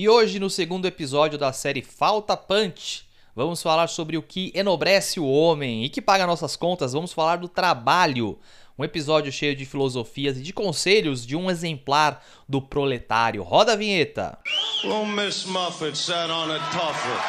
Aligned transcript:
E 0.00 0.08
hoje, 0.08 0.38
no 0.38 0.48
segundo 0.48 0.86
episódio 0.86 1.36
da 1.36 1.52
série 1.52 1.82
Falta 1.82 2.36
Punch, 2.36 3.04
vamos 3.34 3.60
falar 3.60 3.88
sobre 3.88 4.16
o 4.16 4.22
que 4.22 4.52
enobrece 4.54 5.18
o 5.18 5.26
homem 5.26 5.84
e 5.84 5.88
que 5.88 6.00
paga 6.00 6.24
nossas 6.24 6.54
contas. 6.54 6.92
Vamos 6.92 7.12
falar 7.12 7.38
do 7.38 7.48
trabalho. 7.48 8.38
Um 8.78 8.84
episódio 8.84 9.32
cheio 9.32 9.56
de 9.56 9.66
filosofias 9.66 10.38
e 10.38 10.40
de 10.40 10.52
conselhos 10.52 11.26
de 11.26 11.34
um 11.34 11.50
exemplar 11.50 12.24
do 12.48 12.62
proletário. 12.62 13.42
Roda 13.42 13.72
a 13.72 13.76
vinheta. 13.76 14.38
Well, 14.84 15.04
Miss 15.04 15.44
Muffet 15.46 15.96
sat 15.96 16.30
on 16.30 16.52
a 16.52 16.60
tuffet, 16.70 17.20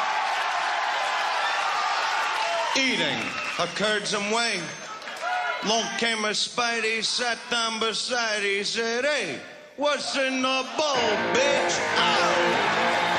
eating 2.76 3.18
curds 3.74 4.14
and 4.14 4.32
whey. 4.32 4.60
Long 5.66 5.82
came 5.98 6.24
a 6.24 6.32
Spidey, 6.32 7.02
sat 7.02 7.36
down 7.50 7.80
beside, 7.80 8.44
he 8.44 8.62
said, 8.62 9.04
hey, 9.04 9.40
what's 9.80 10.14
in 10.14 10.42
the 10.42 10.66
bowl, 10.76 11.10
bitch? 11.32 11.74
Oh! 11.96 13.09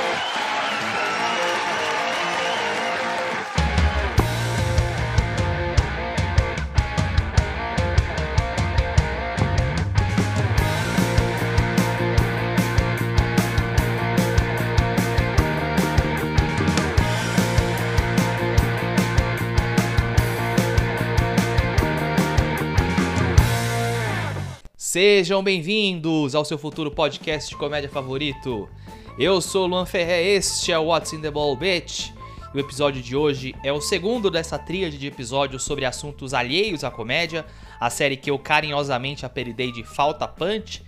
Sejam 24.92 25.42
bem-vindos 25.42 26.36
ao 26.36 26.44
seu 26.44 26.58
futuro 26.58 26.92
podcast 26.92 27.50
de 27.50 27.56
comédia 27.56 27.90
favorito. 27.90 28.68
Eu 29.18 29.40
sou 29.40 29.66
Luan 29.66 29.86
Ferré, 29.86 30.22
este 30.22 30.74
é 30.74 30.78
o 30.78 30.88
What's 30.88 31.14
in 31.14 31.22
the 31.22 31.32
Ball 31.32 31.56
Bitch. 31.56 32.12
O 32.54 32.60
episódio 32.60 33.02
de 33.02 33.16
hoje 33.16 33.56
é 33.64 33.72
o 33.72 33.80
segundo 33.80 34.30
dessa 34.30 34.60
tríade 34.60 34.98
de 34.98 35.08
episódios 35.08 35.64
sobre 35.64 35.86
assuntos 35.86 36.34
alheios 36.34 36.84
à 36.84 36.92
comédia, 36.92 37.46
a 37.80 37.90
série 37.90 38.18
que 38.18 38.30
eu 38.30 38.38
carinhosamente 38.38 39.26
apelidei 39.26 39.72
de 39.72 39.82
Falta 39.82 40.28
Punch. 40.28 40.84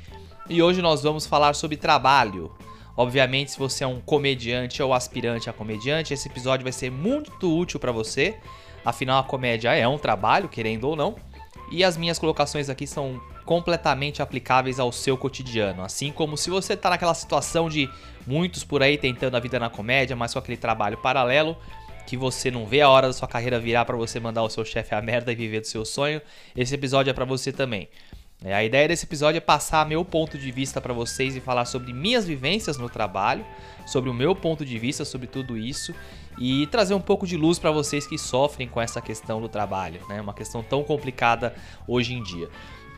E 0.49 0.61
hoje 0.61 0.81
nós 0.81 1.01
vamos 1.01 1.25
falar 1.25 1.55
sobre 1.55 1.77
trabalho. 1.77 2.51
Obviamente, 2.97 3.51
se 3.51 3.57
você 3.57 3.85
é 3.85 3.87
um 3.87 4.01
comediante 4.01 4.83
ou 4.83 4.93
aspirante 4.93 5.49
a 5.49 5.53
comediante, 5.53 6.13
esse 6.13 6.27
episódio 6.27 6.65
vai 6.65 6.73
ser 6.73 6.91
muito 6.91 7.57
útil 7.57 7.79
para 7.79 7.93
você. 7.93 8.35
Afinal, 8.83 9.21
a 9.21 9.23
comédia 9.23 9.73
é 9.73 9.87
um 9.87 9.97
trabalho, 9.97 10.49
querendo 10.49 10.89
ou 10.89 10.95
não. 10.97 11.15
E 11.73 11.83
as 11.83 11.97
minhas 11.97 12.19
colocações 12.19 12.69
aqui 12.69 12.85
são 12.85 13.19
completamente 13.45 14.21
aplicáveis 14.21 14.79
ao 14.79 14.91
seu 14.91 15.17
cotidiano. 15.17 15.81
Assim 15.81 16.11
como 16.11 16.37
se 16.37 16.51
você 16.51 16.73
está 16.73 16.91
naquela 16.91 17.15
situação 17.15 17.67
de 17.67 17.89
muitos 18.27 18.63
por 18.63 18.83
aí 18.83 18.95
tentando 18.95 19.35
a 19.35 19.39
vida 19.39 19.59
na 19.59 19.71
comédia, 19.71 20.15
mas 20.15 20.31
com 20.31 20.37
aquele 20.37 20.55
trabalho 20.55 20.99
paralelo 20.99 21.57
que 22.05 22.15
você 22.15 22.51
não 22.51 22.67
vê 22.67 22.81
a 22.81 22.89
hora 22.89 23.07
da 23.07 23.13
sua 23.13 23.27
carreira 23.27 23.59
virar 23.59 23.85
para 23.85 23.97
você 23.97 24.19
mandar 24.19 24.43
o 24.43 24.49
seu 24.51 24.63
chefe 24.63 24.93
a 24.93 25.01
merda 25.01 25.31
e 25.31 25.35
viver 25.35 25.61
do 25.61 25.67
seu 25.67 25.83
sonho, 25.83 26.21
esse 26.55 26.75
episódio 26.75 27.09
é 27.09 27.13
para 27.13 27.25
você 27.25 27.51
também. 27.51 27.89
É, 28.45 28.53
a 28.53 28.63
ideia 28.63 28.87
desse 28.87 29.05
episódio 29.05 29.37
é 29.37 29.41
passar 29.41 29.83
meu 29.87 30.05
ponto 30.05 30.37
de 30.37 30.51
vista 30.51 30.79
para 30.79 30.93
vocês 30.93 31.35
e 31.35 31.39
falar 31.39 31.65
sobre 31.65 31.91
minhas 31.91 32.23
vivências 32.27 32.77
no 32.77 32.87
trabalho, 32.87 33.43
sobre 33.87 34.11
o 34.11 34.13
meu 34.13 34.35
ponto 34.35 34.63
de 34.63 34.77
vista 34.77 35.03
sobre 35.03 35.25
tudo 35.25 35.57
isso 35.57 35.91
e 36.37 36.67
trazer 36.67 36.93
um 36.93 37.01
pouco 37.01 37.25
de 37.25 37.37
luz 37.37 37.59
para 37.59 37.71
vocês 37.71 38.07
que 38.07 38.17
sofrem 38.17 38.67
com 38.67 38.81
essa 38.81 39.01
questão 39.01 39.41
do 39.41 39.49
trabalho, 39.49 40.01
né? 40.07 40.21
Uma 40.21 40.33
questão 40.33 40.63
tão 40.63 40.83
complicada 40.83 41.55
hoje 41.87 42.13
em 42.13 42.23
dia. 42.23 42.49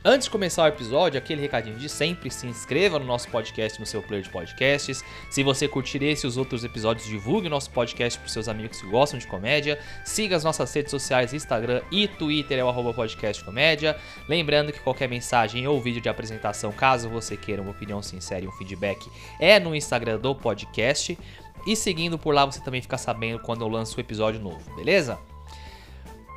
Antes 0.08 0.26
de 0.26 0.30
começar 0.30 0.66
o 0.66 0.68
episódio, 0.68 1.18
aquele 1.18 1.42
recadinho 1.42 1.80
de 1.80 1.90
sempre, 1.90 2.30
se 2.30 2.46
inscreva 2.46 3.00
no 3.00 3.06
nosso 3.06 3.28
podcast 3.30 3.80
no 3.80 3.88
seu 3.88 4.04
player 4.04 4.24
de 4.24 4.30
podcasts. 4.30 5.04
Se 5.32 5.42
você 5.42 5.68
curtir 5.68 6.04
esse 6.04 6.28
e 6.28 6.30
os 6.30 6.38
outros 6.38 6.64
episódios, 6.64 7.08
divulgue 7.08 7.48
o 7.48 7.50
nosso 7.50 7.72
podcast 7.72 8.20
para 8.20 8.30
seus 8.30 8.48
amigos 8.48 8.80
que 8.80 8.88
gostam 8.88 9.18
de 9.18 9.26
comédia. 9.26 9.80
Siga 10.04 10.36
as 10.36 10.44
nossas 10.44 10.72
redes 10.72 10.92
sociais, 10.92 11.34
Instagram 11.34 11.82
e 11.92 12.08
Twitter, 12.08 12.60
é 12.60 12.64
o 12.64 12.70
arroba 12.70 12.94
podcast 12.94 13.44
comédia. 13.44 13.98
Lembrando 14.30 14.72
que 14.72 14.80
qualquer 14.80 15.10
mensagem 15.10 15.68
ou 15.68 15.82
vídeo 15.82 16.02
de 16.02 16.08
apresentação, 16.08 16.72
caso 16.72 17.10
você 17.10 17.36
queira 17.36 17.64
uma 17.64 17.72
opinião 17.72 18.00
sincera 18.04 18.46
e 18.46 18.48
um 18.48 18.52
feedback, 18.52 19.10
é 19.40 19.60
no 19.60 19.76
Instagram 19.76 20.20
do 20.20 20.36
podcast. 20.36 21.18
E 21.66 21.76
seguindo 21.76 22.18
por 22.18 22.34
lá, 22.34 22.46
você 22.46 22.62
também 22.62 22.82
fica 22.82 22.98
sabendo 22.98 23.40
quando 23.40 23.62
eu 23.62 23.68
lanço 23.68 23.98
o 23.98 24.00
episódio 24.00 24.40
novo, 24.40 24.76
beleza? 24.76 25.20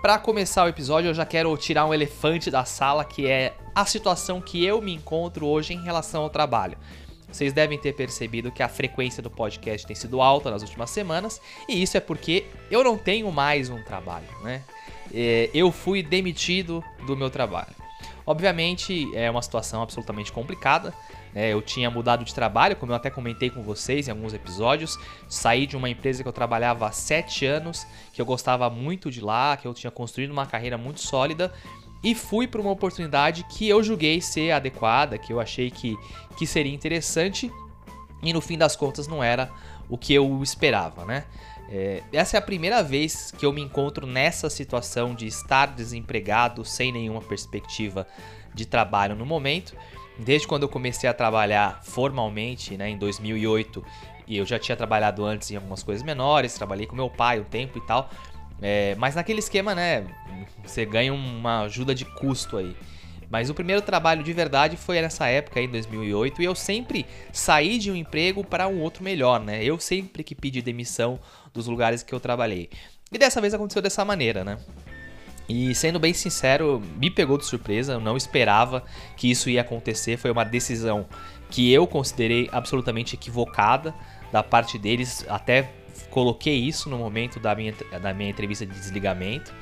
Para 0.00 0.18
começar 0.18 0.64
o 0.64 0.68
episódio, 0.68 1.10
eu 1.10 1.14
já 1.14 1.26
quero 1.26 1.54
tirar 1.56 1.84
um 1.84 1.92
elefante 1.92 2.50
da 2.50 2.64
sala, 2.64 3.04
que 3.04 3.26
é 3.26 3.54
a 3.74 3.84
situação 3.84 4.40
que 4.40 4.64
eu 4.64 4.80
me 4.80 4.94
encontro 4.94 5.46
hoje 5.46 5.74
em 5.74 5.82
relação 5.82 6.22
ao 6.22 6.30
trabalho. 6.30 6.78
Vocês 7.30 7.52
devem 7.52 7.78
ter 7.78 7.92
percebido 7.92 8.50
que 8.50 8.62
a 8.62 8.68
frequência 8.68 9.22
do 9.22 9.28
podcast 9.28 9.86
tem 9.86 9.94
sido 9.94 10.22
alta 10.22 10.50
nas 10.50 10.62
últimas 10.62 10.90
semanas, 10.90 11.40
e 11.68 11.82
isso 11.82 11.96
é 11.96 12.00
porque 12.00 12.46
eu 12.70 12.82
não 12.82 12.96
tenho 12.96 13.30
mais 13.30 13.68
um 13.68 13.82
trabalho, 13.82 14.28
né? 14.42 14.62
É, 15.12 15.50
eu 15.52 15.70
fui 15.70 16.02
demitido 16.02 16.82
do 17.06 17.16
meu 17.16 17.28
trabalho. 17.28 17.74
Obviamente 18.24 19.10
é 19.14 19.30
uma 19.30 19.42
situação 19.42 19.82
absolutamente 19.82 20.30
complicada, 20.30 20.94
é, 21.34 21.52
eu 21.52 21.60
tinha 21.60 21.90
mudado 21.90 22.24
de 22.24 22.34
trabalho, 22.34 22.76
como 22.76 22.92
eu 22.92 22.96
até 22.96 23.10
comentei 23.10 23.50
com 23.50 23.62
vocês 23.62 24.08
em 24.08 24.10
alguns 24.10 24.34
episódios. 24.34 24.98
Saí 25.28 25.66
de 25.66 25.76
uma 25.76 25.88
empresa 25.88 26.22
que 26.22 26.28
eu 26.28 26.32
trabalhava 26.32 26.86
há 26.86 26.92
7 26.92 27.46
anos, 27.46 27.86
que 28.12 28.20
eu 28.20 28.26
gostava 28.26 28.68
muito 28.70 29.10
de 29.10 29.20
lá, 29.20 29.56
que 29.56 29.66
eu 29.66 29.74
tinha 29.74 29.90
construído 29.90 30.30
uma 30.30 30.46
carreira 30.46 30.78
muito 30.78 31.00
sólida. 31.00 31.52
E 32.02 32.14
fui 32.14 32.46
para 32.46 32.60
uma 32.60 32.70
oportunidade 32.70 33.44
que 33.44 33.68
eu 33.68 33.82
julguei 33.82 34.20
ser 34.20 34.52
adequada, 34.52 35.18
que 35.18 35.32
eu 35.32 35.40
achei 35.40 35.70
que, 35.70 35.96
que 36.36 36.46
seria 36.46 36.72
interessante. 36.72 37.50
E 38.22 38.32
no 38.32 38.40
fim 38.40 38.56
das 38.56 38.76
contas 38.76 39.06
não 39.06 39.22
era 39.22 39.50
o 39.88 39.98
que 39.98 40.14
eu 40.14 40.42
esperava, 40.42 41.04
né? 41.04 41.24
É, 41.70 42.02
essa 42.12 42.36
é 42.36 42.38
a 42.38 42.42
primeira 42.42 42.82
vez 42.82 43.30
que 43.30 43.44
eu 43.44 43.52
me 43.52 43.60
encontro 43.60 44.06
nessa 44.06 44.48
situação 44.48 45.14
de 45.14 45.26
estar 45.26 45.66
desempregado, 45.66 46.64
sem 46.64 46.90
nenhuma 46.90 47.20
perspectiva 47.20 48.06
de 48.54 48.64
trabalho 48.64 49.14
no 49.14 49.26
momento 49.26 49.76
desde 50.18 50.46
quando 50.46 50.64
eu 50.64 50.68
comecei 50.68 51.08
a 51.08 51.14
trabalhar 51.14 51.80
formalmente, 51.82 52.76
né, 52.76 52.90
em 52.90 52.98
2008, 52.98 53.84
e 54.26 54.36
eu 54.36 54.44
já 54.44 54.58
tinha 54.58 54.76
trabalhado 54.76 55.24
antes 55.24 55.50
em 55.50 55.56
algumas 55.56 55.82
coisas 55.82 56.02
menores, 56.02 56.54
trabalhei 56.54 56.86
com 56.86 56.94
meu 56.94 57.08
pai 57.08 57.40
um 57.40 57.44
tempo 57.44 57.78
e 57.78 57.86
tal, 57.86 58.10
é, 58.60 58.94
mas 58.96 59.14
naquele 59.14 59.38
esquema, 59.38 59.74
né, 59.74 60.06
você 60.64 60.84
ganha 60.84 61.12
uma 61.12 61.62
ajuda 61.62 61.94
de 61.94 62.04
custo 62.04 62.56
aí. 62.56 62.76
Mas 63.30 63.50
o 63.50 63.54
primeiro 63.54 63.82
trabalho 63.82 64.22
de 64.22 64.32
verdade 64.32 64.76
foi 64.76 65.00
nessa 65.02 65.26
época, 65.28 65.60
em 65.60 65.68
2008, 65.68 66.40
e 66.40 66.44
eu 66.46 66.54
sempre 66.54 67.04
saí 67.30 67.78
de 67.78 67.90
um 67.90 67.96
emprego 67.96 68.42
para 68.42 68.66
um 68.66 68.80
outro 68.80 69.04
melhor, 69.04 69.38
né? 69.38 69.62
Eu 69.62 69.78
sempre 69.78 70.24
que 70.24 70.34
pedi 70.34 70.62
demissão 70.62 71.20
dos 71.52 71.66
lugares 71.66 72.02
que 72.02 72.14
eu 72.14 72.18
trabalhei. 72.18 72.70
E 73.12 73.18
dessa 73.18 73.38
vez 73.38 73.52
aconteceu 73.52 73.82
dessa 73.82 74.02
maneira, 74.02 74.44
né? 74.44 74.58
E 75.48 75.74
sendo 75.74 75.98
bem 75.98 76.12
sincero, 76.12 76.82
me 76.96 77.10
pegou 77.10 77.38
de 77.38 77.46
surpresa, 77.46 77.94
eu 77.94 78.00
não 78.00 78.16
esperava 78.16 78.84
que 79.16 79.30
isso 79.30 79.48
ia 79.48 79.62
acontecer. 79.62 80.18
Foi 80.18 80.30
uma 80.30 80.44
decisão 80.44 81.06
que 81.50 81.72
eu 81.72 81.86
considerei 81.86 82.48
absolutamente 82.52 83.14
equivocada 83.14 83.94
da 84.30 84.42
parte 84.42 84.78
deles. 84.78 85.24
Até 85.28 85.70
coloquei 86.10 86.54
isso 86.54 86.90
no 86.90 86.98
momento 86.98 87.40
da 87.40 87.54
minha, 87.54 87.74
da 88.02 88.12
minha 88.12 88.28
entrevista 88.28 88.66
de 88.66 88.72
desligamento. 88.72 89.54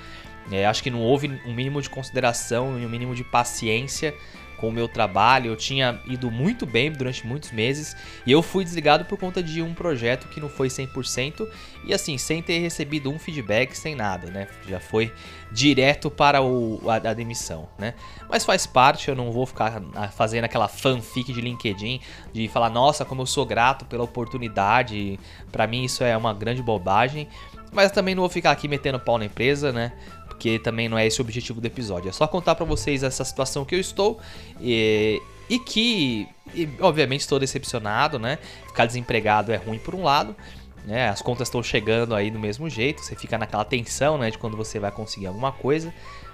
É, 0.51 0.67
acho 0.67 0.83
que 0.83 0.91
não 0.91 1.01
houve 1.01 1.29
um 1.47 1.55
mínimo 1.55 1.81
de 1.81 1.91
consideração 1.91 2.79
e 2.79 2.85
um 2.85 2.89
mínimo 2.89 3.15
de 3.15 3.25
paciência 3.25 4.15
com 4.57 4.69
o 4.69 4.73
meu 4.73 4.89
trabalho. 4.89 5.51
Eu 5.51 5.57
tinha 5.57 6.01
ido 6.07 6.31
muito 6.31 6.67
bem 6.67 6.91
durante 6.91 7.27
muitos 7.27 7.53
meses 7.53 7.97
e 8.27 8.33
eu 8.33 8.43
fui 8.43 8.65
desligado 8.65 9.05
por 9.05 9.19
conta 9.19 9.43
de 9.43 9.63
um 9.63 9.75
projeto 9.75 10.29
que 10.29 10.41
não 10.41 10.49
foi 10.49 10.69
100% 10.69 11.47
e 11.85 11.95
assim, 11.95 12.19
sem 12.19 12.43
ter 12.43 12.59
recebido 12.59 13.11
um 13.11 13.19
feedback, 13.19 13.75
sem 13.75 13.95
nada, 13.95 14.31
né? 14.31 14.49
Já 14.69 14.81
foi 14.81 15.13
direto 15.53 16.11
para 16.11 16.43
o, 16.43 16.81
a, 16.89 16.97
a 16.97 17.15
demissão, 17.15 17.69
né? 17.79 17.95
Mas 18.29 18.45
faz 18.45 18.67
parte, 18.67 19.09
eu 19.09 19.15
não 19.15 19.31
vou 19.31 19.47
ficar 19.47 19.81
fazendo 20.13 20.45
aquela 20.45 20.69
fanfic 20.69 21.33
de 21.33 21.41
LinkedIn 21.41 22.01
de 22.33 22.49
falar, 22.49 22.71
nossa, 22.71 23.05
como 23.05 23.23
eu 23.23 23.27
sou 23.27 23.47
grato 23.47 23.85
pela 23.85 24.05
oportunidade. 24.05 25.19
Para 25.53 25.67
mim 25.67 25.85
isso 25.85 26.03
é 26.03 26.17
uma 26.17 26.35
grande 26.35 26.63
bobagem. 26.63 27.29
Mas 27.73 27.91
também 27.91 28.15
não 28.15 28.23
vou 28.23 28.31
ficar 28.31 28.53
aqui 28.53 28.69
metendo 28.69 28.99
pau 28.99 29.19
na 29.19 29.27
empresa, 29.27 29.73
né? 29.73 29.93
Porque 30.37 30.59
também 30.59 30.89
não 30.89 30.99
é 30.99 31.07
esse 31.07 31.21
o 31.21 31.23
objetivo 31.25 31.61
do 31.61 31.67
episódio. 31.67 32.11
É 32.11 32.13
só 32.13 32.27
contar 32.27 32.55
para 32.55 32.65
vocês 32.65 33.03
essa 33.03 33.25
situação 33.25 33.65
que 33.65 33.75
eu 33.75 33.81
estou 33.81 34.21
e, 34.61 35.21
e 35.49 35.59
que, 35.59 36.29
e, 36.55 36.69
obviamente, 36.81 37.23
estou 37.23 37.39
decepcionado, 37.39 38.19
né? 38.19 38.39
Ficar 38.67 38.85
desempregado 38.85 39.51
é 39.51 39.57
ruim 39.57 39.79
por 39.79 39.95
um 39.95 40.05
lado, 40.05 40.37
né? 40.85 41.09
As 41.09 41.23
contas 41.23 41.49
estão 41.49 41.63
chegando 41.63 42.15
aí 42.15 42.31
do 42.31 42.39
mesmo 42.39 42.69
jeito, 42.69 43.03
você 43.03 43.17
fica 43.17 43.39
naquela 43.39 43.65
tensão, 43.65 44.19
né? 44.19 44.31
De 44.31 44.37
quando 44.37 44.57
você 44.57 44.79
vai 44.79 44.93
conseguir 44.93 45.27
alguma 45.27 45.53
coisa. 45.53 45.93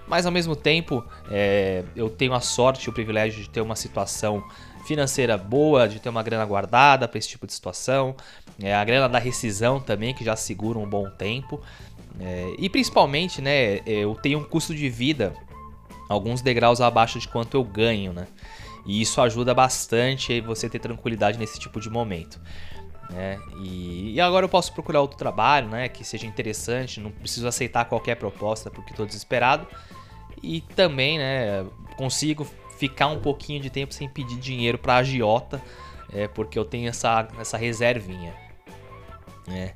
Mas 0.08 0.26
ao 0.26 0.32
mesmo 0.32 0.56
tempo, 0.56 1.04
é, 1.30 1.84
eu 1.94 2.10
tenho 2.10 2.34
a 2.34 2.40
sorte 2.40 2.86
e 2.86 2.90
o 2.90 2.92
privilégio 2.92 3.40
de 3.40 3.48
ter 3.48 3.60
uma 3.60 3.76
situação 3.76 4.42
financeira 4.84 5.38
boa, 5.38 5.88
de 5.88 6.00
ter 6.00 6.08
uma 6.08 6.24
grana 6.24 6.44
guardada 6.44 7.06
para 7.06 7.18
esse 7.18 7.28
tipo 7.28 7.46
de 7.46 7.52
situação. 7.52 8.16
É, 8.60 8.74
a 8.74 8.84
grana 8.84 9.08
da 9.08 9.20
rescisão 9.20 9.78
também, 9.80 10.12
que 10.12 10.24
já 10.24 10.34
segura 10.34 10.76
um 10.76 10.88
bom 10.88 11.08
tempo. 11.08 11.62
É, 12.20 12.54
e 12.58 12.68
principalmente, 12.68 13.40
né, 13.40 13.76
é, 13.76 13.82
eu 13.86 14.14
tenho 14.14 14.38
um 14.38 14.44
custo 14.44 14.74
de 14.74 14.88
vida 14.88 15.34
alguns 16.08 16.42
degraus 16.42 16.80
abaixo 16.80 17.18
de 17.18 17.26
quanto 17.26 17.56
eu 17.56 17.64
ganho, 17.64 18.12
né? 18.12 18.26
E 18.84 19.00
isso 19.00 19.20
ajuda 19.20 19.54
bastante 19.54 20.40
você 20.40 20.68
ter 20.68 20.78
tranquilidade 20.78 21.38
nesse 21.38 21.58
tipo 21.58 21.80
de 21.80 21.88
momento. 21.88 22.40
Né? 23.10 23.38
E, 23.58 24.14
e, 24.14 24.20
agora 24.20 24.44
eu 24.44 24.48
posso 24.48 24.72
procurar 24.72 25.00
outro 25.00 25.16
trabalho, 25.16 25.68
né, 25.68 25.88
que 25.88 26.02
seja 26.02 26.26
interessante, 26.26 26.98
não 26.98 27.10
preciso 27.10 27.46
aceitar 27.46 27.84
qualquer 27.84 28.16
proposta 28.16 28.70
porque 28.70 28.90
estou 28.90 29.06
desesperado. 29.06 29.66
E 30.42 30.60
também, 30.60 31.18
né, 31.18 31.64
consigo 31.96 32.46
ficar 32.78 33.08
um 33.08 33.20
pouquinho 33.20 33.60
de 33.60 33.70
tempo 33.70 33.94
sem 33.94 34.08
pedir 34.08 34.36
dinheiro 34.36 34.78
para 34.78 34.96
agiota, 34.96 35.62
é, 36.12 36.26
porque 36.26 36.58
eu 36.58 36.64
tenho 36.64 36.88
essa, 36.88 37.28
essa 37.38 37.56
reservinha. 37.56 38.34
Né? 39.46 39.74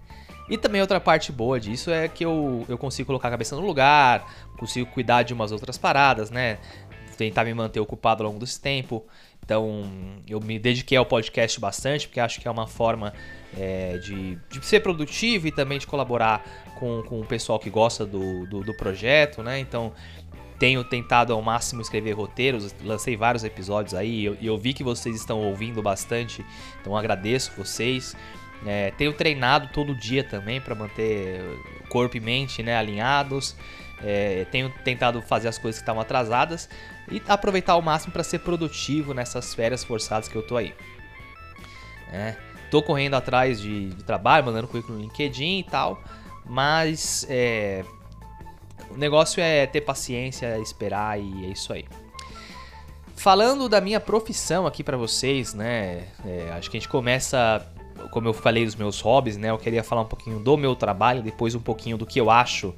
E 0.49 0.57
também 0.57 0.81
outra 0.81 1.01
parte 1.01 1.33
boa 1.33 1.59
disso 1.59 1.91
é 1.91 2.09
que 2.09 2.25
eu, 2.25 2.65
eu 2.69 2.79
consigo 2.79 3.07
colocar 3.07 3.29
a 3.29 3.31
cabeça 3.33 3.57
no 3.57 3.63
lugar, 3.63 4.25
consigo 4.59 4.91
cuidar 4.91 5.23
de 5.23 5.35
umas 5.35 5.53
outras 5.53 5.77
paradas, 5.77 6.31
né? 6.31 6.59
Tentar 7.17 7.45
me 7.45 7.55
manter 7.55 7.81
ocupado 7.81 8.23
ao 8.23 8.29
longo 8.29 8.41
desse 8.41 8.61
tempo. 8.61 9.05
Então, 9.45 9.85
eu 10.29 10.41
me 10.41 10.59
dediquei 10.59 10.99
ao 10.99 11.07
podcast 11.07 11.59
bastante, 11.61 12.09
porque 12.09 12.19
acho 12.19 12.41
que 12.41 12.49
é 12.49 12.51
uma 12.51 12.67
forma 12.67 13.13
é, 13.57 13.97
de, 13.99 14.37
de, 14.51 14.67
ser 14.67 14.81
produtivo 14.81 15.47
e 15.47 15.53
também 15.53 15.79
de 15.79 15.87
colaborar 15.87 16.45
com, 16.79 17.03
com 17.05 17.21
o 17.21 17.25
pessoal 17.25 17.57
que 17.59 17.71
gosta 17.71 18.05
do, 18.05 18.45
do, 18.47 18.63
do 18.63 18.77
projeto, 18.77 19.45
né? 19.45 19.61
Então, 19.61 19.93
tenho 20.59 20.83
tentado 20.83 21.33
ao 21.33 21.43
máximo 21.43 21.81
escrever 21.81 22.13
roteiros, 22.13 22.75
lancei 22.83 23.17
vários 23.17 23.45
episódios 23.45 23.95
aí 23.95 24.21
e 24.21 24.25
eu, 24.25 24.37
eu, 24.41 24.59
vi 24.59 24.73
que 24.73 24.83
vocês 24.83 25.15
estão 25.15 25.41
ouvindo 25.43 25.83
bastante, 25.83 26.45
então 26.81 26.97
agradeço 26.97 27.53
vocês. 27.57 28.17
É, 28.65 28.91
tenho 28.93 29.13
treinado 29.13 29.69
todo 29.73 29.95
dia 29.95 30.25
também 30.25 30.61
para 30.61 30.75
manter 30.75 31.43
corpo 31.89 32.17
e 32.17 32.21
mente 32.21 32.63
né, 32.63 32.77
alinhados. 32.77 33.57
É, 34.03 34.47
tenho 34.51 34.71
tentado 34.85 35.23
fazer 35.23 35.49
as 35.49 35.59
coisas 35.59 35.79
que 35.79 35.83
estavam 35.83 36.03
atrasadas 36.03 36.69
e 37.11 37.23
aproveitar 37.29 37.73
ao 37.75 37.83
máximo 37.83 38.13
para 38.13 38.23
ser 38.23 38.41
produtivo 38.41 39.15
nessas 39.15 39.55
férias 39.55 39.83
forçadas 39.83 40.29
que 40.29 40.37
eu 40.37 40.43
tô 40.43 40.57
aí. 40.57 40.75
É, 42.13 42.37
tô 42.71 42.83
correndo 42.83 43.15
atrás 43.15 43.61
de, 43.61 43.91
de, 43.91 44.05
trabalho, 44.05 44.45
mandando 44.45 44.69
currículo 44.69 44.99
no 44.99 45.03
LinkedIn 45.03 45.61
e 45.61 45.65
tal, 45.65 46.03
mas 46.45 47.27
é, 47.29 47.85
o 48.91 48.97
negócio 48.97 49.43
é 49.43 49.67
ter 49.67 49.81
paciência, 49.81 50.59
esperar 50.59 51.19
e 51.19 51.47
é 51.47 51.49
isso 51.49 51.73
aí. 51.73 51.87
Falando 53.17 53.69
da 53.69 53.81
minha 53.81 53.99
profissão 53.99 54.67
aqui 54.67 54.85
para 54.85 54.97
vocês, 54.97 55.55
né? 55.55 56.07
É, 56.25 56.53
acho 56.53 56.71
que 56.71 56.77
a 56.77 56.81
gente 56.81 56.89
começa 56.89 57.67
como 58.11 58.29
eu 58.29 58.33
falei 58.33 58.65
dos 58.65 58.77
meus 58.77 59.01
hobbies, 59.01 59.37
né? 59.37 59.51
Eu 59.51 59.59
queria 59.59 59.83
falar 59.83 60.03
um 60.03 60.07
pouquinho 60.07 60.39
do 60.39 60.57
meu 60.57 60.75
trabalho, 60.75 61.23
depois 61.23 61.55
um 61.55 61.61
pouquinho 61.61 61.97
do 61.97 62.07
que 62.07 62.21
eu 62.21 62.31
acho 62.31 62.75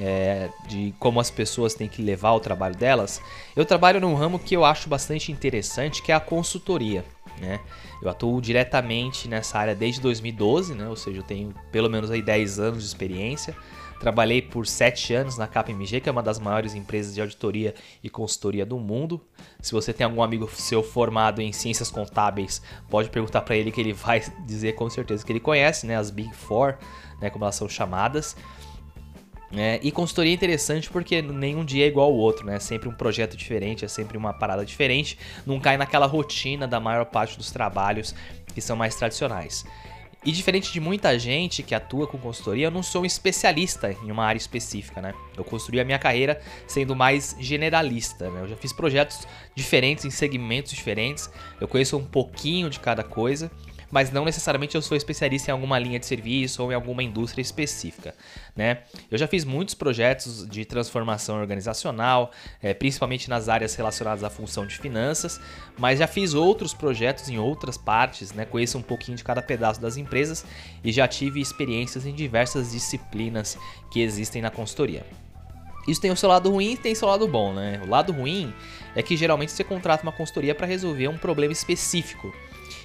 é, 0.00 0.48
de 0.66 0.94
como 0.98 1.20
as 1.20 1.30
pessoas 1.30 1.74
têm 1.74 1.88
que 1.88 2.02
levar 2.02 2.32
o 2.32 2.40
trabalho 2.40 2.76
delas. 2.76 3.20
Eu 3.54 3.64
trabalho 3.64 4.00
num 4.00 4.14
ramo 4.14 4.38
que 4.38 4.56
eu 4.56 4.64
acho 4.64 4.88
bastante 4.88 5.32
interessante, 5.32 6.02
que 6.02 6.12
é 6.12 6.14
a 6.14 6.20
consultoria. 6.20 7.04
Né? 7.40 7.60
Eu 8.00 8.08
atuo 8.08 8.40
diretamente 8.40 9.28
nessa 9.28 9.58
área 9.58 9.74
desde 9.74 10.00
2012, 10.00 10.74
né? 10.74 10.88
ou 10.88 10.96
seja, 10.96 11.18
eu 11.18 11.22
tenho 11.22 11.54
pelo 11.70 11.90
menos 11.90 12.10
aí 12.10 12.22
10 12.22 12.58
anos 12.58 12.82
de 12.82 12.88
experiência. 12.88 13.56
Trabalhei 14.02 14.42
por 14.42 14.66
7 14.66 15.14
anos 15.14 15.38
na 15.38 15.46
KPMG, 15.46 16.00
que 16.00 16.08
é 16.08 16.12
uma 16.12 16.24
das 16.24 16.40
maiores 16.40 16.74
empresas 16.74 17.14
de 17.14 17.20
auditoria 17.20 17.72
e 18.02 18.10
consultoria 18.10 18.66
do 18.66 18.76
mundo. 18.76 19.24
Se 19.60 19.70
você 19.70 19.92
tem 19.92 20.04
algum 20.04 20.24
amigo 20.24 20.50
seu 20.50 20.82
formado 20.82 21.40
em 21.40 21.52
ciências 21.52 21.88
contábeis, 21.88 22.60
pode 22.90 23.08
perguntar 23.10 23.42
para 23.42 23.54
ele 23.54 23.70
que 23.70 23.80
ele 23.80 23.92
vai 23.92 24.20
dizer 24.44 24.72
com 24.72 24.90
certeza 24.90 25.24
que 25.24 25.30
ele 25.30 25.38
conhece, 25.38 25.86
né, 25.86 25.96
as 25.96 26.10
Big 26.10 26.34
Four, 26.34 26.78
né, 27.20 27.30
como 27.30 27.44
elas 27.44 27.54
são 27.54 27.68
chamadas. 27.68 28.34
É, 29.52 29.78
e 29.84 29.92
consultoria 29.92 30.32
é 30.32 30.34
interessante 30.34 30.90
porque 30.90 31.22
nenhum 31.22 31.64
dia 31.64 31.84
é 31.84 31.86
igual 31.86 32.08
ao 32.08 32.16
outro, 32.16 32.44
né? 32.44 32.56
É 32.56 32.58
sempre 32.58 32.88
um 32.88 32.92
projeto 32.92 33.36
diferente, 33.36 33.84
é 33.84 33.88
sempre 33.88 34.18
uma 34.18 34.32
parada 34.32 34.64
diferente, 34.64 35.16
não 35.46 35.60
cai 35.60 35.76
naquela 35.76 36.06
rotina 36.06 36.66
da 36.66 36.80
maior 36.80 37.04
parte 37.04 37.38
dos 37.38 37.52
trabalhos 37.52 38.16
que 38.52 38.60
são 38.60 38.74
mais 38.74 38.96
tradicionais. 38.96 39.64
E 40.24 40.30
diferente 40.30 40.72
de 40.72 40.78
muita 40.78 41.18
gente 41.18 41.64
que 41.64 41.74
atua 41.74 42.06
com 42.06 42.16
consultoria, 42.16 42.66
eu 42.66 42.70
não 42.70 42.82
sou 42.82 43.02
um 43.02 43.04
especialista 43.04 43.92
em 44.04 44.10
uma 44.10 44.24
área 44.24 44.38
específica, 44.38 45.02
né? 45.02 45.12
Eu 45.36 45.42
construí 45.42 45.80
a 45.80 45.84
minha 45.84 45.98
carreira 45.98 46.40
sendo 46.66 46.94
mais 46.94 47.34
generalista, 47.40 48.30
né? 48.30 48.42
Eu 48.42 48.48
já 48.48 48.56
fiz 48.56 48.72
projetos 48.72 49.26
diferentes 49.52 50.04
em 50.04 50.10
segmentos 50.10 50.72
diferentes, 50.72 51.28
eu 51.60 51.66
conheço 51.66 51.96
um 51.96 52.04
pouquinho 52.04 52.70
de 52.70 52.78
cada 52.78 53.02
coisa 53.02 53.50
mas 53.92 54.10
não 54.10 54.24
necessariamente 54.24 54.74
eu 54.74 54.80
sou 54.80 54.96
especialista 54.96 55.50
em 55.50 55.52
alguma 55.52 55.78
linha 55.78 55.98
de 55.98 56.06
serviço 56.06 56.62
ou 56.62 56.72
em 56.72 56.74
alguma 56.74 57.02
indústria 57.02 57.42
específica. 57.42 58.14
Né? 58.56 58.78
Eu 59.10 59.18
já 59.18 59.28
fiz 59.28 59.44
muitos 59.44 59.74
projetos 59.74 60.48
de 60.48 60.64
transformação 60.64 61.38
organizacional, 61.38 62.32
é, 62.62 62.72
principalmente 62.72 63.28
nas 63.28 63.50
áreas 63.50 63.74
relacionadas 63.74 64.24
à 64.24 64.30
função 64.30 64.66
de 64.66 64.78
finanças, 64.78 65.38
mas 65.78 65.98
já 65.98 66.06
fiz 66.06 66.32
outros 66.32 66.72
projetos 66.72 67.28
em 67.28 67.38
outras 67.38 67.76
partes, 67.76 68.32
né? 68.32 68.46
conheço 68.46 68.78
um 68.78 68.82
pouquinho 68.82 69.16
de 69.16 69.22
cada 69.22 69.42
pedaço 69.42 69.78
das 69.78 69.98
empresas 69.98 70.42
e 70.82 70.90
já 70.90 71.06
tive 71.06 71.42
experiências 71.42 72.06
em 72.06 72.14
diversas 72.14 72.72
disciplinas 72.72 73.58
que 73.92 74.00
existem 74.00 74.40
na 74.40 74.50
consultoria. 74.50 75.04
Isso 75.86 76.00
tem 76.00 76.10
o 76.10 76.16
seu 76.16 76.28
lado 76.28 76.50
ruim 76.50 76.72
e 76.72 76.76
tem 76.76 76.92
o 76.92 76.96
seu 76.96 77.08
lado 77.08 77.26
bom, 77.26 77.52
né? 77.52 77.80
O 77.84 77.90
lado 77.90 78.12
ruim 78.12 78.54
é 78.94 79.02
que 79.02 79.16
geralmente 79.16 79.50
você 79.50 79.64
contrata 79.64 80.04
uma 80.04 80.12
consultoria 80.12 80.54
para 80.54 80.66
resolver 80.66 81.08
um 81.08 81.18
problema 81.18 81.52
específico. 81.52 82.32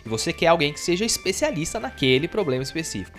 E 0.05 0.09
você 0.09 0.31
quer 0.33 0.47
alguém 0.47 0.73
que 0.73 0.79
seja 0.79 1.05
especialista 1.05 1.79
naquele 1.79 2.27
problema 2.27 2.63
específico. 2.63 3.17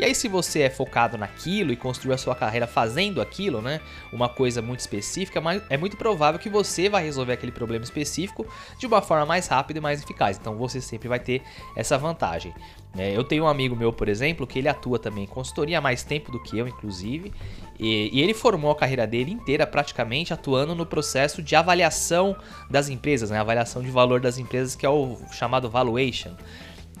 E 0.00 0.04
aí, 0.04 0.14
se 0.14 0.28
você 0.28 0.62
é 0.62 0.70
focado 0.70 1.18
naquilo 1.18 1.72
e 1.72 1.76
construiu 1.76 2.14
a 2.14 2.18
sua 2.18 2.34
carreira 2.34 2.66
fazendo 2.66 3.20
aquilo, 3.20 3.60
né? 3.60 3.82
Uma 4.10 4.30
coisa 4.30 4.62
muito 4.62 4.80
específica, 4.80 5.42
mas 5.42 5.62
é 5.68 5.76
muito 5.76 5.94
provável 5.98 6.40
que 6.40 6.48
você 6.48 6.88
vai 6.88 7.04
resolver 7.04 7.34
aquele 7.34 7.52
problema 7.52 7.84
específico 7.84 8.46
de 8.78 8.86
uma 8.86 9.02
forma 9.02 9.26
mais 9.26 9.46
rápida 9.46 9.78
e 9.78 9.82
mais 9.82 10.02
eficaz. 10.02 10.38
Então 10.38 10.56
você 10.56 10.80
sempre 10.80 11.06
vai 11.06 11.20
ter 11.20 11.42
essa 11.76 11.98
vantagem. 11.98 12.54
É, 12.96 13.16
eu 13.16 13.22
tenho 13.22 13.44
um 13.44 13.46
amigo 13.46 13.76
meu, 13.76 13.92
por 13.92 14.08
exemplo, 14.08 14.46
que 14.46 14.58
ele 14.58 14.68
atua 14.68 14.98
também 14.98 15.24
em 15.24 15.26
consultoria 15.26 15.78
há 15.78 15.80
mais 15.80 16.02
tempo 16.02 16.32
do 16.32 16.42
que 16.42 16.58
eu, 16.58 16.66
inclusive, 16.66 17.32
e, 17.78 18.10
e, 18.12 18.20
ele 18.20 18.34
formou 18.34 18.70
a 18.70 18.74
carreira 18.74 19.06
dele 19.06 19.30
inteira 19.30 19.66
praticamente 19.66 20.34
atuando 20.34 20.74
no 20.74 20.84
processo 20.84 21.40
de 21.40 21.54
avaliação 21.54 22.36
das 22.68 22.88
empresas, 22.88 23.30
né? 23.30 23.38
avaliação 23.38 23.80
de 23.80 23.90
valor 23.90 24.20
das 24.20 24.38
empresas, 24.38 24.74
que 24.74 24.84
é 24.84 24.90
o 24.90 25.16
chamado 25.32 25.70
valuation. 25.70 26.32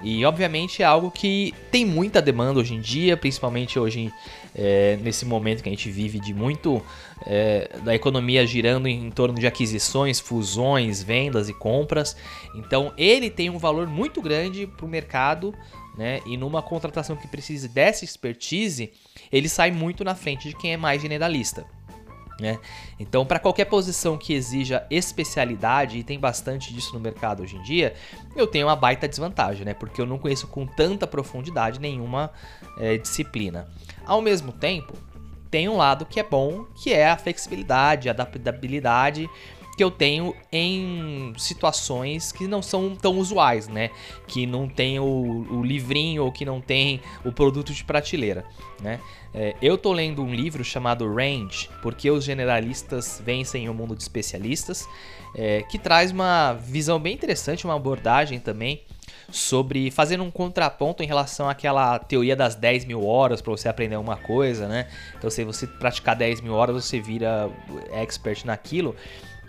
E 0.02 0.24
obviamente 0.24 0.82
é 0.82 0.86
algo 0.86 1.10
que 1.10 1.52
tem 1.70 1.84
muita 1.84 2.22
demanda 2.22 2.58
hoje 2.58 2.74
em 2.74 2.80
dia, 2.80 3.16
principalmente 3.16 3.78
hoje 3.78 4.10
é, 4.54 4.98
nesse 5.02 5.26
momento 5.26 5.62
que 5.62 5.68
a 5.68 5.72
gente 5.72 5.90
vive 5.90 6.18
de 6.18 6.32
muito 6.32 6.82
é, 7.26 7.70
da 7.84 7.94
economia 7.94 8.46
girando 8.46 8.88
em 8.88 9.10
torno 9.10 9.38
de 9.38 9.46
aquisições, 9.46 10.18
fusões, 10.18 11.02
vendas 11.02 11.50
e 11.50 11.52
compras. 11.52 12.16
Então 12.54 12.92
ele 12.96 13.28
tem 13.28 13.50
um 13.50 13.58
valor 13.58 13.86
muito 13.86 14.22
grande 14.22 14.66
para 14.66 14.86
o 14.86 14.88
mercado 14.88 15.54
né? 15.96 16.20
E 16.26 16.36
numa 16.36 16.62
contratação 16.62 17.16
que 17.16 17.28
precise 17.28 17.68
dessa 17.68 18.04
expertise, 18.04 18.92
ele 19.30 19.48
sai 19.48 19.70
muito 19.70 20.04
na 20.04 20.14
frente 20.14 20.48
de 20.48 20.56
quem 20.56 20.72
é 20.72 20.76
mais 20.76 21.02
generalista. 21.02 21.66
Né? 22.40 22.58
Então, 22.98 23.26
para 23.26 23.38
qualquer 23.38 23.66
posição 23.66 24.16
que 24.16 24.32
exija 24.32 24.86
especialidade, 24.90 25.98
e 25.98 26.02
tem 26.02 26.18
bastante 26.18 26.72
disso 26.72 26.94
no 26.94 27.00
mercado 27.00 27.42
hoje 27.42 27.56
em 27.56 27.62
dia, 27.62 27.94
eu 28.34 28.46
tenho 28.46 28.66
uma 28.66 28.76
baita 28.76 29.06
desvantagem, 29.06 29.66
né? 29.66 29.74
porque 29.74 30.00
eu 30.00 30.06
não 30.06 30.18
conheço 30.18 30.46
com 30.46 30.66
tanta 30.66 31.06
profundidade 31.06 31.78
nenhuma 31.78 32.32
é, 32.78 32.96
disciplina. 32.96 33.68
Ao 34.06 34.22
mesmo 34.22 34.52
tempo, 34.52 34.94
tem 35.50 35.68
um 35.68 35.76
lado 35.76 36.06
que 36.06 36.18
é 36.18 36.22
bom, 36.22 36.64
que 36.82 36.94
é 36.94 37.10
a 37.10 37.16
flexibilidade, 37.16 38.08
a 38.08 38.12
adaptabilidade 38.12 39.28
que 39.80 39.84
eu 39.84 39.90
tenho 39.90 40.36
em 40.52 41.32
situações 41.38 42.32
que 42.32 42.46
não 42.46 42.60
são 42.60 42.94
tão 42.94 43.16
usuais, 43.18 43.66
né? 43.66 43.88
Que 44.26 44.44
não 44.44 44.68
tem 44.68 45.00
o, 45.00 45.46
o 45.50 45.62
livrinho 45.64 46.22
ou 46.22 46.30
que 46.30 46.44
não 46.44 46.60
tem 46.60 47.00
o 47.24 47.32
produto 47.32 47.72
de 47.72 47.82
prateleira, 47.82 48.44
né? 48.82 49.00
É, 49.32 49.56
eu 49.62 49.78
tô 49.78 49.90
lendo 49.94 50.22
um 50.22 50.34
livro 50.34 50.62
chamado 50.62 51.10
Range, 51.10 51.70
porque 51.80 52.10
os 52.10 52.24
generalistas 52.24 53.22
vencem 53.24 53.70
o 53.70 53.72
mundo 53.74 53.96
de 53.96 54.02
especialistas, 54.02 54.86
é, 55.34 55.62
que 55.62 55.78
traz 55.78 56.10
uma 56.10 56.52
visão 56.52 57.00
bem 57.00 57.14
interessante, 57.14 57.64
uma 57.64 57.76
abordagem 57.76 58.38
também 58.38 58.82
sobre 59.30 59.90
fazendo 59.90 60.24
um 60.24 60.30
contraponto 60.30 61.02
em 61.02 61.06
relação 61.06 61.48
àquela 61.48 61.98
teoria 61.98 62.36
das 62.36 62.54
10 62.54 62.84
mil 62.84 63.06
horas 63.06 63.40
para 63.40 63.50
você 63.50 63.68
aprender 63.68 63.96
uma 63.96 64.16
coisa, 64.16 64.68
né? 64.68 64.88
Então, 65.16 65.30
se 65.30 65.42
você 65.42 65.66
praticar 65.66 66.16
10 66.16 66.42
mil 66.42 66.52
horas, 66.52 66.84
você 66.84 67.00
vira 67.00 67.48
expert 67.92 68.44
naquilo. 68.44 68.94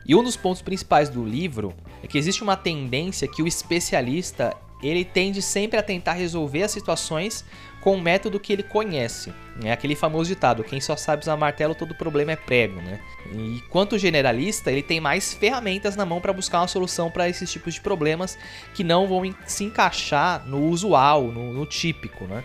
E 0.05 0.15
um 0.15 0.24
dos 0.24 0.36
pontos 0.36 0.62
principais 0.62 1.10
do 1.10 1.24
livro 1.24 1.74
é 2.03 2.08
que 2.08 2.17
existe 2.17 2.43
uma 2.43 2.58
tendência 2.58 3.27
que 3.27 3.41
o 3.41 3.48
especialista 3.48 4.55
ele 4.81 5.05
tende 5.05 5.41
sempre 5.41 5.77
a 5.77 5.84
tentar 5.84 6.13
resolver 6.13 6.63
as 6.63 6.72
situações 6.72 7.46
com 7.81 7.96
o 7.96 8.01
método 8.01 8.39
que 8.39 8.51
ele 8.53 8.63
conhece. 8.63 9.34
É 9.63 9.72
aquele 9.72 9.96
famoso 9.96 10.29
ditado: 10.29 10.63
quem 10.63 10.81
só 10.81 10.96
sabe 10.96 11.22
usar 11.24 11.38
martelo, 11.38 11.75
todo 11.75 11.93
problema 11.96 12.31
é 12.31 12.36
prego. 12.36 12.81
Né? 12.81 13.00
E 13.34 13.62
quanto 13.70 13.98
generalista, 13.98 14.72
ele 14.72 14.81
tem 14.81 15.00
mais 15.00 15.34
ferramentas 15.34 15.96
na 15.96 16.05
mão 16.05 16.20
para 16.20 16.34
buscar 16.34 16.62
uma 16.62 16.67
solução 16.67 17.12
para 17.12 17.29
esses 17.29 17.51
tipos 17.51 17.74
de 17.74 17.81
problemas 17.81 18.38
que 18.74 18.84
não 18.84 19.08
vão 19.08 19.24
se 19.46 19.63
encaixar 19.63 20.48
no 20.48 20.67
usual, 20.67 21.24
no, 21.24 21.53
no 21.53 21.65
típico. 21.65 22.25
Né? 22.25 22.43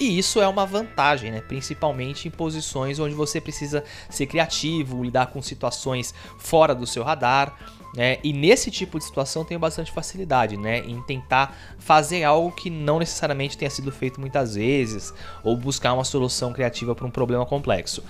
E 0.00 0.18
isso 0.18 0.40
é 0.40 0.48
uma 0.48 0.64
vantagem, 0.64 1.30
né? 1.30 1.42
principalmente 1.42 2.26
em 2.26 2.30
posições 2.30 2.98
onde 2.98 3.14
você 3.14 3.38
precisa 3.38 3.84
ser 4.08 4.24
criativo, 4.24 5.04
lidar 5.04 5.26
com 5.26 5.42
situações 5.42 6.14
fora 6.38 6.74
do 6.74 6.86
seu 6.86 7.02
radar. 7.02 7.54
né? 7.94 8.16
E 8.24 8.32
nesse 8.32 8.70
tipo 8.70 8.98
de 8.98 9.04
situação 9.04 9.44
tenho 9.44 9.60
bastante 9.60 9.92
facilidade, 9.92 10.56
né? 10.56 10.78
Em 10.78 11.02
tentar 11.02 11.54
fazer 11.78 12.24
algo 12.24 12.50
que 12.50 12.70
não 12.70 12.98
necessariamente 12.98 13.58
tenha 13.58 13.70
sido 13.70 13.92
feito 13.92 14.18
muitas 14.18 14.54
vezes, 14.54 15.12
ou 15.44 15.54
buscar 15.54 15.92
uma 15.92 16.04
solução 16.04 16.50
criativa 16.50 16.94
para 16.94 17.06
um 17.06 17.10
problema 17.10 17.44
complexo. 17.44 18.02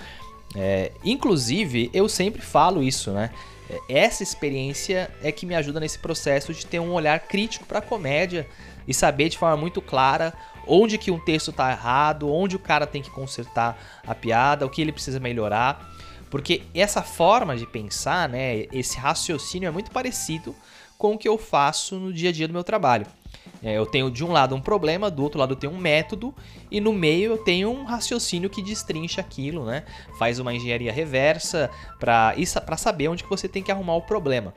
É, 0.55 0.93
inclusive, 1.05 1.91
eu 1.93 2.09
sempre 2.09 2.41
falo 2.41 2.85
isso, 2.85 3.11
né? 3.11 3.31
É, 3.69 3.81
essa 3.89 4.23
experiência 4.23 5.11
é 5.23 5.33
que 5.33 5.45
me 5.45 5.57
ajuda 5.57 5.81
nesse 5.81 5.99
processo 5.99 6.55
de 6.55 6.65
ter 6.67 6.79
um 6.79 6.93
olhar 6.93 7.19
crítico 7.19 7.67
para 7.67 7.81
a 7.81 7.83
comédia 7.83 8.47
e 8.87 8.95
saber 8.95 9.29
de 9.29 9.39
forma 9.39 9.57
muito 9.57 9.81
clara 9.81 10.33
onde 10.67 10.99
que 10.99 11.11
um 11.11 11.19
texto 11.19 11.51
está 11.51 11.71
errado, 11.71 12.33
onde 12.33 12.57
o 12.57 12.59
cara 12.59 12.87
tem 12.87 13.03
que 13.03 13.11
consertar 13.11 13.79
a 14.07 14.15
piada, 14.15 14.67
o 14.67 14.71
que 14.71 14.81
ele 14.81 14.93
precisa 14.93 15.21
melhorar. 15.21 15.93
Porque 16.31 16.63
essa 16.75 17.03
forma 17.03 17.57
de 17.57 17.67
pensar, 17.67 18.29
né, 18.29 18.67
esse 18.73 18.97
raciocínio 18.97 19.67
é 19.67 19.71
muito 19.71 19.91
parecido 19.91 20.55
com 20.97 21.15
o 21.15 21.19
que 21.19 21.29
eu 21.29 21.37
faço 21.37 21.97
no 21.97 22.13
dia 22.13 22.29
a 22.31 22.33
dia 22.33 22.47
do 22.47 22.55
meu 22.55 22.63
trabalho. 22.63 23.07
É, 23.63 23.77
eu 23.77 23.85
tenho 23.85 24.11
de 24.11 24.25
um 24.25 24.33
lado 24.33 24.55
um 24.55 24.61
problema, 24.61 25.11
do 25.11 25.23
outro 25.23 25.39
lado 25.39 25.53
eu 25.53 25.57
tenho 25.57 25.73
um 25.73 25.79
método 25.79 26.35
e 26.71 26.81
no 26.81 26.93
meio 26.93 27.33
eu 27.33 27.39
tenho 27.39 27.71
um 27.71 27.85
raciocínio 27.85 28.49
que 28.49 28.63
destrincha 28.63 29.21
aquilo, 29.21 29.65
né? 29.65 29.85
Faz 30.19 30.39
uma 30.39 30.55
engenharia 30.55 30.93
reversa 30.93 31.71
para 31.99 32.77
saber 32.77 33.09
onde 33.09 33.23
que 33.23 33.29
você 33.29 33.49
tem 33.49 33.63
que 33.63 33.71
arrumar 33.71 33.97
o 33.97 34.03
problema. 34.03 34.55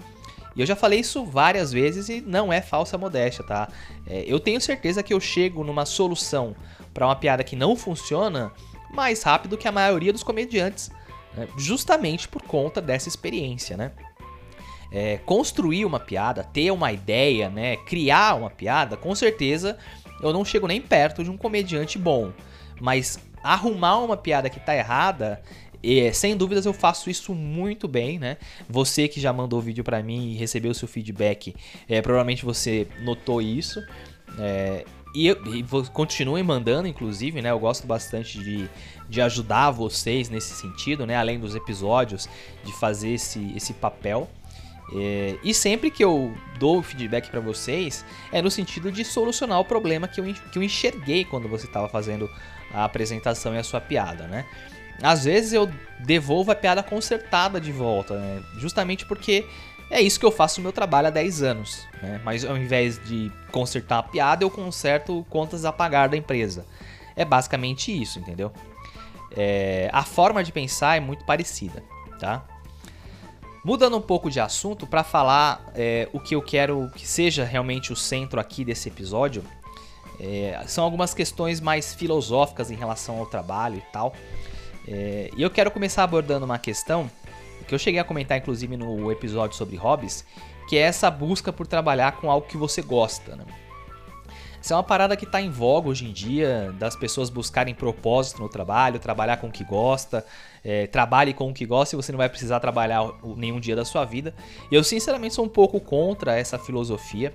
E 0.55 0.61
eu 0.61 0.65
já 0.65 0.75
falei 0.75 0.99
isso 0.99 1.25
várias 1.25 1.71
vezes 1.71 2.09
e 2.09 2.21
não 2.21 2.51
é 2.51 2.61
falsa 2.61 2.97
modéstia, 2.97 3.43
tá? 3.43 3.67
É, 4.07 4.23
eu 4.27 4.39
tenho 4.39 4.61
certeza 4.61 5.01
que 5.01 5.13
eu 5.13 5.19
chego 5.19 5.63
numa 5.63 5.85
solução 5.85 6.55
para 6.93 7.05
uma 7.05 7.15
piada 7.15 7.43
que 7.43 7.55
não 7.55 7.75
funciona 7.75 8.51
mais 8.91 9.23
rápido 9.23 9.57
que 9.57 9.67
a 9.67 9.71
maioria 9.71 10.13
dos 10.13 10.23
comediantes, 10.23 10.91
né? 11.35 11.47
justamente 11.57 12.27
por 12.27 12.43
conta 12.43 12.79
dessa 12.79 13.09
experiência, 13.09 13.75
né? 13.75 13.91
É, 14.91 15.17
construir 15.25 15.85
uma 15.85 15.99
piada, 15.99 16.43
ter 16.43 16.69
uma 16.69 16.91
ideia, 16.91 17.49
né? 17.49 17.77
Criar 17.77 18.35
uma 18.35 18.51
piada, 18.51 18.95
com 18.95 19.15
certeza 19.15 19.77
eu 20.21 20.31
não 20.31 20.45
chego 20.45 20.67
nem 20.67 20.79
perto 20.79 21.23
de 21.23 21.29
um 21.29 21.37
comediante 21.37 21.97
bom. 21.97 22.31
Mas 22.79 23.19
arrumar 23.43 23.97
uma 23.99 24.15
piada 24.15 24.49
que 24.49 24.59
tá 24.59 24.75
errada, 24.75 25.41
e, 25.83 26.13
sem 26.13 26.37
dúvidas 26.37 26.65
eu 26.65 26.73
faço 26.73 27.09
isso 27.09 27.35
muito 27.35 27.87
bem, 27.87 28.17
né? 28.17 28.37
Você 28.69 29.07
que 29.07 29.19
já 29.19 29.33
mandou 29.33 29.59
vídeo 29.59 29.83
para 29.83 30.01
mim 30.01 30.31
e 30.31 30.35
recebeu 30.35 30.73
seu 30.73 30.87
feedback, 30.87 31.53
é, 31.89 32.01
provavelmente 32.01 32.45
você 32.45 32.87
notou 33.01 33.41
isso. 33.41 33.83
É, 34.39 34.85
e, 35.13 35.29
e 35.29 35.65
continuem 35.91 36.41
mandando, 36.41 36.87
inclusive, 36.87 37.41
né? 37.41 37.51
Eu 37.51 37.59
gosto 37.59 37.85
bastante 37.85 38.39
de, 38.39 38.69
de 39.09 39.21
ajudar 39.21 39.71
vocês 39.71 40.29
nesse 40.29 40.55
sentido, 40.55 41.05
né? 41.05 41.17
Além 41.17 41.37
dos 41.37 41.53
episódios, 41.53 42.29
de 42.63 42.71
fazer 42.79 43.09
esse, 43.09 43.51
esse 43.53 43.73
papel. 43.73 44.29
É, 44.95 45.37
e 45.43 45.53
sempre 45.53 45.91
que 45.91 46.03
eu 46.03 46.33
dou 46.59 46.81
feedback 46.81 47.29
para 47.29 47.39
vocês, 47.39 48.05
é 48.31 48.41
no 48.41 48.49
sentido 48.49 48.91
de 48.91 49.03
solucionar 49.03 49.59
o 49.59 49.65
problema 49.65 50.07
que 50.07 50.21
eu, 50.21 50.33
que 50.33 50.57
eu 50.57 50.63
enxerguei 50.63 51.25
quando 51.25 51.47
você 51.47 51.65
estava 51.65 51.89
fazendo 51.89 52.29
a 52.73 52.85
apresentação 52.85 53.53
e 53.53 53.57
a 53.57 53.63
sua 53.63 53.79
piada, 53.79 54.27
né? 54.27 54.45
Às 55.03 55.25
vezes 55.25 55.51
eu 55.51 55.69
devolvo 55.99 56.51
a 56.51 56.55
piada 56.55 56.81
consertada 56.81 57.59
de 57.59 57.71
volta, 57.71 58.17
né? 58.17 58.41
justamente 58.57 59.05
porque 59.05 59.45
é 59.89 60.01
isso 60.01 60.19
que 60.19 60.25
eu 60.25 60.31
faço 60.31 60.59
no 60.59 60.63
meu 60.63 60.71
trabalho 60.71 61.07
há 61.07 61.11
10 61.11 61.43
anos. 61.43 61.85
Né? 62.01 62.21
Mas 62.23 62.45
ao 62.45 62.57
invés 62.57 63.03
de 63.05 63.31
consertar 63.51 63.99
a 63.99 64.03
piada, 64.03 64.43
eu 64.43 64.49
conserto 64.49 65.25
contas 65.29 65.65
a 65.65 65.73
pagar 65.73 66.07
da 66.07 66.17
empresa. 66.17 66.65
É 67.15 67.25
basicamente 67.25 67.91
isso, 67.91 68.17
entendeu? 68.17 68.51
É, 69.35 69.89
a 69.91 70.03
forma 70.03 70.43
de 70.43 70.51
pensar 70.51 70.97
é 70.97 70.99
muito 70.99 71.25
parecida, 71.25 71.83
tá? 72.19 72.45
Mudando 73.63 73.97
um 73.97 74.01
pouco 74.01 74.29
de 74.29 74.39
assunto 74.39 74.85
para 74.85 75.03
falar 75.03 75.71
é, 75.75 76.07
o 76.11 76.19
que 76.19 76.35
eu 76.35 76.41
quero 76.41 76.91
que 76.95 77.07
seja 77.07 77.43
realmente 77.43 77.93
o 77.93 77.95
centro 77.95 78.39
aqui 78.39 78.65
desse 78.65 78.89
episódio, 78.89 79.43
é, 80.19 80.61
são 80.67 80.83
algumas 80.83 81.13
questões 81.13 81.59
mais 81.59 81.93
filosóficas 81.93 82.69
em 82.69 82.75
relação 82.75 83.19
ao 83.19 83.25
trabalho 83.25 83.77
e 83.77 83.91
tal. 83.91 84.13
É, 84.87 85.29
e 85.35 85.41
eu 85.41 85.49
quero 85.49 85.71
começar 85.71 86.03
abordando 86.03 86.45
uma 86.45 86.59
questão 86.59 87.09
que 87.67 87.73
eu 87.73 87.79
cheguei 87.79 87.99
a 87.99 88.03
comentar 88.03 88.37
inclusive 88.37 88.75
no 88.75 89.11
episódio 89.11 89.55
sobre 89.55 89.75
hobbies, 89.75 90.25
que 90.67 90.77
é 90.77 90.81
essa 90.81 91.09
busca 91.09 91.51
por 91.51 91.67
trabalhar 91.67 92.13
com 92.13 92.29
algo 92.29 92.47
que 92.47 92.57
você 92.57 92.81
gosta. 92.81 93.35
Né? 93.35 93.45
Isso 94.63 94.71
é 94.71 94.77
uma 94.77 94.83
parada 94.83 95.17
que 95.17 95.25
está 95.25 95.41
em 95.41 95.49
voga 95.49 95.89
hoje 95.89 96.05
em 96.05 96.13
dia, 96.13 96.73
das 96.79 96.95
pessoas 96.95 97.29
buscarem 97.29 97.75
propósito 97.75 98.41
no 98.41 98.47
trabalho, 98.47 98.97
trabalhar 98.97 99.35
com 99.35 99.47
o 99.47 99.51
que 99.51 99.61
gosta, 99.61 100.25
é, 100.63 100.87
trabalhe 100.87 101.33
com 101.33 101.49
o 101.49 101.53
que 101.53 101.65
gosta 101.65 101.95
e 101.95 101.97
você 101.97 102.13
não 102.13 102.17
vai 102.17 102.29
precisar 102.29 102.61
trabalhar 102.61 103.03
nenhum 103.35 103.59
dia 103.59 103.75
da 103.75 103.83
sua 103.83 104.05
vida. 104.05 104.33
Eu 104.71 104.81
sinceramente 104.81 105.33
sou 105.33 105.43
um 105.43 105.49
pouco 105.49 105.81
contra 105.81 106.37
essa 106.39 106.57
filosofia, 106.57 107.33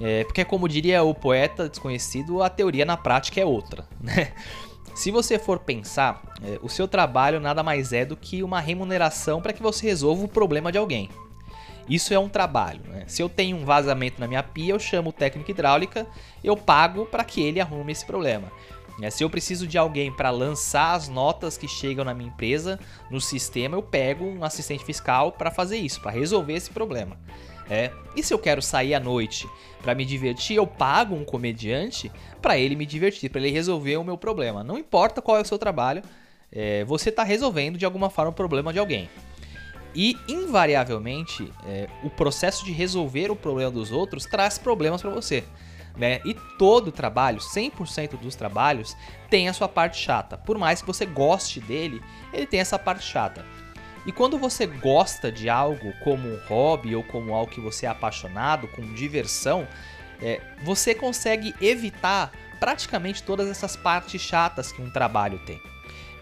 é, 0.00 0.24
porque 0.24 0.44
como 0.44 0.68
diria 0.68 1.04
o 1.04 1.14
poeta 1.14 1.68
desconhecido, 1.68 2.42
a 2.42 2.50
teoria 2.50 2.84
na 2.84 2.96
prática 2.96 3.40
é 3.40 3.44
outra, 3.44 3.86
né? 4.02 4.32
Se 4.94 5.10
você 5.10 5.38
for 5.38 5.58
pensar, 5.58 6.22
é, 6.42 6.58
o 6.62 6.68
seu 6.68 6.86
trabalho 6.86 7.40
nada 7.40 7.62
mais 7.62 7.92
é 7.92 8.04
do 8.04 8.16
que 8.16 8.42
uma 8.42 8.60
remuneração 8.60 9.42
para 9.42 9.52
que 9.52 9.62
você 9.62 9.86
resolva 9.86 10.24
o 10.24 10.28
problema 10.28 10.70
de 10.70 10.78
alguém. 10.78 11.10
Isso 11.88 12.14
é 12.14 12.18
um 12.18 12.28
trabalho. 12.28 12.80
Né? 12.86 13.04
Se 13.06 13.20
eu 13.20 13.28
tenho 13.28 13.56
um 13.56 13.64
vazamento 13.64 14.20
na 14.20 14.28
minha 14.28 14.42
pia, 14.42 14.72
eu 14.72 14.78
chamo 14.78 15.10
o 15.10 15.12
técnico 15.12 15.50
hidráulica, 15.50 16.06
eu 16.42 16.56
pago 16.56 17.06
para 17.06 17.24
que 17.24 17.42
ele 17.42 17.60
arrume 17.60 17.92
esse 17.92 18.06
problema. 18.06 18.50
É, 19.02 19.10
se 19.10 19.24
eu 19.24 19.30
preciso 19.30 19.66
de 19.66 19.76
alguém 19.76 20.12
para 20.12 20.30
lançar 20.30 20.94
as 20.94 21.08
notas 21.08 21.58
que 21.58 21.66
chegam 21.66 22.04
na 22.04 22.14
minha 22.14 22.28
empresa 22.28 22.78
no 23.10 23.20
sistema, 23.20 23.76
eu 23.76 23.82
pego 23.82 24.24
um 24.24 24.44
assistente 24.44 24.84
fiscal 24.84 25.32
para 25.32 25.50
fazer 25.50 25.76
isso, 25.76 26.00
para 26.00 26.12
resolver 26.12 26.54
esse 26.54 26.70
problema. 26.70 27.18
É. 27.68 27.90
E 28.14 28.22
se 28.22 28.32
eu 28.32 28.38
quero 28.38 28.60
sair 28.60 28.94
à 28.94 29.00
noite 29.00 29.48
para 29.82 29.94
me 29.94 30.04
divertir, 30.04 30.56
eu 30.56 30.66
pago 30.66 31.14
um 31.14 31.24
comediante 31.24 32.10
para 32.40 32.58
ele 32.58 32.76
me 32.76 32.86
divertir, 32.86 33.30
para 33.30 33.40
ele 33.40 33.50
resolver 33.50 33.96
o 33.96 34.04
meu 34.04 34.18
problema. 34.18 34.62
Não 34.62 34.78
importa 34.78 35.22
qual 35.22 35.36
é 35.38 35.40
o 35.40 35.44
seu 35.44 35.58
trabalho, 35.58 36.02
é, 36.52 36.84
você 36.84 37.08
está 37.08 37.24
resolvendo 37.24 37.76
de 37.76 37.84
alguma 37.84 38.10
forma 38.10 38.30
o 38.30 38.34
problema 38.34 38.72
de 38.72 38.78
alguém. 38.78 39.08
E, 39.94 40.16
invariavelmente, 40.28 41.50
é, 41.66 41.88
o 42.02 42.10
processo 42.10 42.64
de 42.64 42.72
resolver 42.72 43.30
o 43.30 43.36
problema 43.36 43.70
dos 43.70 43.92
outros 43.92 44.26
traz 44.26 44.58
problemas 44.58 45.00
para 45.00 45.10
você. 45.10 45.44
Né? 45.96 46.20
E 46.24 46.34
todo 46.58 46.90
trabalho, 46.90 47.38
100% 47.38 48.18
dos 48.18 48.34
trabalhos, 48.34 48.96
tem 49.30 49.48
a 49.48 49.52
sua 49.52 49.68
parte 49.68 49.96
chata. 49.98 50.36
Por 50.36 50.58
mais 50.58 50.80
que 50.80 50.86
você 50.86 51.06
goste 51.06 51.60
dele, 51.60 52.02
ele 52.32 52.46
tem 52.46 52.58
essa 52.58 52.78
parte 52.78 53.04
chata. 53.04 53.44
E 54.06 54.12
quando 54.12 54.38
você 54.38 54.66
gosta 54.66 55.32
de 55.32 55.48
algo 55.48 55.92
como 56.02 56.28
um 56.28 56.38
hobby 56.46 56.94
ou 56.94 57.02
como 57.02 57.34
algo 57.34 57.50
que 57.50 57.60
você 57.60 57.86
é 57.86 57.88
apaixonado, 57.88 58.68
com 58.68 58.82
diversão, 58.94 59.66
é, 60.20 60.40
você 60.62 60.94
consegue 60.94 61.54
evitar 61.60 62.32
praticamente 62.60 63.22
todas 63.22 63.48
essas 63.48 63.76
partes 63.76 64.20
chatas 64.20 64.72
que 64.72 64.82
um 64.82 64.90
trabalho 64.90 65.38
tem. 65.46 65.60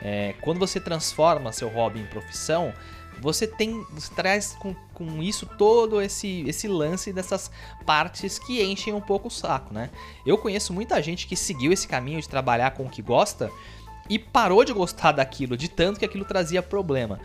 É, 0.00 0.34
quando 0.40 0.58
você 0.58 0.80
transforma 0.80 1.52
seu 1.52 1.68
hobby 1.68 2.00
em 2.00 2.06
profissão, 2.06 2.72
você 3.20 3.46
tem 3.46 3.86
você 3.92 4.12
traz 4.14 4.56
com, 4.58 4.74
com 4.92 5.22
isso 5.22 5.46
todo 5.46 6.00
esse, 6.00 6.44
esse 6.48 6.66
lance 6.66 7.12
dessas 7.12 7.50
partes 7.86 8.38
que 8.38 8.62
enchem 8.62 8.92
um 8.92 9.00
pouco 9.00 9.28
o 9.28 9.30
saco, 9.30 9.72
né? 9.72 9.90
Eu 10.26 10.36
conheço 10.36 10.72
muita 10.72 11.00
gente 11.00 11.26
que 11.26 11.36
seguiu 11.36 11.72
esse 11.72 11.86
caminho 11.86 12.20
de 12.20 12.28
trabalhar 12.28 12.72
com 12.72 12.84
o 12.84 12.90
que 12.90 13.02
gosta 13.02 13.50
e 14.08 14.18
parou 14.18 14.64
de 14.64 14.72
gostar 14.72 15.12
daquilo, 15.12 15.56
de 15.56 15.68
tanto 15.68 15.98
que 15.98 16.04
aquilo 16.04 16.24
trazia 16.24 16.62
problema. 16.62 17.20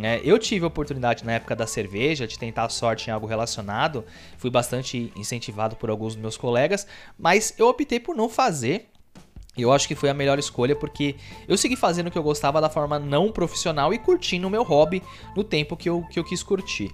É, 0.00 0.20
eu 0.24 0.38
tive 0.38 0.64
a 0.64 0.68
oportunidade 0.68 1.24
na 1.24 1.32
época 1.32 1.54
da 1.54 1.66
cerveja 1.66 2.26
de 2.26 2.38
tentar 2.38 2.64
a 2.64 2.68
sorte 2.68 3.08
em 3.08 3.12
algo 3.12 3.26
relacionado, 3.26 4.04
fui 4.38 4.50
bastante 4.50 5.12
incentivado 5.14 5.76
por 5.76 5.90
alguns 5.90 6.14
dos 6.14 6.22
meus 6.22 6.36
colegas, 6.36 6.86
mas 7.18 7.54
eu 7.58 7.68
optei 7.68 8.00
por 8.00 8.16
não 8.16 8.28
fazer. 8.28 8.88
Eu 9.56 9.70
acho 9.70 9.86
que 9.86 9.94
foi 9.94 10.08
a 10.08 10.14
melhor 10.14 10.38
escolha 10.38 10.74
porque 10.74 11.14
eu 11.46 11.58
segui 11.58 11.76
fazendo 11.76 12.06
o 12.06 12.10
que 12.10 12.16
eu 12.16 12.22
gostava 12.22 12.58
da 12.58 12.70
forma 12.70 12.98
não 12.98 13.30
profissional 13.30 13.92
e 13.92 13.98
curtindo 13.98 14.48
o 14.48 14.50
meu 14.50 14.62
hobby 14.62 15.02
no 15.36 15.44
tempo 15.44 15.76
que 15.76 15.90
eu, 15.90 16.02
que 16.10 16.18
eu 16.18 16.24
quis 16.24 16.42
curtir. 16.42 16.90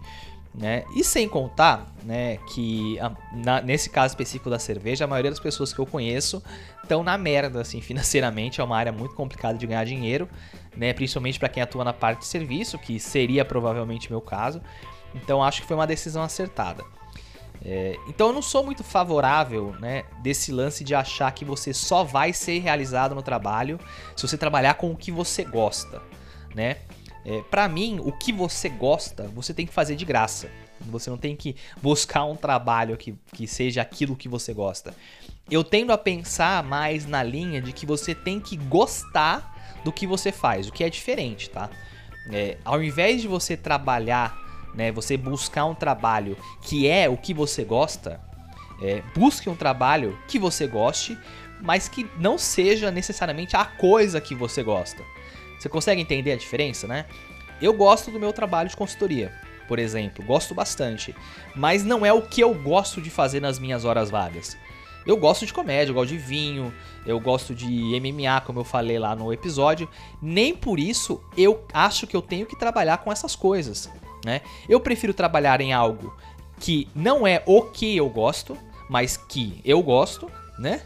Né? 0.53 0.83
E 0.97 1.05
sem 1.05 1.29
contar 1.29 1.87
né, 2.03 2.39
que 2.53 2.99
a, 2.99 3.13
na, 3.33 3.61
nesse 3.61 3.89
caso 3.89 4.13
específico 4.13 4.51
da 4.51 4.59
cerveja, 4.59 5.05
a 5.05 5.09
maioria 5.09 5.31
das 5.31 5.39
pessoas 5.39 5.73
que 5.73 5.79
eu 5.79 5.87
conheço 5.87 6.43
estão 6.89 7.05
na 7.05 7.19
merda, 7.19 7.61
assim, 7.61 7.81
financeiramente. 7.83 8.61
É 8.61 8.65
uma 8.65 8.77
área 8.77 8.91
muito 8.91 9.15
complicada 9.15 9.59
de 9.59 9.67
ganhar 9.67 9.85
dinheiro, 9.85 10.29
né? 10.75 10.93
principalmente 10.93 11.39
para 11.39 11.49
quem 11.49 11.63
atua 11.63 11.85
na 11.85 11.93
parte 11.93 12.21
de 12.21 12.27
serviço, 12.27 12.79
que 12.79 12.99
seria 12.99 13.45
provavelmente 13.45 14.11
meu 14.11 14.21
caso. 14.21 14.63
Então 15.15 15.43
acho 15.43 15.61
que 15.61 15.69
foi 15.69 15.77
uma 15.77 15.87
decisão 15.87 16.23
acertada. 16.23 16.83
É, 17.65 17.97
então 18.07 18.29
eu 18.29 18.33
não 18.33 18.43
sou 18.43 18.65
muito 18.65 18.85
favorável 18.85 19.75
né, 19.81 20.05
desse 20.23 20.53
lance 20.53 20.85
de 20.85 20.95
achar 20.95 21.31
que 21.33 21.45
você 21.45 21.75
só 21.75 22.05
vai 22.05 22.33
ser 22.33 22.61
realizado 22.61 23.17
no 23.17 23.23
trabalho 23.23 23.81
se 24.15 24.27
você 24.27 24.39
trabalhar 24.39 24.75
com 24.75 24.93
o 24.93 24.97
que 24.97 25.11
você 25.11 25.45
gosta. 25.45 26.01
Né? 26.55 26.77
É, 27.25 27.43
para 27.51 27.69
mim, 27.69 28.01
o 28.03 28.13
que 28.13 28.33
você 28.33 28.69
gosta, 28.69 29.25
você 29.35 29.53
tem 29.53 29.67
que 29.67 29.73
fazer 29.73 29.97
de 29.97 30.05
graça. 30.05 30.49
Você 30.83 31.11
não 31.11 31.19
tem 31.19 31.35
que 31.35 31.57
buscar 31.83 32.25
um 32.25 32.37
trabalho 32.37 32.97
que, 32.97 33.15
que 33.33 33.47
seja 33.47 33.83
aquilo 33.83 34.15
que 34.15 34.29
você 34.29 34.55
gosta. 34.55 34.95
Eu 35.51 35.65
tendo 35.65 35.93
a 35.93 35.99
pensar 35.99 36.63
mais 36.63 37.07
na 37.07 37.23
linha 37.23 37.61
de 37.61 37.73
que 37.73 37.87
você 37.87 38.15
tem 38.15 38.39
que 38.41 38.57
gostar 38.57 39.79
do 39.85 39.93
que 39.93 40.07
você 40.07 40.31
faz, 40.31 40.69
o 40.69 40.73
que 40.73 40.85
é 40.85 40.91
diferente, 40.91 41.49
tá? 41.49 41.71
É, 42.31 42.59
ao 42.65 42.83
invés 42.83 43.23
de 43.23 43.29
você 43.29 43.57
trabalhar 43.57 44.49
né? 44.75 44.93
Você 44.93 45.17
buscar 45.17 45.65
um 45.65 45.75
trabalho 45.75 46.37
que 46.63 46.89
é 46.89 47.09
o 47.09 47.17
que 47.17 47.35
você 47.35 47.65
gosta, 47.65 48.21
é, 48.81 49.03
busque 49.15 49.49
um 49.49 49.57
trabalho 49.57 50.17
que 50.29 50.39
você 50.39 50.67
goste, 50.67 51.19
mas 51.61 51.89
que 51.89 52.09
não 52.19 52.39
seja 52.39 52.91
necessariamente 52.91 53.57
a 53.57 53.65
coisa 53.65 54.21
que 54.21 54.35
você 54.35 54.63
gosta. 54.63 55.03
Você 55.59 55.69
consegue 55.69 56.01
entender 56.01 56.33
a 56.33 56.37
diferença, 56.37 56.87
né? 56.87 57.07
Eu 57.61 57.73
gosto 57.73 58.11
do 58.13 58.21
meu 58.21 58.33
trabalho 58.33 58.69
de 58.69 58.77
consultoria, 58.77 59.33
por 59.67 59.81
exemplo, 59.81 60.25
gosto 60.25 60.55
bastante, 60.55 61.13
mas 61.57 61.85
não 61.85 62.07
é 62.07 62.13
o 62.13 62.23
que 62.23 62.41
eu 62.41 62.55
gosto 62.55 63.03
de 63.03 63.11
fazer 63.11 63.41
nas 63.41 63.59
minhas 63.59 63.85
horas 63.85 64.11
vagas. 64.11 64.57
Eu 65.09 65.17
gosto 65.17 65.47
de 65.47 65.55
comédia, 65.55 65.91
eu 65.91 65.95
gosto 65.95 66.11
de 66.11 66.19
vinho, 66.19 66.71
eu 67.07 67.19
gosto 67.19 67.55
de 67.55 67.67
MMA, 67.99 68.43
como 68.43 68.61
eu 68.61 68.65
falei 68.65 68.99
lá 68.99 69.17
no 69.17 69.33
episódio. 69.33 69.89
Nem 70.21 70.55
por 70.55 70.79
isso 70.79 71.19
eu 71.35 71.65
acho 71.73 72.07
que 72.07 72.15
eu 72.15 72.21
tenho 72.21 72.45
que 72.45 72.55
trabalhar 72.55 72.99
com 72.99 73.11
essas 73.11 73.35
coisas, 73.35 73.91
né? 74.23 74.43
Eu 74.69 74.79
prefiro 74.79 75.15
trabalhar 75.15 75.63
em 75.63 75.73
algo 75.73 76.15
que 76.61 76.87
não 76.95 77.27
é 77.27 77.43
o 77.47 77.63
que 77.63 77.97
eu 77.97 78.07
gosto, 78.11 78.55
mas 78.87 79.17
que 79.17 79.63
eu 79.65 79.83
gosto, 79.83 80.31
né? 80.59 80.83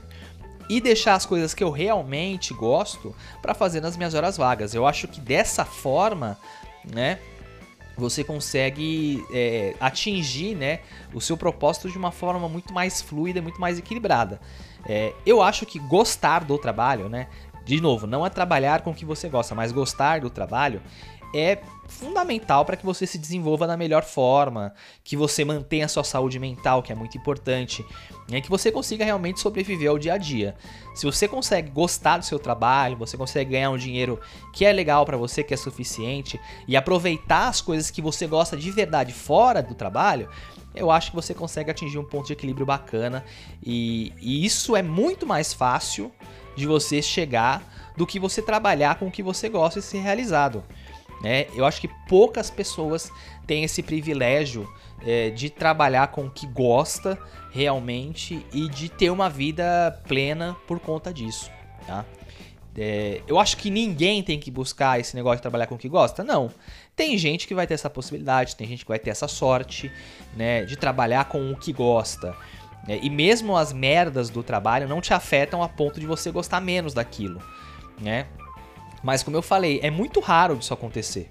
E 0.69 0.81
deixar 0.81 1.15
as 1.15 1.27
coisas 1.27 1.53
que 1.53 1.65
eu 1.65 1.73
realmente 1.73 2.55
gosto 2.55 3.13
para 3.43 3.55
fazer 3.55 3.81
nas 3.81 3.97
minhas 3.97 4.15
horas 4.15 4.37
vagas. 4.37 4.73
Eu 4.73 4.87
acho 4.87 5.09
que 5.09 5.21
dessa 5.21 5.65
forma, 5.65 6.39
né? 6.89 7.19
Você 7.97 8.25
consegue 8.25 9.25
é, 9.33 9.75
atingir 9.81 10.55
né, 10.55 10.81
o 11.13 11.21
seu 11.21 11.37
propósito 11.37 11.91
de 11.91 11.99
uma 11.99 12.11
forma 12.11 12.49
muito 12.49 12.73
mais 12.73 13.01
fluida, 13.01 13.43
muito 13.43 13.61
mais 13.61 13.79
equilibrada. 13.79 14.41
É, 14.87 15.13
eu 15.25 15.43
acho 15.43 15.65
que 15.67 15.79
gostar 15.79 16.45
do 16.45 16.59
trabalho, 16.59 17.09
né? 17.09 17.29
De 17.65 17.81
novo, 17.81 18.07
não 18.07 18.27
é 18.27 18.31
trabalhar 18.31 18.81
com 18.83 18.91
o 18.91 18.95
que 18.95 19.05
você 19.05 19.29
gosta, 19.29 19.55
mas 19.55 19.71
gostar 19.71 20.21
do 20.21 20.29
trabalho 20.29 20.83
é 21.35 21.59
fundamental 21.89 22.65
para 22.65 22.77
que 22.77 22.85
você 22.85 23.07
se 23.07 23.19
desenvolva 23.19 23.67
da 23.67 23.77
melhor 23.77 24.03
forma, 24.03 24.73
que 25.05 25.17
você 25.17 25.45
mantenha 25.45 25.85
a 25.85 25.89
sua 25.89 26.05
saúde 26.05 26.39
mental, 26.39 26.83
que 26.83 26.93
é 26.93 26.95
muito 26.95 27.17
importante, 27.19 27.85
e 28.29 28.41
que 28.41 28.49
você 28.49 28.73
consiga 28.73 29.05
realmente 29.05 29.41
sobreviver 29.41 29.91
ao 29.91 29.99
dia 29.99 30.15
a 30.15 30.19
dia. 30.19 30.55
Se 30.95 31.05
você 31.05 31.29
consegue 31.29 31.71
gostar 31.71 32.19
do 32.19 32.25
seu 32.25 32.39
trabalho, 32.39 32.97
você 32.97 33.17
consegue 33.17 33.53
ganhar 33.53 33.71
um 33.71 33.77
dinheiro 33.77 34.19
que 34.53 34.65
é 34.65 34.73
legal 34.73 35.05
para 35.05 35.17
você, 35.17 35.43
que 35.43 35.53
é 35.53 35.57
suficiente, 35.57 36.41
e 36.67 36.77
aproveitar 36.77 37.49
as 37.49 37.61
coisas 37.61 37.91
que 37.91 38.01
você 38.01 38.27
gosta 38.27 38.57
de 38.57 38.71
verdade 38.71 39.13
fora 39.13 39.63
do 39.63 39.75
trabalho, 39.75 40.29
eu 40.75 40.91
acho 40.91 41.11
que 41.11 41.17
você 41.17 41.35
consegue 41.35 41.71
atingir 41.71 41.99
um 41.99 42.05
ponto 42.05 42.27
de 42.27 42.33
equilíbrio 42.33 42.65
bacana 42.65 43.25
e, 43.63 44.13
e 44.21 44.45
isso 44.45 44.75
é 44.75 44.83
muito 44.83 45.27
mais 45.27 45.53
fácil 45.53 46.11
de 46.57 46.67
você 46.67 47.03
chegar 47.03 47.63
do 47.97 48.07
que 48.07 48.19
você 48.19 48.41
trabalhar 48.41 48.99
com 48.99 49.07
o 49.07 49.11
que 49.11 49.23
você 49.23 49.49
gosta 49.49 49.79
e 49.79 49.83
ser 49.83 49.99
realizado. 49.99 50.65
Né? 51.23 51.47
Eu 51.55 51.65
acho 51.65 51.81
que 51.81 51.89
poucas 52.09 52.51
pessoas 52.51 53.11
têm 53.47 53.63
esse 53.63 53.83
privilégio 53.83 54.69
é, 55.07 55.31
de 55.31 55.49
trabalhar 55.49 56.09
com 56.09 56.27
o 56.27 56.31
que 56.31 56.47
gosta 56.47 57.19
realmente 57.53 58.45
e 58.53 58.69
de 58.69 58.89
ter 58.89 59.11
uma 59.11 59.31
vida 59.31 60.03
plena 60.09 60.57
por 60.67 60.81
conta 60.81 61.13
disso. 61.13 61.51
Tá? 61.87 62.05
É, 62.77 63.21
eu 63.29 63.39
acho 63.39 63.57
que 63.57 63.71
ninguém 63.71 64.23
tem 64.23 64.39
que 64.39 64.51
buscar 64.51 64.99
esse 64.99 65.15
negócio 65.15 65.37
de 65.37 65.43
trabalhar 65.43 65.67
com 65.67 65.75
o 65.75 65.79
que 65.79 65.89
gosta. 65.89 66.25
Não. 66.25 66.51
Tem 66.97 67.17
gente 67.17 67.47
que 67.47 67.55
vai 67.55 67.67
ter 67.67 67.75
essa 67.75 67.91
possibilidade, 67.91 68.57
tem 68.57 68.67
gente 68.67 68.85
que 68.85 68.89
vai 68.89 68.99
ter 68.99 69.11
essa 69.11 69.29
sorte 69.29 69.93
né, 70.37 70.65
de 70.65 70.77
trabalhar 70.77 71.27
com 71.27 71.53
o 71.53 71.57
que 71.57 71.73
gosta. 71.73 72.35
É, 72.89 72.99
e 73.01 73.09
mesmo 73.09 73.57
as 73.57 73.73
merdas 73.73 74.29
do 74.29 74.43
trabalho 74.43 74.89
não 74.89 75.01
te 75.01 75.15
afetam 75.15 75.63
a 75.63 75.69
ponto 75.69 76.01
de 76.01 76.07
você 76.07 76.31
gostar 76.31 76.61
menos 76.61 76.95
daquilo. 76.95 77.41
Né? 78.01 78.27
Mas 79.03 79.23
como 79.23 79.37
eu 79.37 79.43
falei, 79.43 79.81
é 79.83 79.91
muito 79.91 80.21
raro 80.21 80.57
disso 80.57 80.73
acontecer. 80.73 81.31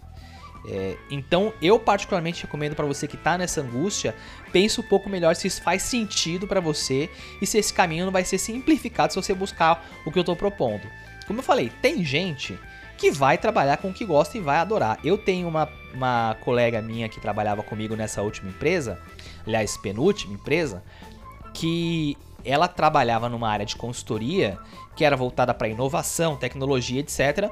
É, 0.68 0.96
então 1.10 1.52
eu 1.60 1.80
particularmente 1.80 2.44
recomendo 2.44 2.76
para 2.76 2.86
você 2.86 3.08
que 3.08 3.16
está 3.16 3.38
nessa 3.38 3.62
angústia, 3.62 4.16
pense 4.52 4.80
um 4.80 4.84
pouco 4.84 5.10
melhor 5.10 5.36
se 5.36 5.48
isso 5.48 5.62
faz 5.62 5.82
sentido 5.82 6.48
para 6.48 6.60
você 6.60 7.10
e 7.42 7.48
se 7.48 7.58
esse 7.58 7.74
caminho 7.74 8.06
não 8.06 8.12
vai 8.12 8.24
ser 8.24 8.38
simplificado 8.38 9.12
se 9.12 9.22
você 9.22 9.34
buscar 9.34 9.84
o 10.06 10.12
que 10.12 10.20
eu 10.20 10.22
estou 10.22 10.36
propondo. 10.36 10.88
Como 11.26 11.40
eu 11.40 11.44
falei, 11.44 11.72
tem 11.82 12.04
gente 12.06 12.60
que 12.98 13.10
vai 13.10 13.38
trabalhar 13.38 13.78
com 13.78 13.90
o 13.90 13.94
que 13.94 14.06
gosta 14.06 14.38
e 14.38 14.42
vai 14.42 14.58
adorar. 14.58 15.00
Eu 15.04 15.18
tenho 15.18 15.48
uma, 15.48 15.68
uma 15.94 16.38
colega 16.42 16.82
minha 16.82 17.10
que 17.10 17.20
trabalhava 17.20 17.64
comigo 17.64 17.96
nessa 17.96 18.22
última 18.22 18.50
empresa, 18.50 19.02
aliás, 19.46 19.76
penúltima 19.78 20.36
empresa, 20.36 20.84
que 21.54 22.16
ela 22.46 22.68
trabalhava 22.68 23.28
numa 23.28 23.50
área 23.50 23.66
de 23.66 23.76
consultoria 23.76 24.60
que 24.96 25.06
era 25.06 25.16
voltada 25.16 25.54
para 25.54 25.68
inovação, 25.68 26.36
tecnologia, 26.36 27.00
etc. 27.00 27.50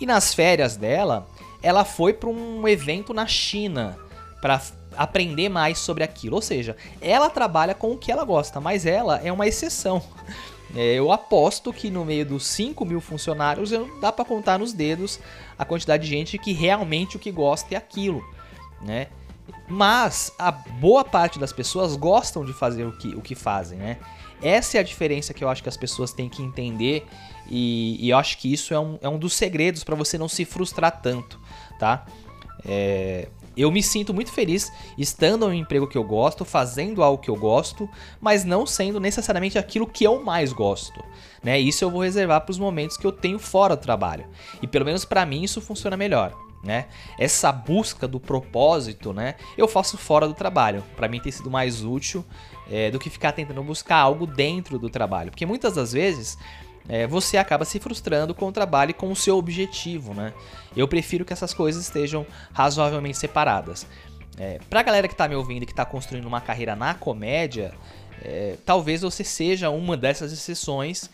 E 0.00 0.06
nas 0.06 0.34
férias 0.34 0.76
dela, 0.76 1.26
ela 1.62 1.84
foi 1.84 2.12
para 2.12 2.28
um 2.28 2.66
evento 2.66 3.12
na 3.12 3.26
China 3.26 3.98
para 4.40 4.60
aprender 4.96 5.48
mais 5.48 5.78
sobre 5.78 6.02
aquilo. 6.02 6.36
Ou 6.36 6.42
seja, 6.42 6.76
ela 7.00 7.30
trabalha 7.30 7.74
com 7.74 7.92
o 7.92 7.98
que 7.98 8.10
ela 8.10 8.24
gosta, 8.24 8.60
mas 8.60 8.86
ela 8.86 9.20
é 9.22 9.32
uma 9.32 9.46
exceção. 9.46 10.02
É, 10.76 10.94
eu 10.94 11.10
aposto 11.10 11.72
que 11.72 11.90
no 11.90 12.04
meio 12.04 12.24
dos 12.24 12.46
5 12.46 12.84
mil 12.84 13.00
funcionários 13.00 13.72
dá 14.00 14.12
para 14.12 14.24
contar 14.24 14.56
nos 14.56 14.72
dedos 14.72 15.18
a 15.58 15.64
quantidade 15.64 16.04
de 16.04 16.08
gente 16.08 16.38
que 16.38 16.52
realmente 16.52 17.16
o 17.16 17.18
que 17.18 17.32
gosta 17.32 17.74
é 17.74 17.76
aquilo, 17.76 18.24
né? 18.80 19.08
Mas 19.68 20.32
a 20.38 20.52
boa 20.52 21.04
parte 21.04 21.40
das 21.40 21.52
pessoas 21.52 21.96
gostam 21.96 22.44
de 22.44 22.52
fazer 22.52 22.84
o 22.84 22.96
que, 22.96 23.08
o 23.16 23.20
que 23.20 23.34
fazem, 23.34 23.80
né? 23.80 23.98
Essa 24.42 24.78
é 24.78 24.80
a 24.80 24.82
diferença 24.82 25.34
que 25.34 25.44
eu 25.44 25.48
acho 25.48 25.62
que 25.62 25.68
as 25.68 25.76
pessoas 25.76 26.12
têm 26.12 26.28
que 26.28 26.42
entender 26.42 27.06
e, 27.48 27.96
e 28.00 28.10
eu 28.10 28.16
acho 28.16 28.38
que 28.38 28.52
isso 28.52 28.72
é 28.72 28.80
um, 28.80 28.98
é 29.02 29.08
um 29.08 29.18
dos 29.18 29.34
segredos 29.34 29.84
para 29.84 29.94
você 29.94 30.16
não 30.16 30.28
se 30.28 30.44
frustrar 30.44 31.00
tanto, 31.02 31.38
tá? 31.78 32.06
É, 32.64 33.28
eu 33.56 33.70
me 33.70 33.82
sinto 33.82 34.14
muito 34.14 34.32
feliz 34.32 34.72
estando 34.96 35.44
em 35.46 35.48
um 35.48 35.62
emprego 35.62 35.86
que 35.86 35.98
eu 35.98 36.04
gosto, 36.04 36.44
fazendo 36.44 37.02
algo 37.02 37.22
que 37.22 37.28
eu 37.28 37.36
gosto, 37.36 37.88
mas 38.20 38.44
não 38.44 38.64
sendo 38.64 39.00
necessariamente 39.00 39.58
aquilo 39.58 39.86
que 39.86 40.04
eu 40.04 40.22
mais 40.22 40.52
gosto. 40.52 41.02
Né? 41.42 41.58
Isso 41.58 41.84
eu 41.84 41.90
vou 41.90 42.02
reservar 42.02 42.40
para 42.42 42.52
os 42.52 42.58
momentos 42.58 42.96
que 42.96 43.06
eu 43.06 43.12
tenho 43.12 43.38
fora 43.38 43.76
do 43.76 43.82
trabalho. 43.82 44.26
E 44.62 44.66
pelo 44.66 44.84
menos 44.84 45.04
para 45.04 45.26
mim 45.26 45.42
isso 45.42 45.60
funciona 45.60 45.96
melhor. 45.96 46.32
Né? 46.62 46.86
Essa 47.18 47.50
busca 47.50 48.06
do 48.06 48.20
propósito, 48.20 49.14
né? 49.14 49.36
Eu 49.56 49.66
faço 49.66 49.96
fora 49.96 50.28
do 50.28 50.34
trabalho. 50.34 50.84
Para 50.94 51.08
mim 51.08 51.18
tem 51.18 51.32
sido 51.32 51.50
mais 51.50 51.82
útil 51.82 52.24
é, 52.70 52.90
do 52.90 52.98
que 52.98 53.10
ficar 53.10 53.32
tentando 53.32 53.62
buscar 53.62 53.96
algo 53.96 54.26
dentro 54.26 54.78
do 54.78 54.88
trabalho, 54.88 55.30
porque 55.30 55.44
muitas 55.44 55.74
das 55.74 55.92
vezes 55.92 56.38
é, 56.88 57.06
você 57.06 57.36
acaba 57.36 57.64
se 57.64 57.78
frustrando 57.78 58.34
com 58.34 58.48
o 58.48 58.52
trabalho 58.52 58.90
e 58.90 58.94
com 58.94 59.10
o 59.10 59.16
seu 59.16 59.36
objetivo, 59.36 60.14
né? 60.14 60.32
Eu 60.76 60.88
prefiro 60.88 61.24
que 61.24 61.32
essas 61.32 61.52
coisas 61.52 61.82
estejam 61.82 62.26
razoavelmente 62.52 63.18
separadas. 63.18 63.86
É, 64.38 64.58
pra 64.70 64.82
galera 64.82 65.06
que 65.06 65.14
tá 65.14 65.28
me 65.28 65.34
ouvindo 65.34 65.64
e 65.64 65.66
que 65.66 65.74
tá 65.74 65.84
construindo 65.84 66.24
uma 66.26 66.40
carreira 66.40 66.74
na 66.74 66.94
comédia, 66.94 67.74
é, 68.22 68.56
talvez 68.64 69.02
você 69.02 69.22
seja 69.22 69.70
uma 69.70 69.96
dessas 69.96 70.32
exceções. 70.32 71.10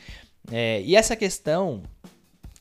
É, 0.50 0.80
e 0.82 0.94
essa 0.94 1.16
questão 1.16 1.82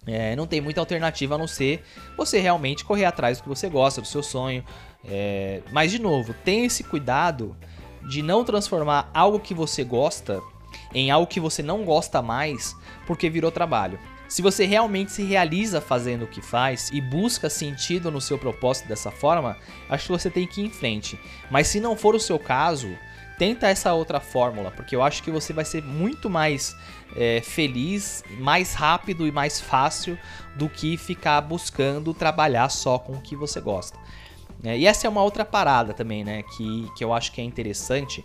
é, 0.08 0.36
não 0.36 0.48
tem 0.48 0.62
muita 0.62 0.80
alternativa 0.80 1.36
a 1.36 1.38
não 1.38 1.48
ser 1.48 1.84
você 2.18 2.40
realmente 2.40 2.84
correr 2.84 3.06
atrás 3.06 3.38
do 3.38 3.44
que 3.44 3.50
você 3.50 3.70
gosta, 3.70 4.02
do 4.02 4.08
seu 4.08 4.24
sonho. 4.24 4.64
É, 5.08 5.62
mas, 5.72 5.92
de 5.92 6.00
novo, 6.00 6.34
tenha 6.44 6.66
esse 6.66 6.84
cuidado 6.84 7.56
de 8.08 8.22
não 8.22 8.44
transformar 8.44 9.10
algo 9.14 9.40
que 9.40 9.54
você 9.54 9.84
gosta 9.84 10.42
em 10.94 11.12
algo 11.12 11.28
que 11.28 11.40
você 11.40 11.62
não 11.62 11.84
gosta 11.84 12.22
mais 12.22 12.76
porque 13.06 13.30
virou 13.30 13.52
trabalho. 13.52 14.00
Se 14.28 14.42
você 14.42 14.66
realmente 14.66 15.12
se 15.12 15.24
realiza 15.24 15.80
fazendo 15.80 16.24
o 16.24 16.28
que 16.28 16.42
faz 16.42 16.90
e 16.92 17.00
busca 17.00 17.50
sentido 17.50 18.10
no 18.10 18.20
seu 18.20 18.38
propósito 18.38 18.88
dessa 18.88 19.12
forma, 19.12 19.58
acho 19.90 20.08
que 20.08 20.12
você 20.12 20.30
tem 20.30 20.48
que 20.48 20.62
ir 20.62 20.66
em 20.66 20.70
frente. 20.70 21.20
Mas 21.50 21.68
se 21.68 21.80
não 21.80 21.96
for 21.96 22.16
o 22.16 22.20
seu 22.20 22.40
caso, 22.40 22.90
tenta 23.38 23.68
essa 23.68 23.94
outra 23.94 24.20
fórmula, 24.20 24.72
porque 24.72 24.96
eu 24.96 25.04
acho 25.04 25.22
que 25.22 25.30
você 25.30 25.54
vai 25.54 25.64
ser 25.64 25.84
muito 25.84 26.30
mais 26.30 26.76
é, 27.16 27.40
feliz, 27.42 28.24
mais 28.40 28.74
rápido 28.74 29.28
e 29.28 29.32
mais 29.32 29.62
fácil 29.62 30.18
do 30.56 30.68
que 30.68 30.98
ficar 30.98 31.42
buscando 31.42 32.14
trabalhar 32.14 32.70
só 32.70 32.98
com 32.98 33.14
o 33.14 33.22
que 33.22 33.36
você 33.36 33.62
gosta. 33.62 33.98
É, 34.64 34.78
e 34.78 34.86
essa 34.86 35.06
é 35.06 35.10
uma 35.10 35.22
outra 35.22 35.46
parada 35.46 35.94
também, 35.94 36.24
né? 36.24 36.44
Que, 36.44 36.90
que 36.96 37.04
eu 37.04 37.14
acho 37.14 37.32
que 37.32 37.42
é 37.42 37.44
interessante 37.44 38.24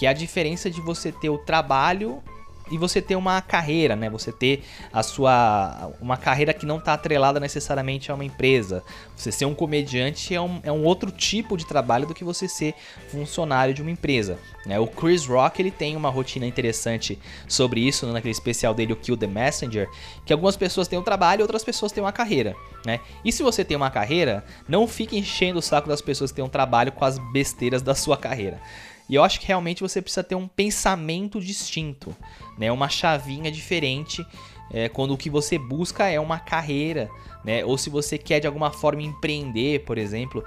que 0.00 0.06
é 0.06 0.08
a 0.08 0.14
diferença 0.14 0.70
de 0.70 0.80
você 0.80 1.12
ter 1.12 1.28
o 1.28 1.36
trabalho 1.36 2.22
e 2.70 2.78
você 2.78 3.02
ter 3.02 3.16
uma 3.16 3.40
carreira, 3.42 3.94
né? 3.94 4.08
Você 4.08 4.32
ter 4.32 4.62
a 4.92 5.02
sua 5.02 5.92
uma 6.00 6.16
carreira 6.16 6.54
que 6.54 6.64
não 6.64 6.78
está 6.78 6.94
atrelada 6.94 7.38
necessariamente 7.38 8.10
a 8.10 8.14
uma 8.14 8.24
empresa. 8.24 8.82
Você 9.16 9.30
ser 9.30 9.44
um 9.44 9.54
comediante 9.54 10.34
é 10.34 10.40
um, 10.40 10.60
é 10.62 10.72
um 10.72 10.84
outro 10.84 11.10
tipo 11.10 11.56
de 11.56 11.66
trabalho 11.66 12.06
do 12.06 12.14
que 12.14 12.24
você 12.24 12.48
ser 12.48 12.74
funcionário 13.08 13.74
de 13.74 13.82
uma 13.82 13.90
empresa. 13.90 14.38
Né? 14.64 14.78
O 14.78 14.86
Chris 14.86 15.26
Rock 15.26 15.60
ele 15.60 15.70
tem 15.70 15.96
uma 15.96 16.10
rotina 16.10 16.46
interessante 16.46 17.18
sobre 17.48 17.80
isso 17.80 18.06
né? 18.06 18.12
naquele 18.12 18.32
especial 18.32 18.72
dele, 18.72 18.92
o 18.92 18.96
Kill 18.96 19.16
the 19.16 19.26
Messenger, 19.26 19.88
que 20.24 20.32
algumas 20.32 20.56
pessoas 20.56 20.86
têm 20.86 20.98
um 20.98 21.02
trabalho 21.02 21.42
outras 21.42 21.64
pessoas 21.64 21.92
têm 21.92 22.02
uma 22.02 22.12
carreira. 22.12 22.54
Né? 22.84 23.00
E 23.24 23.32
se 23.32 23.42
você 23.42 23.64
tem 23.64 23.76
uma 23.76 23.90
carreira, 23.90 24.44
não 24.68 24.86
fique 24.86 25.18
enchendo 25.18 25.58
o 25.58 25.62
saco 25.62 25.88
das 25.88 26.00
pessoas 26.00 26.30
que 26.30 26.36
têm 26.36 26.44
um 26.44 26.48
trabalho 26.48 26.92
com 26.92 27.04
as 27.04 27.18
besteiras 27.32 27.82
da 27.82 27.94
sua 27.94 28.16
carreira. 28.16 28.60
E 29.10 29.16
eu 29.16 29.24
acho 29.24 29.40
que 29.40 29.46
realmente 29.48 29.82
você 29.82 30.00
precisa 30.00 30.22
ter 30.22 30.36
um 30.36 30.46
pensamento 30.46 31.40
distinto, 31.40 32.16
né? 32.56 32.70
Uma 32.70 32.88
chavinha 32.88 33.50
diferente 33.50 34.24
é, 34.72 34.88
quando 34.88 35.12
o 35.12 35.16
que 35.16 35.28
você 35.28 35.58
busca 35.58 36.08
é 36.08 36.20
uma 36.20 36.38
carreira, 36.38 37.10
né? 37.44 37.64
Ou 37.64 37.76
se 37.76 37.90
você 37.90 38.16
quer 38.16 38.38
de 38.38 38.46
alguma 38.46 38.70
forma 38.70 39.02
empreender, 39.02 39.80
por 39.80 39.98
exemplo. 39.98 40.44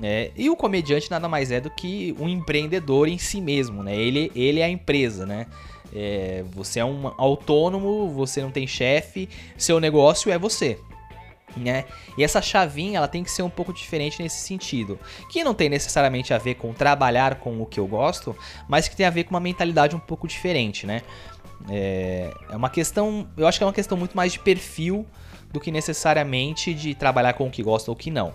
É, 0.00 0.30
e 0.36 0.48
o 0.48 0.54
comediante 0.54 1.10
nada 1.10 1.28
mais 1.28 1.50
é 1.50 1.60
do 1.60 1.68
que 1.70 2.14
um 2.18 2.28
empreendedor 2.28 3.08
em 3.08 3.18
si 3.18 3.40
mesmo, 3.40 3.82
né? 3.82 3.96
Ele, 3.96 4.30
ele 4.36 4.60
é 4.60 4.64
a 4.64 4.70
empresa, 4.70 5.26
né? 5.26 5.48
É, 5.92 6.44
você 6.52 6.78
é 6.78 6.84
um 6.84 7.12
autônomo, 7.18 8.08
você 8.10 8.40
não 8.40 8.52
tem 8.52 8.64
chefe, 8.64 9.28
seu 9.58 9.80
negócio 9.80 10.30
é 10.30 10.38
você. 10.38 10.78
Né? 11.56 11.84
E 12.18 12.24
essa 12.24 12.42
chavinha 12.42 12.98
ela 12.98 13.08
tem 13.08 13.22
que 13.22 13.30
ser 13.30 13.42
um 13.42 13.50
pouco 13.50 13.72
diferente 13.72 14.22
nesse 14.22 14.40
sentido, 14.40 14.98
que 15.30 15.44
não 15.44 15.54
tem 15.54 15.68
necessariamente 15.68 16.34
a 16.34 16.38
ver 16.38 16.56
com 16.56 16.72
trabalhar 16.72 17.36
com 17.36 17.60
o 17.62 17.66
que 17.66 17.78
eu 17.78 17.86
gosto, 17.86 18.36
mas 18.68 18.88
que 18.88 18.96
tem 18.96 19.06
a 19.06 19.10
ver 19.10 19.24
com 19.24 19.30
uma 19.30 19.40
mentalidade 19.40 19.94
um 19.94 20.00
pouco 20.00 20.26
diferente, 20.26 20.86
né? 20.86 21.02
É, 21.70 22.32
é 22.50 22.56
uma 22.56 22.68
questão, 22.68 23.28
eu 23.36 23.46
acho 23.46 23.58
que 23.58 23.64
é 23.64 23.66
uma 23.66 23.72
questão 23.72 23.96
muito 23.96 24.16
mais 24.16 24.32
de 24.32 24.38
perfil 24.38 25.06
do 25.52 25.60
que 25.60 25.70
necessariamente 25.70 26.74
de 26.74 26.94
trabalhar 26.94 27.34
com 27.34 27.46
o 27.46 27.50
que 27.50 27.62
gosta 27.62 27.90
ou 27.90 27.94
o 27.94 27.98
que 27.98 28.10
não. 28.10 28.34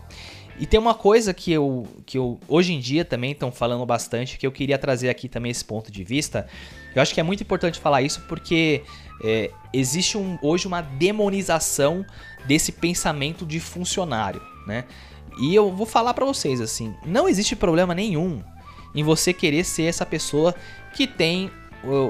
E 0.59 0.65
tem 0.65 0.77
uma 0.77 0.93
coisa 0.93 1.33
que 1.33 1.53
eu, 1.53 1.87
que 2.05 2.17
eu 2.17 2.37
hoje 2.45 2.73
em 2.73 2.79
dia 2.79 3.05
também 3.05 3.31
estão 3.31 3.49
falando 3.49 3.85
bastante, 3.85 4.37
que 4.37 4.45
eu 4.45 4.51
queria 4.51 4.77
trazer 4.77 5.09
aqui 5.09 5.29
também 5.29 5.51
esse 5.51 5.63
ponto 5.63 5.89
de 5.89 6.03
vista. 6.03 6.47
Eu 6.93 7.01
acho 7.01 7.13
que 7.13 7.19
é 7.19 7.23
muito 7.23 7.41
importante 7.41 7.79
falar 7.79 8.01
isso 8.01 8.21
porque 8.27 8.83
é, 9.23 9.51
existe 9.71 10.17
um, 10.17 10.37
hoje 10.41 10.67
uma 10.67 10.81
demonização 10.81 12.05
desse 12.49 12.71
pensamento 12.71 13.45
de 13.45 13.59
funcionário, 13.59 14.41
né? 14.65 14.85
E 15.39 15.53
eu 15.53 15.71
vou 15.71 15.85
falar 15.85 16.15
para 16.15 16.25
vocês 16.25 16.59
assim, 16.59 16.95
não 17.05 17.29
existe 17.29 17.55
problema 17.55 17.93
nenhum 17.93 18.43
em 18.95 19.03
você 19.03 19.31
querer 19.31 19.63
ser 19.63 19.83
essa 19.83 20.03
pessoa 20.03 20.55
que 20.95 21.05
tem 21.05 21.51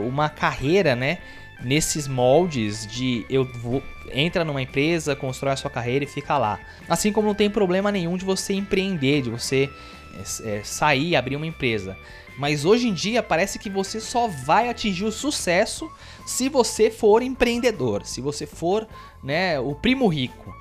uma 0.07 0.29
carreira, 0.29 0.95
né? 0.95 1.19
nesses 1.61 2.07
moldes 2.07 2.87
de 2.87 3.25
eu 3.29 3.43
vou 3.43 3.83
entra 4.13 4.45
numa 4.45 4.61
empresa, 4.61 5.13
constrói 5.13 5.51
a 5.51 5.57
sua 5.57 5.69
carreira 5.69 6.05
e 6.05 6.07
fica 6.07 6.37
lá. 6.37 6.57
Assim 6.87 7.11
como 7.11 7.27
não 7.27 7.35
tem 7.35 7.49
problema 7.49 7.91
nenhum 7.91 8.15
de 8.15 8.23
você 8.23 8.53
empreender, 8.53 9.23
de 9.23 9.29
você 9.29 9.69
é, 10.15 10.49
é, 10.49 10.63
sair, 10.63 11.17
abrir 11.17 11.35
uma 11.35 11.45
empresa. 11.45 11.97
Mas 12.39 12.63
hoje 12.63 12.87
em 12.87 12.93
dia 12.93 13.21
parece 13.21 13.59
que 13.59 13.69
você 13.69 13.99
só 13.99 14.27
vai 14.27 14.69
atingir 14.69 15.03
o 15.03 15.11
sucesso 15.11 15.91
se 16.25 16.47
você 16.47 16.89
for 16.89 17.21
empreendedor, 17.21 18.05
se 18.05 18.21
você 18.21 18.47
for 18.47 18.87
né, 19.21 19.59
o 19.59 19.75
primo 19.75 20.07
rico. 20.07 20.57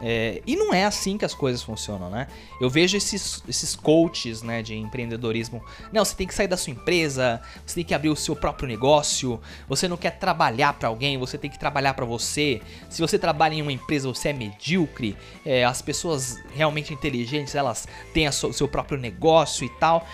É, 0.00 0.40
e 0.46 0.54
não 0.54 0.72
é 0.72 0.84
assim 0.84 1.18
que 1.18 1.24
as 1.24 1.34
coisas 1.34 1.62
funcionam, 1.62 2.08
né? 2.08 2.28
Eu 2.60 2.70
vejo 2.70 2.96
esses, 2.96 3.42
esses 3.48 3.74
coaches 3.74 4.42
né, 4.42 4.62
de 4.62 4.76
empreendedorismo. 4.76 5.62
Não, 5.92 6.04
você 6.04 6.14
tem 6.14 6.26
que 6.26 6.34
sair 6.34 6.46
da 6.46 6.56
sua 6.56 6.72
empresa, 6.72 7.40
você 7.66 7.76
tem 7.76 7.84
que 7.84 7.94
abrir 7.94 8.08
o 8.08 8.16
seu 8.16 8.36
próprio 8.36 8.68
negócio, 8.68 9.40
você 9.68 9.88
não 9.88 9.96
quer 9.96 10.12
trabalhar 10.12 10.74
para 10.74 10.88
alguém, 10.88 11.18
você 11.18 11.36
tem 11.36 11.50
que 11.50 11.58
trabalhar 11.58 11.94
para 11.94 12.04
você. 12.04 12.60
Se 12.88 13.00
você 13.00 13.18
trabalha 13.18 13.54
em 13.54 13.62
uma 13.62 13.72
empresa, 13.72 14.08
você 14.08 14.28
é 14.28 14.32
medíocre. 14.32 15.16
É, 15.44 15.64
as 15.64 15.82
pessoas 15.82 16.38
realmente 16.54 16.94
inteligentes, 16.94 17.54
elas 17.54 17.88
têm 18.14 18.28
o 18.28 18.32
seu 18.32 18.68
próprio 18.68 18.98
negócio 18.98 19.64
e 19.64 19.68
tal. 19.68 20.06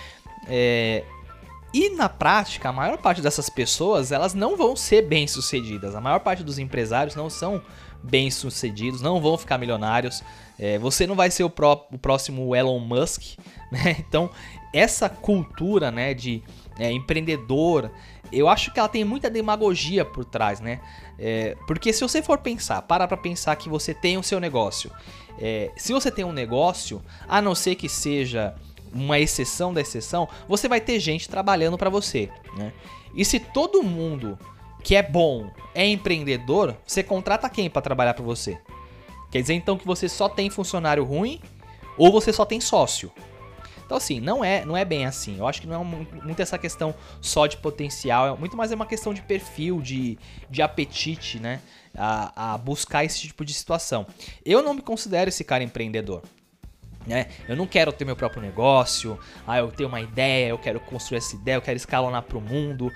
É, 0.47 1.03
e 1.73 1.89
na 1.89 2.07
prática, 2.07 2.69
a 2.69 2.71
maior 2.71 2.97
parte 2.97 3.21
dessas 3.21 3.49
pessoas, 3.49 4.11
elas 4.11 4.33
não 4.33 4.55
vão 4.55 4.77
ser 4.77 5.01
bem-sucedidas. 5.01 5.93
A 5.93 5.99
maior 5.99 6.19
parte 6.19 6.41
dos 6.41 6.57
empresários 6.57 7.15
não 7.15 7.29
são 7.29 7.61
bem-sucedidos, 8.01 9.01
não 9.01 9.19
vão 9.19 9.37
ficar 9.37 9.57
milionários. 9.57 10.23
É, 10.57 10.77
você 10.77 11.05
não 11.05 11.15
vai 11.15 11.29
ser 11.29 11.43
o, 11.43 11.49
pró 11.49 11.85
o, 11.91 11.97
próximo 11.97 12.55
Elon 12.55 12.79
Musk, 12.79 13.37
né? 13.69 13.97
Então, 13.99 14.29
essa 14.73 15.09
cultura, 15.09 15.91
né, 15.91 16.13
de 16.13 16.41
é, 16.79 16.91
empreendedor, 16.91 17.91
eu 18.31 18.47
acho 18.47 18.71
que 18.71 18.79
ela 18.79 18.89
tem 18.89 19.03
muita 19.03 19.29
demagogia 19.29 20.05
por 20.05 20.23
trás, 20.23 20.59
né? 20.61 20.79
É, 21.19 21.57
porque 21.67 21.91
se 21.91 22.01
você 22.01 22.21
for 22.21 22.37
pensar, 22.37 22.81
para 22.83 23.07
pra 23.07 23.17
pensar 23.17 23.55
que 23.55 23.67
você 23.67 23.93
tem 23.93 24.17
o 24.17 24.23
seu 24.23 24.39
negócio. 24.39 24.91
É, 25.37 25.71
se 25.75 25.91
você 25.91 26.09
tem 26.09 26.23
um 26.23 26.31
negócio, 26.31 27.01
a 27.27 27.41
não 27.41 27.53
ser 27.53 27.75
que 27.75 27.89
seja 27.89 28.55
uma 28.95 29.19
exceção 29.19 29.73
da 29.73 29.81
exceção, 29.81 30.27
você 30.47 30.69
vai 30.69 30.79
ter 30.79 30.99
gente 30.99 31.27
trabalhando 31.27 31.77
para 31.77 31.89
você, 31.89 32.29
né? 32.57 32.71
E 33.13 33.25
se 33.25 33.39
todo 33.39 33.83
mundo 33.83 34.39
que 34.83 34.95
é 34.95 35.03
bom, 35.03 35.49
é 35.73 35.85
empreendedor, 35.87 36.77
você 36.85 37.03
contrata 37.03 37.49
quem 37.49 37.69
para 37.69 37.81
trabalhar 37.81 38.13
para 38.13 38.23
você? 38.23 38.59
Quer 39.31 39.41
dizer 39.41 39.55
então 39.55 39.77
que 39.77 39.85
você 39.85 40.07
só 40.07 40.29
tem 40.29 40.49
funcionário 40.49 41.03
ruim 41.03 41.41
ou 41.97 42.11
você 42.11 42.31
só 42.31 42.45
tem 42.45 42.61
sócio? 42.61 43.11
Então 43.85 43.97
assim, 43.97 44.19
não 44.19 44.43
é, 44.43 44.63
não 44.65 44.75
é 44.75 44.85
bem 44.85 45.05
assim. 45.05 45.37
Eu 45.37 45.47
acho 45.47 45.61
que 45.61 45.67
não 45.67 45.81
é 45.81 46.23
muito 46.23 46.39
essa 46.41 46.57
questão 46.57 46.93
só 47.21 47.45
de 47.47 47.57
potencial, 47.57 48.35
é 48.35 48.39
muito 48.39 48.55
mais 48.55 48.71
é 48.71 48.75
uma 48.75 48.85
questão 48.85 49.13
de 49.13 49.21
perfil, 49.21 49.81
de, 49.81 50.17
de 50.49 50.61
apetite, 50.61 51.39
né? 51.39 51.61
A, 51.97 52.53
a 52.53 52.57
buscar 52.57 53.03
esse 53.05 53.21
tipo 53.21 53.45
de 53.45 53.53
situação. 53.53 54.05
Eu 54.45 54.61
não 54.61 54.73
me 54.73 54.81
considero 54.81 55.29
esse 55.29 55.43
cara 55.43 55.63
empreendedor. 55.63 56.21
Né? 57.05 57.27
Eu 57.47 57.55
não 57.55 57.67
quero 57.67 57.91
ter 57.91 58.03
meu 58.03 58.15
próprio 58.15 58.41
negócio, 58.41 59.19
ah, 59.45 59.59
eu 59.59 59.71
tenho 59.71 59.89
uma 59.89 60.01
ideia, 60.01 60.49
eu 60.49 60.57
quero 60.57 60.79
construir 60.79 61.19
essa 61.19 61.35
ideia, 61.35 61.55
eu 61.55 61.61
quero 61.61 61.77
escalonar 61.77 62.23
para 62.23 62.37
o 62.37 62.41
mundo. 62.41 62.91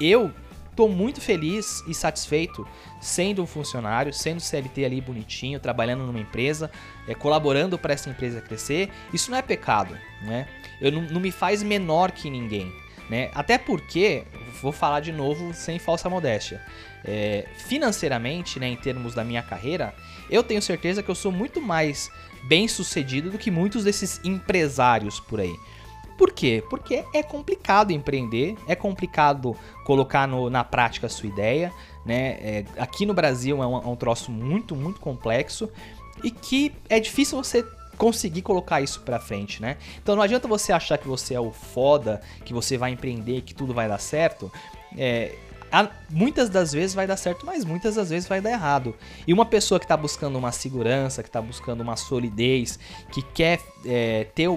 Eu 0.00 0.32
Tô 0.76 0.88
muito 0.88 1.20
feliz 1.20 1.84
e 1.86 1.94
satisfeito 1.94 2.66
sendo 3.00 3.42
um 3.42 3.46
funcionário, 3.46 4.12
sendo 4.12 4.40
CLT 4.40 4.84
ali 4.84 5.00
bonitinho, 5.00 5.60
trabalhando 5.60 6.04
numa 6.04 6.18
empresa, 6.18 6.70
é, 7.06 7.14
colaborando 7.14 7.78
para 7.78 7.94
essa 7.94 8.10
empresa 8.10 8.40
crescer. 8.40 8.90
Isso 9.12 9.30
não 9.30 9.38
é 9.38 9.42
pecado, 9.42 9.96
né? 10.22 10.48
Eu 10.80 10.90
não, 10.90 11.02
não 11.02 11.20
me 11.20 11.30
faz 11.30 11.62
menor 11.62 12.10
que 12.10 12.28
ninguém, 12.28 12.72
né? 13.08 13.30
Até 13.34 13.56
porque, 13.56 14.24
vou 14.60 14.72
falar 14.72 14.98
de 14.98 15.12
novo 15.12 15.54
sem 15.54 15.78
falsa 15.78 16.10
modéstia, 16.10 16.60
é, 17.04 17.46
financeiramente, 17.68 18.58
né, 18.58 18.66
em 18.66 18.76
termos 18.76 19.14
da 19.14 19.22
minha 19.22 19.42
carreira, 19.42 19.94
eu 20.28 20.42
tenho 20.42 20.60
certeza 20.60 21.04
que 21.04 21.10
eu 21.10 21.14
sou 21.14 21.30
muito 21.30 21.60
mais 21.60 22.10
bem 22.48 22.68
sucedido 22.68 23.30
do 23.30 23.38
que 23.38 23.50
muitos 23.50 23.84
desses 23.84 24.20
empresários 24.24 25.20
por 25.20 25.40
aí. 25.40 25.54
Por 26.16 26.32
quê? 26.32 26.62
Porque 26.70 27.04
é 27.12 27.22
complicado 27.22 27.90
empreender, 27.90 28.56
é 28.68 28.74
complicado 28.74 29.56
colocar 29.84 30.28
no, 30.28 30.48
na 30.48 30.62
prática 30.62 31.06
a 31.06 31.10
sua 31.10 31.28
ideia. 31.28 31.72
Né? 32.04 32.38
É, 32.40 32.64
aqui 32.78 33.04
no 33.04 33.14
Brasil 33.14 33.62
é 33.62 33.66
um, 33.66 33.76
é 33.76 33.86
um 33.86 33.96
troço 33.96 34.30
muito, 34.30 34.76
muito 34.76 35.00
complexo 35.00 35.68
e 36.22 36.30
que 36.30 36.72
é 36.88 37.00
difícil 37.00 37.42
você 37.42 37.64
conseguir 37.96 38.42
colocar 38.42 38.80
isso 38.80 39.00
pra 39.02 39.20
frente, 39.20 39.62
né? 39.62 39.76
Então 40.02 40.16
não 40.16 40.22
adianta 40.22 40.48
você 40.48 40.72
achar 40.72 40.98
que 40.98 41.06
você 41.06 41.34
é 41.34 41.40
o 41.40 41.52
foda, 41.52 42.20
que 42.44 42.52
você 42.52 42.76
vai 42.76 42.90
empreender, 42.90 43.42
que 43.42 43.54
tudo 43.54 43.72
vai 43.72 43.88
dar 43.88 43.98
certo. 43.98 44.52
É, 44.96 45.34
muitas 46.10 46.48
das 46.48 46.72
vezes 46.72 46.94
vai 46.94 47.06
dar 47.06 47.16
certo, 47.16 47.44
mas 47.44 47.64
muitas 47.64 47.96
das 47.96 48.10
vezes 48.10 48.28
vai 48.28 48.40
dar 48.40 48.50
errado. 48.50 48.94
E 49.26 49.32
uma 49.32 49.44
pessoa 49.44 49.78
que 49.78 49.84
está 49.84 49.96
buscando 49.96 50.38
uma 50.38 50.52
segurança, 50.52 51.22
que 51.22 51.28
está 51.28 51.40
buscando 51.40 51.80
uma 51.80 51.96
solidez, 51.96 52.78
que 53.10 53.22
quer 53.22 53.60
é, 53.84 54.24
ter 54.34 54.48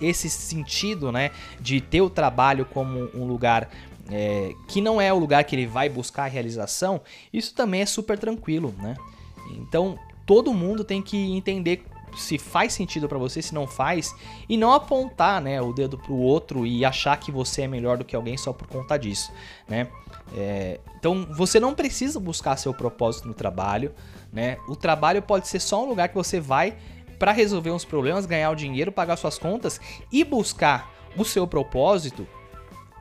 esse 0.00 0.30
sentido, 0.30 1.10
né, 1.10 1.30
de 1.60 1.80
ter 1.80 2.00
o 2.00 2.10
trabalho 2.10 2.64
como 2.64 3.10
um 3.14 3.24
lugar 3.26 3.68
é, 4.10 4.52
que 4.66 4.80
não 4.80 5.00
é 5.00 5.12
o 5.12 5.18
lugar 5.18 5.44
que 5.44 5.54
ele 5.54 5.66
vai 5.66 5.88
buscar 5.88 6.24
a 6.24 6.28
realização, 6.28 7.00
isso 7.32 7.54
também 7.54 7.82
é 7.82 7.86
super 7.86 8.18
tranquilo, 8.18 8.74
né? 8.78 8.96
Então 9.52 9.98
todo 10.26 10.52
mundo 10.52 10.84
tem 10.84 11.00
que 11.00 11.16
entender 11.16 11.84
se 12.16 12.38
faz 12.38 12.72
sentido 12.72 13.08
para 13.08 13.18
você, 13.18 13.42
se 13.42 13.54
não 13.54 13.66
faz, 13.66 14.14
e 14.48 14.56
não 14.56 14.72
apontar, 14.72 15.40
né, 15.40 15.60
o 15.60 15.72
dedo 15.72 15.98
pro 15.98 16.14
outro 16.14 16.66
e 16.66 16.84
achar 16.84 17.18
que 17.18 17.30
você 17.30 17.62
é 17.62 17.68
melhor 17.68 17.98
do 17.98 18.04
que 18.04 18.16
alguém 18.16 18.36
só 18.36 18.52
por 18.52 18.66
conta 18.66 18.98
disso, 18.98 19.32
né? 19.68 19.88
É, 20.36 20.80
então 20.98 21.26
você 21.32 21.58
não 21.58 21.74
precisa 21.74 22.20
buscar 22.20 22.56
seu 22.56 22.72
propósito 22.72 23.26
no 23.26 23.34
trabalho, 23.34 23.92
né? 24.32 24.58
O 24.68 24.76
trabalho 24.76 25.22
pode 25.22 25.48
ser 25.48 25.60
só 25.60 25.84
um 25.84 25.88
lugar 25.88 26.08
que 26.08 26.14
você 26.14 26.40
vai 26.40 26.76
para 27.18 27.32
resolver 27.32 27.70
uns 27.70 27.84
problemas, 27.84 28.26
ganhar 28.26 28.50
o 28.50 28.54
dinheiro, 28.54 28.90
pagar 28.90 29.16
suas 29.16 29.38
contas 29.38 29.80
e 30.10 30.24
buscar 30.24 30.90
o 31.16 31.24
seu 31.24 31.46
propósito 31.46 32.26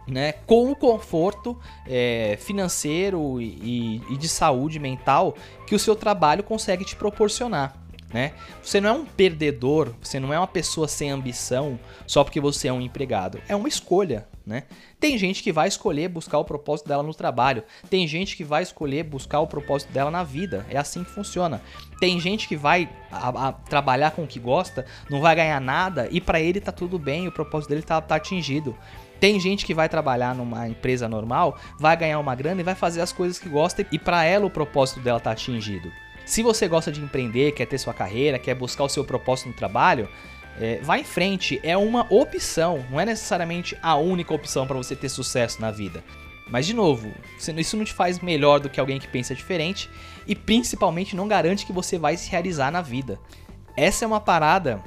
né, 0.10 0.34
com 0.46 0.72
o 0.72 0.76
conforto 0.76 1.58
é, 1.88 2.38
financeiro 2.42 3.40
e, 3.40 4.02
e, 4.10 4.18
de 4.18 4.28
saúde 4.28 4.80
mental 4.80 5.36
que 5.68 5.76
o 5.76 5.80
seu 5.80 5.96
trabalho 5.96 6.44
consegue 6.44 6.84
te 6.84 6.96
proporcionar 6.96 7.89
né? 8.14 8.34
Você 8.64 8.82
não 8.82 8.90
é 8.90 8.94
um 8.94 9.06
perdedor, 9.06 9.94
você 10.02 10.20
não 10.20 10.34
é 10.34 10.40
uma 10.40 10.48
pessoa 10.48 10.88
sem 10.88 11.12
ambição 11.12 11.80
só 12.08 12.24
porque 12.24 12.40
você 12.40 12.68
é 12.68 12.74
um 12.74 12.82
empregado. 12.82 13.40
É 13.48 13.56
uma 13.56 13.68
escolha, 13.68 14.28
né? 14.46 14.64
Tem 15.00 15.18
gente 15.18 15.44
que 15.44 15.52
vai 15.52 15.68
escolher 15.68 16.10
buscar 16.10 16.40
o 16.40 16.46
propósito 16.46 16.88
dela 16.88 17.04
no 17.04 17.14
trabalho. 17.14 17.64
Tem 17.90 18.08
gente 18.08 18.36
que 18.36 18.44
vai 18.44 18.64
escolher 18.64 19.04
buscar 19.04 19.40
o 19.40 19.48
propósito 19.48 19.94
dela 19.94 20.10
na 20.10 20.24
vida. 20.24 20.66
É 20.70 20.78
assim 20.78 21.04
que 21.04 21.12
funciona. 21.12 21.62
Tem 22.00 22.20
gente 22.20 22.48
que 22.48 22.56
vai 22.56 22.90
a, 23.12 23.50
a, 23.50 23.52
trabalhar 23.52 24.12
com 24.12 24.24
o 24.24 24.28
que 24.28 24.40
gosta, 24.40 24.86
não 25.10 25.22
vai 25.22 25.36
ganhar 25.36 25.62
nada 25.62 26.08
e 26.12 26.20
para 26.20 26.42
ele 26.42 26.60
tá 26.60 26.72
tudo 26.72 26.98
bem, 26.98 27.28
o 27.28 27.32
propósito 27.32 27.70
dele 27.70 27.84
tá, 27.84 28.02
tá 28.02 28.16
atingido. 28.16 28.76
Tem 29.20 29.38
gente 29.40 29.66
que 29.66 29.74
vai 29.74 29.90
trabalhar 29.90 30.34
numa 30.34 30.68
empresa 30.68 31.08
normal, 31.08 31.60
vai 31.78 31.96
ganhar 31.96 32.20
uma 32.20 32.34
grana 32.34 32.62
e 32.62 32.64
vai 32.64 32.76
fazer 32.76 33.02
as 33.02 33.12
coisas 33.12 33.38
que 33.38 33.50
gosta 33.50 33.86
e 33.92 34.00
para 34.00 34.24
ela 34.24 34.46
o 34.46 34.50
propósito 34.50 35.02
dela 35.02 35.20
tá 35.20 35.32
atingido. 35.32 35.92
Se 36.30 36.44
você 36.44 36.68
gosta 36.68 36.92
de 36.92 37.02
empreender, 37.02 37.54
quer 37.54 37.66
ter 37.66 37.80
sua 37.80 37.92
carreira, 37.92 38.38
quer 38.38 38.54
buscar 38.54 38.84
o 38.84 38.88
seu 38.88 39.04
propósito 39.04 39.48
no 39.48 39.56
trabalho, 39.56 40.08
é, 40.62 40.80
vá 40.84 41.00
em 41.00 41.04
frente. 41.04 41.60
É 41.64 41.76
uma 41.76 42.06
opção, 42.08 42.86
não 42.92 43.00
é 43.00 43.06
necessariamente 43.06 43.76
a 43.82 43.96
única 43.96 44.32
opção 44.32 44.68
para 44.68 44.78
você 44.78 44.96
ter 44.96 45.10
sucesso 45.10 45.60
na 45.60 45.72
vida. 45.72 46.04
Mas, 46.48 46.68
de 46.68 46.76
novo, 46.76 47.12
isso 47.58 47.76
não 47.76 47.84
te 47.84 47.94
faz 47.94 48.20
melhor 48.20 48.60
do 48.60 48.70
que 48.70 48.80
alguém 48.80 49.00
que 49.00 49.08
pensa 49.08 49.34
diferente 49.34 49.90
e 50.28 50.36
principalmente 50.36 51.16
não 51.16 51.28
garante 51.28 51.66
que 51.66 51.74
você 51.74 51.98
vai 51.98 52.16
se 52.16 52.30
realizar 52.30 52.70
na 52.70 52.84
vida. 52.84 53.20
Essa 53.76 54.06
é 54.06 54.08
uma 54.08 54.22
parada 54.22 54.84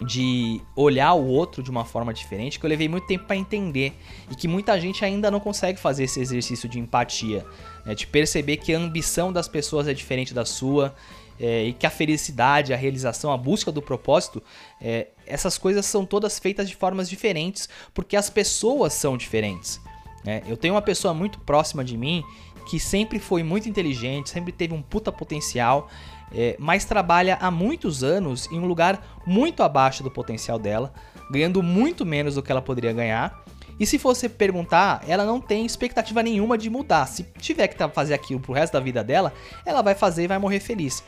de 0.00 0.60
olhar 0.74 1.14
o 1.14 1.26
outro 1.26 1.62
de 1.62 1.70
uma 1.70 1.84
forma 1.84 2.12
diferente 2.12 2.58
que 2.60 2.66
eu 2.66 2.68
levei 2.68 2.88
muito 2.88 3.06
tempo 3.06 3.24
para 3.24 3.36
entender 3.36 3.94
e 4.30 4.34
que 4.34 4.46
muita 4.46 4.78
gente 4.78 5.04
ainda 5.04 5.30
não 5.30 5.40
consegue 5.40 5.78
fazer 5.78 6.04
esse 6.04 6.20
exercício 6.20 6.68
de 6.68 6.78
empatia, 6.78 7.46
né? 7.84 7.94
de 7.94 8.06
perceber 8.06 8.58
que 8.58 8.74
a 8.74 8.78
ambição 8.78 9.32
das 9.32 9.48
pessoas 9.48 9.88
é 9.88 9.94
diferente 9.94 10.34
da 10.34 10.44
sua 10.44 10.94
é, 11.40 11.64
e 11.64 11.72
que 11.72 11.86
a 11.86 11.90
felicidade, 11.90 12.74
a 12.74 12.76
realização, 12.76 13.32
a 13.32 13.36
busca 13.36 13.72
do 13.72 13.80
propósito, 13.80 14.42
é, 14.80 15.08
essas 15.26 15.56
coisas 15.56 15.86
são 15.86 16.04
todas 16.04 16.38
feitas 16.38 16.68
de 16.68 16.76
formas 16.76 17.08
diferentes 17.08 17.68
porque 17.94 18.16
as 18.16 18.28
pessoas 18.28 18.92
são 18.92 19.16
diferentes. 19.16 19.80
Né? 20.24 20.42
Eu 20.46 20.56
tenho 20.56 20.74
uma 20.74 20.82
pessoa 20.82 21.14
muito 21.14 21.38
próxima 21.40 21.82
de 21.82 21.96
mim 21.96 22.22
que 22.68 22.80
sempre 22.80 23.18
foi 23.18 23.42
muito 23.42 23.68
inteligente, 23.68 24.28
sempre 24.28 24.52
teve 24.52 24.74
um 24.74 24.82
puta 24.82 25.12
potencial 25.12 25.88
é, 26.32 26.56
mas 26.58 26.84
trabalha 26.84 27.38
há 27.40 27.50
muitos 27.50 28.02
anos 28.02 28.50
em 28.50 28.58
um 28.58 28.66
lugar 28.66 29.20
muito 29.26 29.62
abaixo 29.62 30.02
do 30.02 30.10
potencial 30.10 30.58
dela, 30.58 30.92
ganhando 31.30 31.62
muito 31.62 32.04
menos 32.04 32.34
do 32.34 32.42
que 32.42 32.50
ela 32.50 32.62
poderia 32.62 32.92
ganhar. 32.92 33.44
E 33.78 33.86
se 33.86 33.98
você 33.98 34.28
perguntar, 34.28 35.02
ela 35.06 35.24
não 35.24 35.40
tem 35.40 35.66
expectativa 35.66 36.22
nenhuma 36.22 36.56
de 36.56 36.70
mudar. 36.70 37.06
Se 37.06 37.24
tiver 37.38 37.68
que 37.68 37.88
fazer 37.88 38.14
aquilo 38.14 38.40
pro 38.40 38.52
resto 38.52 38.72
da 38.72 38.80
vida 38.80 39.04
dela, 39.04 39.32
ela 39.64 39.82
vai 39.82 39.94
fazer 39.94 40.24
e 40.24 40.28
vai 40.28 40.38
morrer 40.38 40.60
feliz. 40.60 41.04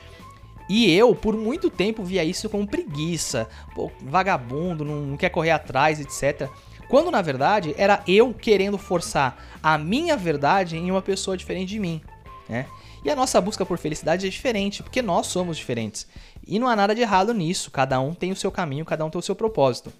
E 0.69 0.93
eu, 0.95 1.15
por 1.15 1.35
muito 1.35 1.71
tempo, 1.71 2.05
via 2.05 2.23
isso 2.23 2.49
como 2.51 2.67
preguiça, 2.67 3.49
pô, 3.75 3.91
vagabundo, 4.03 4.85
não 4.85 5.17
quer 5.17 5.31
correr 5.31 5.51
atrás, 5.51 5.99
etc. 5.99 6.51
Quando 6.89 7.11
na 7.11 7.23
verdade 7.23 7.75
era 7.79 8.03
eu 8.07 8.35
querendo 8.35 8.77
forçar 8.77 9.37
a 9.63 9.79
minha 9.79 10.17
verdade 10.17 10.77
em 10.77 10.91
uma 10.91 11.01
pessoa 11.01 11.37
diferente 11.37 11.71
de 11.71 11.79
mim. 11.79 12.03
Né? 12.49 12.67
E 13.09 13.11
a 13.11 13.17
nossa 13.17 13.41
busca 13.41 13.65
por 13.65 13.79
felicidade 13.79 14.27
é 14.27 14.29
diferente, 14.29 14.83
porque 14.83 15.01
nós 15.01 15.29
somos 15.29 15.57
diferentes. 15.57 16.07
E 16.47 16.59
não 16.59 16.69
há 16.69 16.77
nada 16.77 16.95
de 16.95 17.01
errado 17.01 17.33
nisso, 17.33 17.71
cada 17.71 17.99
um 17.99 18.13
tem 18.13 18.33
o 18.33 18.37
seu 18.37 18.53
caminho, 18.53 18.85
cada 18.85 19.03
um 19.03 19.09
tem 19.09 19.19
o 19.19 19.23
seu 19.23 19.35
propósito. 19.35 19.91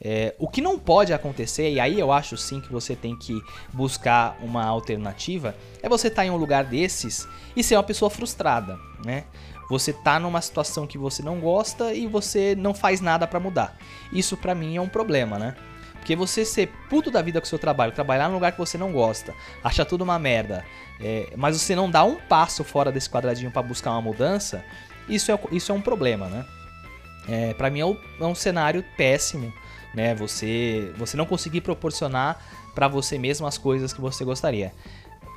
É, 0.00 0.34
o 0.40 0.48
que 0.48 0.60
não 0.60 0.76
pode 0.76 1.12
acontecer, 1.12 1.70
e 1.70 1.78
aí 1.78 2.00
eu 2.00 2.10
acho 2.10 2.36
sim 2.36 2.60
que 2.60 2.72
você 2.72 2.96
tem 2.96 3.16
que 3.16 3.40
buscar 3.72 4.36
uma 4.42 4.64
alternativa, 4.64 5.54
é 5.80 5.88
você 5.88 6.08
estar 6.08 6.22
tá 6.22 6.26
em 6.26 6.32
um 6.32 6.36
lugar 6.36 6.64
desses 6.64 7.28
e 7.54 7.62
ser 7.62 7.76
uma 7.76 7.84
pessoa 7.84 8.10
frustrada, 8.10 8.76
né? 9.04 9.22
Você 9.70 9.92
tá 9.92 10.18
numa 10.18 10.42
situação 10.42 10.84
que 10.84 10.98
você 10.98 11.22
não 11.22 11.38
gosta 11.38 11.94
e 11.94 12.08
você 12.08 12.56
não 12.56 12.74
faz 12.74 13.00
nada 13.00 13.24
para 13.24 13.38
mudar. 13.38 13.78
Isso 14.12 14.36
para 14.36 14.52
mim 14.52 14.74
é 14.74 14.80
um 14.80 14.88
problema, 14.88 15.38
né? 15.38 15.54
Porque 16.02 16.16
você 16.16 16.44
ser 16.44 16.66
puto 16.90 17.12
da 17.12 17.22
vida 17.22 17.40
com 17.40 17.44
o 17.44 17.48
seu 17.48 17.60
trabalho, 17.60 17.92
trabalhar 17.92 18.26
num 18.26 18.34
lugar 18.34 18.50
que 18.50 18.58
você 18.58 18.76
não 18.76 18.90
gosta, 18.90 19.32
achar 19.62 19.84
tudo 19.84 20.02
uma 20.02 20.18
merda, 20.18 20.64
é, 21.00 21.32
mas 21.36 21.56
você 21.56 21.76
não 21.76 21.88
dá 21.88 22.02
um 22.02 22.16
passo 22.16 22.64
fora 22.64 22.90
desse 22.90 23.08
quadradinho 23.08 23.52
para 23.52 23.62
buscar 23.62 23.92
uma 23.92 24.02
mudança, 24.02 24.64
isso 25.08 25.30
é, 25.30 25.38
isso 25.52 25.70
é 25.70 25.74
um 25.76 25.80
problema, 25.80 26.26
né? 26.26 26.44
É, 27.28 27.54
para 27.54 27.70
mim 27.70 27.78
é 27.78 27.86
um, 27.86 27.96
é 28.20 28.24
um, 28.24 28.34
cenário 28.34 28.84
péssimo, 28.96 29.52
né? 29.94 30.12
Você, 30.16 30.92
você 30.96 31.16
não 31.16 31.24
conseguir 31.24 31.60
proporcionar 31.60 32.36
para 32.74 32.88
você 32.88 33.16
mesmo 33.16 33.46
as 33.46 33.56
coisas 33.56 33.92
que 33.92 34.00
você 34.00 34.24
gostaria. 34.24 34.72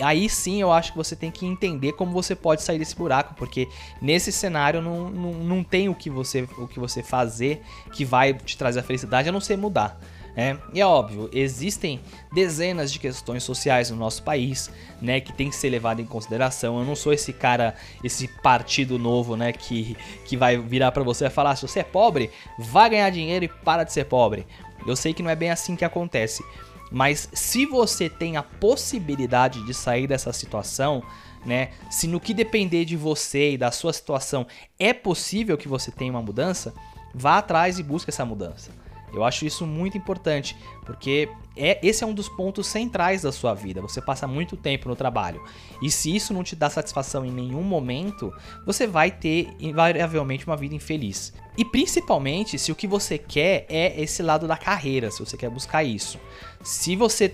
Aí 0.01 0.28
sim 0.28 0.60
eu 0.60 0.71
acho 0.71 0.93
que 0.93 0.97
você 0.97 1.15
tem 1.15 1.30
que 1.30 1.45
entender 1.45 1.93
como 1.93 2.12
você 2.12 2.36
pode 2.36 2.63
sair 2.63 2.80
desse 2.80 2.95
buraco, 2.95 3.36
porque 3.36 3.69
nesse 4.01 4.32
cenário 4.32 4.82
não, 4.82 5.12
não, 5.12 5.32
não 5.32 5.63
tem 5.63 5.89
o 5.89 5.93
que, 5.93 6.10
você, 6.10 6.49
o 6.58 6.67
que 6.67 6.80
você 6.80 7.04
fazer 7.04 7.62
que 7.93 8.04
vai 8.04 8.34
te 8.34 8.58
trazer 8.58 8.80
a 8.80 8.84
felicidade 8.84 9.30
a 9.30 9.32
não 9.32 9.39
ser 9.39 9.58
mudar. 9.58 9.95
É, 10.38 10.58
e 10.74 10.82
é 10.82 10.86
óbvio, 10.86 11.30
existem 11.32 12.02
dezenas 12.34 12.91
de 12.91 13.00
questões 13.00 13.41
sociais 13.41 13.89
no 13.89 13.95
nosso 13.95 14.21
país, 14.21 14.69
né, 15.02 15.21
que 15.21 15.32
tem 15.32 15.50
que 15.50 15.56
ser 15.56 15.69
levado 15.69 16.02
em 16.02 16.06
consideração. 16.06 16.78
Eu 16.78 16.86
não 16.86 16.95
sou 16.95 17.13
esse 17.13 17.32
cara, 17.32 17.74
esse 18.04 18.28
partido 18.41 19.00
novo, 19.00 19.38
né, 19.38 19.54
que, 19.54 19.95
que 20.26 20.36
vai 20.36 20.58
virar 20.58 20.91
para 20.91 21.04
você 21.04 21.26
e 21.26 21.30
falar: 21.30 21.56
se 21.56 21.62
você 21.65 21.80
é 21.80 21.84
pobre, 21.84 22.30
vai 22.60 22.89
ganhar 22.89 23.10
dinheiro 23.12 23.45
e 23.45 23.48
para 23.48 23.86
de 23.86 23.93
ser 23.93 24.06
pobre. 24.06 24.45
Eu 24.86 24.95
sei 24.95 25.13
que 25.13 25.24
não 25.24 25.30
é 25.30 25.36
bem 25.36 25.52
assim 25.52 25.76
que 25.76 25.86
acontece, 25.86 26.43
mas 26.91 27.30
se 27.32 27.65
você 27.65 28.10
tem 28.10 28.36
a 28.36 28.43
possibilidade 28.43 29.65
de 29.65 29.74
sair 29.74 30.06
dessa 30.06 30.34
situação, 30.34 31.02
né, 31.45 31.69
se 31.89 32.08
no 32.08 32.19
que 32.19 32.34
depender 32.34 32.84
de 32.84 32.98
você 32.98 33.52
e 33.52 33.58
da 33.58 33.71
sua 33.71 33.93
situação 33.93 34.45
é 34.78 34.91
possível 34.93 35.58
que 35.58 35.67
você 35.67 35.91
tenha 35.91 36.12
uma 36.12 36.21
mudança, 36.21 36.74
vá 37.13 37.38
atrás 37.38 37.80
e 37.80 37.84
busque 37.84 38.10
essa 38.10 38.26
mudança. 38.26 38.71
Eu 39.15 39.23
acho 39.23 39.45
isso 39.45 39.65
muito 39.65 39.97
importante, 39.97 40.56
porque 40.86 41.30
é, 41.56 41.80
esse 41.82 42.04
é 42.04 42.08
um 42.08 42.13
dos 42.13 42.28
pontos 42.28 42.67
centrais 42.67 43.21
da 43.21 43.32
sua 43.32 43.54
vida. 43.54 43.82
Você 43.82 44.01
passa 44.01 44.28
muito 44.28 44.58
tempo 44.58 44.89
no 44.89 44.95
trabalho. 44.95 45.41
E 45.82 45.89
se 45.89 46.13
isso 46.13 46.34
não 46.34 46.43
te 46.43 46.56
dá 46.56 46.69
satisfação 46.69 47.25
em 47.25 47.32
nenhum 47.32 47.63
momento, 47.63 48.34
você 48.65 48.86
vai 48.86 49.10
ter 49.10 49.49
invariavelmente 49.60 50.45
uma 50.45 50.58
vida 50.58 50.75
infeliz. 50.75 51.34
E 51.58 51.63
principalmente 51.63 52.60
se 52.60 52.71
o 52.71 52.75
que 52.75 52.88
você 52.88 53.17
quer 53.17 53.65
é 53.69 53.99
esse 54.01 54.21
lado 54.21 54.47
da 54.47 54.58
carreira, 54.58 55.10
se 55.10 55.19
você 55.19 55.38
quer 55.38 55.49
buscar 55.49 55.84
isso. 55.84 56.19
Se 56.63 56.95
você 56.95 57.30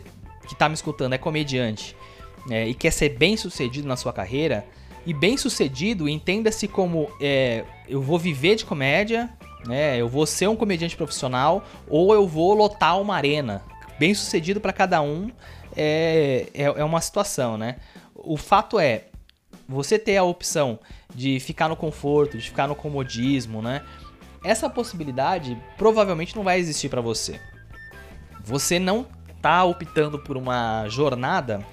que 0.47 0.53
está 0.53 0.67
me 0.67 0.75
escutando 0.75 1.13
é 1.13 1.17
comediante 1.17 1.95
é, 2.49 2.67
e 2.67 2.73
quer 2.73 2.91
ser 2.91 3.09
bem 3.09 3.37
sucedido 3.37 3.87
na 3.87 3.95
sua 3.95 4.11
carreira, 4.11 4.65
e 5.05 5.13
bem 5.13 5.35
sucedido, 5.35 6.07
entenda-se 6.07 6.67
como 6.67 7.09
é, 7.19 7.63
eu 7.87 8.01
vou 8.01 8.19
viver 8.19 8.55
de 8.55 8.65
comédia, 8.65 9.29
né? 9.65 9.97
Eu 9.97 10.08
vou 10.08 10.26
ser 10.26 10.47
um 10.47 10.56
comediante 10.56 10.95
profissional 10.95 11.63
ou 11.88 12.13
eu 12.13 12.28
vou 12.28 12.54
lotar 12.54 13.00
uma 13.00 13.15
arena. 13.15 13.62
Bem 14.00 14.13
sucedido 14.13 14.60
para 14.60 14.74
cada 14.74 15.02
um 15.02 15.32
é, 15.76 16.47
é, 16.54 16.63
é 16.63 16.84
uma 16.84 17.02
situação, 17.02 17.58
né? 17.58 17.78
O 18.15 18.38
fato 18.38 18.80
é, 18.80 19.06
você 19.67 19.97
ter 19.97 20.17
a 20.17 20.24
opção 20.24 20.80
de 21.13 21.39
ficar 21.39 21.69
no 21.69 21.76
conforto, 21.76 22.38
de 22.38 22.43
ficar 22.43 22.67
no 22.67 22.76
comodismo, 22.76 23.62
né? 23.62 23.84
Essa 24.43 24.69
possibilidade 24.69 25.58
provavelmente 25.78 26.36
não 26.36 26.43
vai 26.43 26.60
existir 26.60 26.89
para 26.89 27.02
você. 27.02 27.39
Você 28.43 28.80
não 28.80 29.06
tá 29.41 29.63
optando 29.63 30.19
por 30.19 30.36
uma 30.36 30.88
jornada 30.88 31.65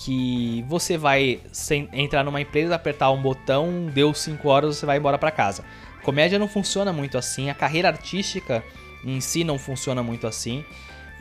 que 0.00 0.64
você 0.66 0.96
vai 0.96 1.40
entrar 1.92 2.24
numa 2.24 2.40
empresa, 2.40 2.74
apertar 2.74 3.10
um 3.10 3.20
botão, 3.20 3.86
deu 3.92 4.14
5 4.14 4.48
horas, 4.48 4.76
você 4.76 4.86
vai 4.86 4.96
embora 4.96 5.18
para 5.18 5.30
casa. 5.30 5.62
Comédia 6.02 6.38
não 6.38 6.48
funciona 6.48 6.92
muito 6.92 7.18
assim, 7.18 7.50
a 7.50 7.54
carreira 7.54 7.88
artística 7.88 8.64
em 9.04 9.20
si 9.20 9.44
não 9.44 9.58
funciona 9.58 10.02
muito 10.02 10.26
assim. 10.26 10.64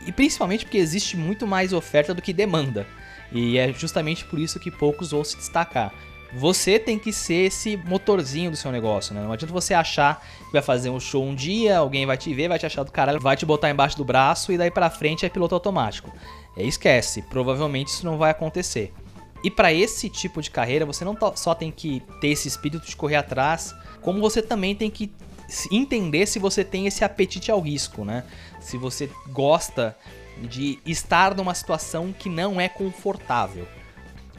E 0.06 0.12
principalmente 0.12 0.65
porque 0.65 0.78
existe 0.78 1.18
muito 1.18 1.46
mais 1.46 1.74
oferta 1.74 2.13
do 2.13 2.22
que 2.22 2.34
demanda. 2.34 2.88
E 3.32 3.58
é 3.58 3.72
justamente 3.72 4.26
por 4.26 4.39
isso 4.39 4.60
que 4.60 4.72
poucos 4.72 5.12
vão 5.12 5.24
se 5.24 5.38
destacar. 5.38 5.94
Você 6.34 6.78
tem 6.78 7.00
que 7.00 7.12
ser 7.12 7.48
esse 7.48 7.76
motorzinho 7.76 8.52
do 8.52 8.58
seu 8.58 8.72
negócio, 8.72 9.15
né? 9.15 9.22
Não 9.22 9.32
adianta 9.32 9.52
você 9.52 9.74
achar 9.74 10.24
que 10.46 10.54
vai 10.54 10.62
fazer 10.62 10.89
um 10.89 11.00
show 11.00 11.24
um 11.24 11.34
dia, 11.34 11.80
alguém 11.80 12.06
vai 12.06 12.18
te 12.18 12.34
ver, 12.34 12.48
vai 12.48 12.60
te 12.60 12.68
achar 12.68 12.84
do 12.84 12.92
caralho, 12.92 13.20
vai 13.20 13.36
te 13.36 13.48
botar 13.48 13.70
embaixo 13.70 13.98
do 13.98 14.06
braço 14.06 14.52
e 14.52 14.58
daí 14.58 14.70
pra 14.70 14.92
frente 14.92 15.26
é 15.26 15.30
piloto 15.30 15.56
automático. 15.56 16.13
É, 16.56 16.63
esquece, 16.63 17.24
provavelmente 17.24 17.88
isso 17.88 18.06
não 18.06 18.18
vai 18.18 18.30
acontecer. 18.30 18.94
E 19.43 19.49
para 19.49 19.71
esse 19.71 20.10
tipo 20.10 20.41
de 20.41 20.52
carreira, 20.52 20.86
você 20.86 21.06
não 21.06 21.17
só 21.36 21.56
tem 21.56 21.71
que 21.71 22.02
ter 22.19 22.30
esse 22.30 22.47
espírito 22.47 22.86
de 22.86 22.95
correr 22.95 23.15
atrás 23.15 23.73
como 24.02 24.19
você 24.19 24.41
também 24.41 24.75
tem 24.75 24.89
que 24.89 25.12
entender 25.71 26.25
se 26.25 26.39
você 26.39 26.63
tem 26.63 26.88
esse 26.88 27.04
apetite 27.04 27.52
ao 27.52 27.60
risco, 27.60 28.06
né? 28.06 28.23
Se 28.60 28.78
você 28.78 29.10
gosta 29.30 29.95
de 30.38 30.80
estar 30.86 31.36
numa 31.36 31.54
situação 31.54 32.13
que 32.17 32.30
não 32.30 32.62
é 32.62 32.69
confortável. 32.69 33.67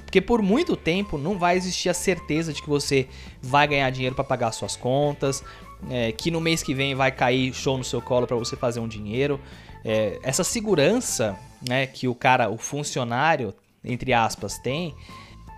Porque 0.04 0.20
por 0.20 0.42
muito 0.42 0.76
tempo 0.76 1.18
não 1.18 1.38
vai 1.38 1.56
existir 1.56 1.88
a 1.88 1.94
certeza 1.94 2.52
de 2.52 2.62
que 2.62 2.68
você 2.68 3.08
vai 3.40 3.66
ganhar 3.68 3.90
dinheiro 3.90 4.14
para 4.14 4.24
pagar 4.24 4.50
suas 4.52 4.76
contas, 4.76 5.44
é, 5.88 6.10
que 6.12 6.30
no 6.30 6.40
mês 6.40 6.62
que 6.62 6.74
vem 6.74 6.94
vai 6.94 7.12
cair 7.12 7.52
show 7.54 7.78
no 7.78 7.84
seu 7.84 8.02
colo 8.02 8.26
para 8.26 8.36
você 8.36 8.56
fazer 8.56 8.80
um 8.80 8.88
dinheiro. 8.88 9.40
É, 9.84 10.18
essa 10.22 10.42
segurança 10.42 11.38
né, 11.66 11.86
que 11.86 12.08
o 12.08 12.14
cara, 12.14 12.50
o 12.50 12.58
funcionário, 12.58 13.54
entre 13.85 14.12
aspas, 14.12 14.59
tem, 14.59 14.95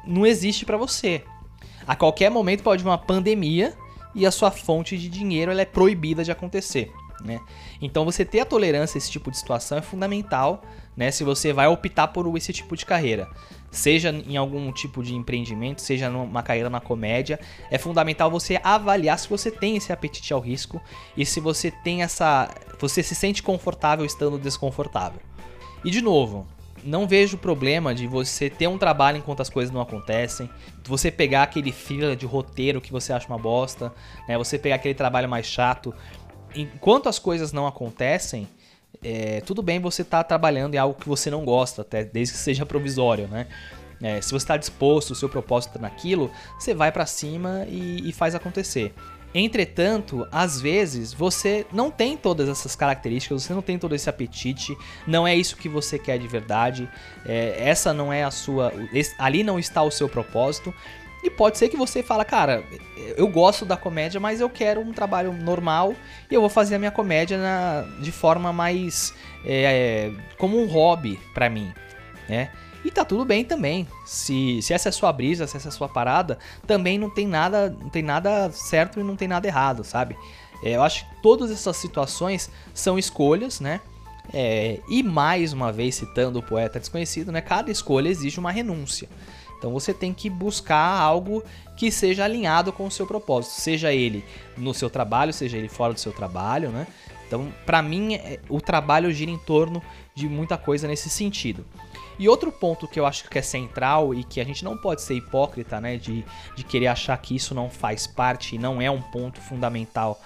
não 0.06 0.26
existe 0.26 0.64
para 0.64 0.76
você. 0.76 1.24
A 1.86 1.96
qualquer 1.96 2.30
momento 2.30 2.62
pode 2.62 2.82
vir 2.82 2.88
uma 2.88 2.98
pandemia 2.98 3.74
e 4.14 4.26
a 4.26 4.30
sua 4.30 4.50
fonte 4.50 4.96
de 4.96 5.08
dinheiro 5.08 5.50
ela 5.50 5.62
é 5.62 5.66
proibida 5.66 6.22
de 6.24 6.30
acontecer. 6.30 6.92
Né? 7.24 7.40
Então 7.80 8.04
você 8.04 8.24
ter 8.24 8.40
a 8.40 8.44
tolerância 8.44 8.96
a 8.96 8.98
esse 8.98 9.10
tipo 9.10 9.30
de 9.30 9.38
situação 9.38 9.78
é 9.78 9.82
fundamental 9.82 10.62
né, 10.96 11.10
se 11.10 11.22
você 11.22 11.52
vai 11.52 11.68
optar 11.68 12.08
por 12.08 12.36
esse 12.36 12.52
tipo 12.52 12.76
de 12.76 12.84
carreira. 12.84 13.28
Seja 13.70 14.10
em 14.10 14.36
algum 14.36 14.70
tipo 14.70 15.02
de 15.02 15.14
empreendimento, 15.14 15.80
seja 15.80 16.10
numa 16.10 16.42
carreira 16.42 16.68
na 16.68 16.80
comédia, 16.80 17.40
é 17.70 17.78
fundamental 17.78 18.30
você 18.30 18.60
avaliar 18.62 19.18
se 19.18 19.28
você 19.28 19.50
tem 19.50 19.76
esse 19.76 19.92
apetite 19.92 20.32
ao 20.32 20.40
risco 20.40 20.80
e 21.16 21.24
se 21.24 21.40
você 21.40 21.70
tem 21.70 22.02
essa. 22.02 22.50
você 22.78 23.02
se 23.02 23.14
sente 23.14 23.42
confortável 23.42 24.04
estando 24.04 24.38
desconfortável. 24.38 25.20
E 25.84 25.90
de 25.90 26.02
novo, 26.02 26.46
não 26.84 27.06
vejo 27.06 27.36
problema 27.38 27.94
de 27.94 28.06
você 28.06 28.50
ter 28.50 28.66
um 28.66 28.78
trabalho 28.78 29.18
enquanto 29.18 29.40
as 29.40 29.50
coisas 29.50 29.72
não 29.72 29.80
acontecem, 29.80 30.48
você 30.84 31.10
pegar 31.10 31.44
aquele 31.44 31.72
fila 31.72 32.16
de 32.16 32.26
roteiro 32.26 32.80
que 32.80 32.92
você 32.92 33.12
acha 33.12 33.26
uma 33.28 33.38
bosta, 33.38 33.92
né? 34.28 34.36
Você 34.38 34.58
pegar 34.58 34.76
aquele 34.76 34.94
trabalho 34.94 35.28
mais 35.28 35.46
chato. 35.46 35.94
Enquanto 36.54 37.08
as 37.08 37.18
coisas 37.18 37.52
não 37.52 37.66
acontecem, 37.66 38.48
é, 39.02 39.40
tudo 39.40 39.62
bem 39.62 39.80
você 39.80 40.02
estar 40.02 40.18
tá 40.18 40.24
trabalhando 40.24 40.74
em 40.74 40.78
algo 40.78 40.98
que 40.98 41.08
você 41.08 41.30
não 41.30 41.44
gosta, 41.44 41.82
até 41.82 42.04
desde 42.04 42.34
que 42.34 42.40
seja 42.40 42.66
provisório, 42.66 43.28
né? 43.28 43.46
É, 44.02 44.20
se 44.20 44.30
você 44.30 44.44
está 44.44 44.56
disposto, 44.56 45.12
o 45.12 45.14
seu 45.14 45.28
propósito 45.28 45.74
tá 45.74 45.78
naquilo, 45.78 46.30
você 46.58 46.74
vai 46.74 46.90
para 46.90 47.06
cima 47.06 47.64
e, 47.68 48.08
e 48.08 48.12
faz 48.12 48.34
acontecer. 48.34 48.92
Entretanto, 49.34 50.26
às 50.30 50.60
vezes 50.60 51.12
você 51.12 51.66
não 51.72 51.90
tem 51.90 52.16
todas 52.16 52.48
essas 52.48 52.76
características, 52.76 53.42
você 53.42 53.54
não 53.54 53.62
tem 53.62 53.78
todo 53.78 53.94
esse 53.94 54.08
apetite, 54.08 54.76
não 55.06 55.26
é 55.26 55.34
isso 55.34 55.56
que 55.56 55.68
você 55.68 55.98
quer 55.98 56.18
de 56.18 56.28
verdade, 56.28 56.88
é, 57.24 57.54
essa 57.58 57.94
não 57.94 58.12
é 58.12 58.24
a 58.24 58.30
sua. 58.30 58.72
Ali 59.18 59.42
não 59.42 59.58
está 59.58 59.82
o 59.82 59.90
seu 59.90 60.08
propósito. 60.08 60.74
E 61.22 61.30
pode 61.30 61.56
ser 61.56 61.68
que 61.68 61.76
você 61.76 62.02
fala, 62.02 62.24
cara, 62.24 62.64
eu 63.16 63.28
gosto 63.28 63.64
da 63.64 63.76
comédia, 63.76 64.18
mas 64.18 64.40
eu 64.40 64.50
quero 64.50 64.80
um 64.80 64.92
trabalho 64.92 65.32
normal 65.32 65.94
e 66.28 66.34
eu 66.34 66.40
vou 66.40 66.50
fazer 66.50 66.74
a 66.74 66.78
minha 66.80 66.90
comédia 66.90 67.38
na, 67.38 67.82
de 68.00 68.10
forma 68.10 68.52
mais 68.52 69.14
é, 69.44 70.10
como 70.36 70.60
um 70.60 70.66
hobby 70.66 71.20
para 71.32 71.48
mim, 71.48 71.72
né? 72.28 72.50
E 72.84 72.90
tá 72.90 73.04
tudo 73.04 73.24
bem 73.24 73.44
também. 73.44 73.86
Se, 74.04 74.60
se 74.60 74.72
essa 74.72 74.88
é 74.88 74.90
a 74.90 74.92
sua 74.92 75.12
brisa, 75.12 75.46
se 75.46 75.56
essa 75.56 75.68
é 75.68 75.70
a 75.70 75.72
sua 75.72 75.88
parada, 75.88 76.38
também 76.66 76.98
não 76.98 77.08
tem 77.08 77.26
nada, 77.26 77.70
não 77.70 77.88
tem 77.88 78.02
nada 78.02 78.50
certo 78.50 78.98
e 78.98 79.02
não 79.02 79.16
tem 79.16 79.28
nada 79.28 79.46
errado, 79.46 79.84
sabe? 79.84 80.16
É, 80.62 80.76
eu 80.76 80.82
acho 80.82 81.04
que 81.04 81.22
todas 81.22 81.50
essas 81.50 81.76
situações 81.76 82.50
são 82.74 82.98
escolhas, 82.98 83.60
né? 83.60 83.80
É, 84.32 84.80
e 84.88 85.02
mais 85.02 85.52
uma 85.52 85.72
vez 85.72 85.96
citando 85.96 86.38
o 86.38 86.42
poeta 86.42 86.78
desconhecido, 86.78 87.32
né? 87.32 87.40
Cada 87.40 87.70
escolha 87.70 88.08
exige 88.08 88.38
uma 88.38 88.50
renúncia. 88.50 89.08
Então 89.58 89.72
você 89.72 89.94
tem 89.94 90.12
que 90.12 90.28
buscar 90.28 91.00
algo 91.00 91.42
que 91.76 91.90
seja 91.90 92.24
alinhado 92.24 92.72
com 92.72 92.86
o 92.86 92.90
seu 92.90 93.06
propósito, 93.06 93.52
seja 93.52 93.92
ele 93.92 94.24
no 94.56 94.74
seu 94.74 94.90
trabalho, 94.90 95.32
seja 95.32 95.56
ele 95.56 95.68
fora 95.68 95.92
do 95.92 96.00
seu 96.00 96.12
trabalho, 96.12 96.70
né? 96.70 96.86
Então, 97.26 97.52
para 97.64 97.80
mim, 97.80 98.14
é, 98.16 98.40
o 98.48 98.60
trabalho 98.60 99.10
gira 99.10 99.30
em 99.30 99.38
torno 99.38 99.82
de 100.14 100.28
muita 100.28 100.58
coisa 100.58 100.86
nesse 100.86 101.08
sentido. 101.08 101.64
E 102.22 102.28
outro 102.28 102.52
ponto 102.52 102.86
que 102.86 103.00
eu 103.00 103.04
acho 103.04 103.28
que 103.28 103.36
é 103.36 103.42
central 103.42 104.14
e 104.14 104.22
que 104.22 104.40
a 104.40 104.44
gente 104.44 104.64
não 104.64 104.78
pode 104.78 105.02
ser 105.02 105.14
hipócrita, 105.14 105.80
né, 105.80 105.96
de, 105.96 106.24
de 106.54 106.62
querer 106.62 106.86
achar 106.86 107.16
que 107.16 107.34
isso 107.34 107.52
não 107.52 107.68
faz 107.68 108.06
parte 108.06 108.54
e 108.54 108.58
não 108.60 108.80
é 108.80 108.88
um 108.88 109.02
ponto 109.02 109.40
fundamental 109.40 110.22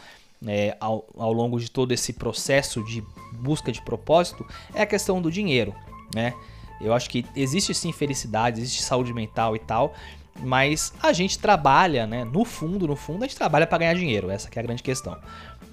é, 0.47 0.77
ao, 0.79 1.07
ao 1.17 1.33
longo 1.33 1.59
de 1.59 1.71
todo 1.71 1.93
esse 1.93 2.13
processo 2.13 2.85
de 2.85 3.03
busca 3.33 3.73
de 3.73 3.81
propósito, 3.81 4.47
é 4.75 4.83
a 4.83 4.87
questão 4.87 5.23
do 5.23 5.31
dinheiro, 5.31 5.75
né? 6.15 6.35
Eu 6.83 6.93
acho 6.93 7.09
que 7.09 7.25
existe 7.35 7.73
sim 7.73 7.93
felicidade, 7.93 8.61
existe 8.61 8.83
saúde 8.83 9.15
mental 9.15 9.57
e 9.57 9.59
tal, 9.59 9.95
mas 10.41 10.93
a 11.03 11.15
gente 11.15 11.39
trabalha, 11.39 12.07
né? 12.07 12.25
No 12.27 12.45
fundo, 12.45 12.87
no 12.87 12.95
fundo, 12.95 13.25
a 13.25 13.27
gente 13.27 13.39
trabalha 13.39 13.67
para 13.67 13.79
ganhar 13.79 13.95
dinheiro. 13.95 14.29
Essa 14.29 14.51
é 14.55 14.59
a 14.59 14.63
grande 14.63 14.83
questão. 14.83 15.17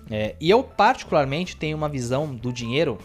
É, 0.10 0.38
e 0.40 0.50
eu 0.50 0.64
particularmente 0.64 1.58
tenho 1.58 1.76
uma 1.76 1.90
visão 1.90 2.34
do 2.34 2.54
dinheiro 2.54 2.98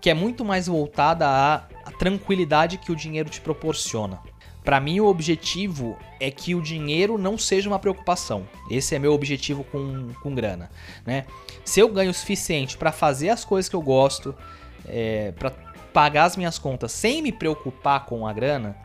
que 0.00 0.10
é 0.10 0.14
muito 0.14 0.44
mais 0.44 0.66
voltada 0.66 1.28
à 1.28 1.68
tranquilidade 2.02 2.78
que 2.78 2.90
o 2.90 2.96
dinheiro 2.96 3.30
te 3.30 3.40
proporciona. 3.40 4.18
Para 4.64 4.80
mim, 4.80 4.98
o 4.98 5.06
objetivo 5.06 5.96
é 6.18 6.32
que 6.32 6.52
o 6.52 6.60
dinheiro 6.60 7.16
não 7.16 7.38
seja 7.38 7.68
uma 7.68 7.78
preocupação. 7.78 8.42
Esse 8.68 8.96
é 8.96 8.98
meu 8.98 9.12
objetivo 9.12 9.62
com, 9.62 10.08
com 10.20 10.34
grana. 10.34 10.68
Né? 11.06 11.26
Se 11.64 11.78
eu 11.78 11.88
ganho 11.88 12.10
o 12.10 12.14
suficiente 12.14 12.76
para 12.76 12.90
fazer 12.90 13.28
as 13.28 13.44
coisas 13.44 13.68
que 13.68 13.76
eu 13.76 13.80
gosto, 13.80 14.34
é, 14.84 15.30
para 15.38 15.52
pagar 15.92 16.24
as 16.24 16.36
minhas 16.36 16.58
contas 16.58 16.90
sem 16.90 17.22
me 17.22 17.30
preocupar 17.30 18.04
com 18.04 18.26
a 18.26 18.32
grana, 18.32 18.76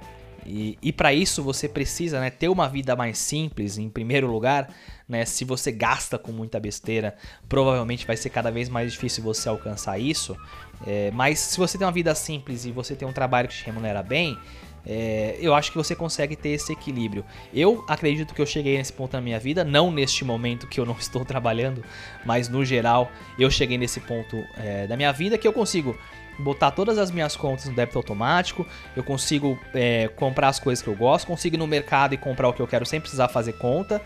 e, 0.47 0.77
e 0.81 0.93
para 0.93 1.13
isso 1.13 1.43
você 1.43 1.67
precisa 1.67 2.19
né, 2.19 2.29
ter 2.29 2.47
uma 2.47 2.69
vida 2.69 2.95
mais 2.95 3.17
simples, 3.17 3.77
em 3.77 3.89
primeiro 3.89 4.27
lugar. 4.27 4.69
Né, 5.07 5.25
se 5.25 5.43
você 5.43 5.71
gasta 5.71 6.17
com 6.17 6.31
muita 6.31 6.59
besteira, 6.59 7.15
provavelmente 7.47 8.07
vai 8.07 8.17
ser 8.17 8.29
cada 8.29 8.49
vez 8.49 8.69
mais 8.69 8.93
difícil 8.93 9.23
você 9.23 9.49
alcançar 9.49 9.99
isso. 9.99 10.37
É, 10.85 11.11
mas 11.11 11.39
se 11.39 11.57
você 11.57 11.77
tem 11.77 11.85
uma 11.85 11.93
vida 11.93 12.13
simples 12.15 12.65
e 12.65 12.71
você 12.71 12.95
tem 12.95 13.07
um 13.07 13.13
trabalho 13.13 13.47
que 13.47 13.55
te 13.55 13.65
remunera 13.65 14.01
bem, 14.01 14.37
é, 14.85 15.37
eu 15.41 15.53
acho 15.53 15.69
que 15.69 15.77
você 15.77 15.93
consegue 15.93 16.35
ter 16.35 16.49
esse 16.49 16.71
equilíbrio. 16.71 17.25
Eu 17.53 17.83
acredito 17.87 18.33
que 18.33 18.41
eu 18.41 18.45
cheguei 18.45 18.77
nesse 18.77 18.93
ponto 18.93 19.13
na 19.13 19.21
minha 19.21 19.39
vida, 19.39 19.65
não 19.65 19.91
neste 19.91 20.23
momento 20.23 20.65
que 20.65 20.79
eu 20.79 20.85
não 20.85 20.95
estou 20.99 21.25
trabalhando, 21.25 21.83
mas 22.25 22.47
no 22.47 22.63
geral 22.63 23.11
eu 23.37 23.51
cheguei 23.51 23.77
nesse 23.77 23.99
ponto 23.99 24.41
é, 24.55 24.87
da 24.87 24.95
minha 24.95 25.11
vida 25.11 25.37
que 25.37 25.47
eu 25.47 25.51
consigo 25.51 25.97
botar 26.39 26.71
todas 26.71 26.97
as 26.97 27.11
minhas 27.11 27.35
contas 27.35 27.65
no 27.65 27.73
débito 27.73 27.97
automático, 27.97 28.65
eu 28.95 29.03
consigo 29.03 29.57
é, 29.73 30.07
comprar 30.09 30.49
as 30.49 30.59
coisas 30.59 30.83
que 30.83 30.89
eu 30.89 30.95
gosto, 30.95 31.27
consigo 31.27 31.55
ir 31.55 31.59
no 31.59 31.67
mercado 31.67 32.13
e 32.13 32.17
comprar 32.17 32.49
o 32.49 32.53
que 32.53 32.61
eu 32.61 32.67
quero 32.67 32.85
sem 32.85 32.99
precisar 32.99 33.27
fazer 33.27 33.53
conta. 33.53 34.01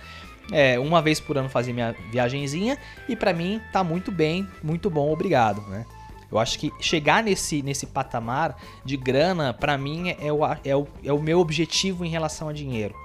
É, 0.52 0.80
uma 0.80 1.02
vez 1.02 1.20
por 1.20 1.38
ano 1.38 1.48
fazer 1.48 1.72
minha 1.72 1.96
viagenzinha 2.12 2.78
e 3.08 3.15
para 3.15 3.32
mim 3.32 3.62
tá 3.72 3.84
muito 3.84 4.12
bem, 4.12 4.48
muito 4.62 4.89
bom, 4.89 5.12
obrigado, 5.12 5.62
né? 5.70 5.86
Eu 6.32 6.39
acho 6.39 6.58
que 6.58 6.72
chegar 6.80 7.22
nesse, 7.22 7.62
nesse 7.62 7.86
patamar 7.86 8.58
de 8.86 8.96
grana, 8.96 9.54
para 9.54 9.78
mim, 9.78 10.15
é 10.17 10.32
o, 10.32 10.39
é, 10.63 10.76
o, 10.76 10.88
é 11.04 11.12
o 11.12 11.22
meu 11.22 11.39
objetivo 11.39 12.06
em 12.06 12.10
relação 12.10 12.48
a 12.48 12.54
dinheiro. 12.54 12.96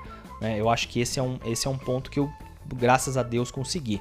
Né? 0.40 0.60
Eu 0.60 0.70
acho 0.70 0.88
que 0.88 1.00
esse 1.00 1.18
é, 1.18 1.22
um, 1.22 1.38
esse 1.44 1.66
é 1.66 1.70
um 1.70 1.76
ponto 1.76 2.08
que 2.08 2.20
eu, 2.20 2.30
graças 2.74 3.16
a 3.16 3.24
Deus, 3.24 3.50
consegui. 3.50 4.00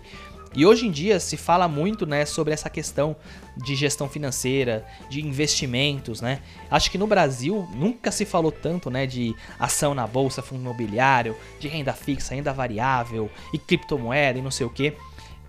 E 0.56 0.66
hoje 0.66 0.88
em 0.88 0.92
dia 0.92 1.20
se 1.20 1.36
fala 1.36 1.68
muito 1.68 2.06
né, 2.06 2.26
sobre 2.26 2.54
essa 2.54 2.70
questão 2.70 3.16
de 3.58 3.76
gestão 3.76 4.08
financeira, 4.08 4.86
de 5.10 5.26
investimentos, 5.26 6.22
né? 6.22 6.40
Acho 6.72 6.90
que 6.90 6.98
no 6.98 7.08
Brasil 7.08 7.68
nunca 7.76 8.12
se 8.12 8.26
falou 8.26 8.52
tanto 8.52 8.90
né, 8.90 9.06
de 9.06 9.36
ação 9.60 9.94
na 9.94 10.08
bolsa, 10.08 10.42
fundo 10.42 10.62
imobiliário, 10.62 11.36
de 11.60 11.68
renda 11.68 11.94
fixa, 11.94 12.36
renda 12.36 12.54
variável 12.54 13.30
e 13.54 13.58
criptomoeda 13.58 14.40
e 14.40 14.42
não 14.42 14.52
sei 14.52 14.66
o 14.66 14.70
que. 14.70 14.94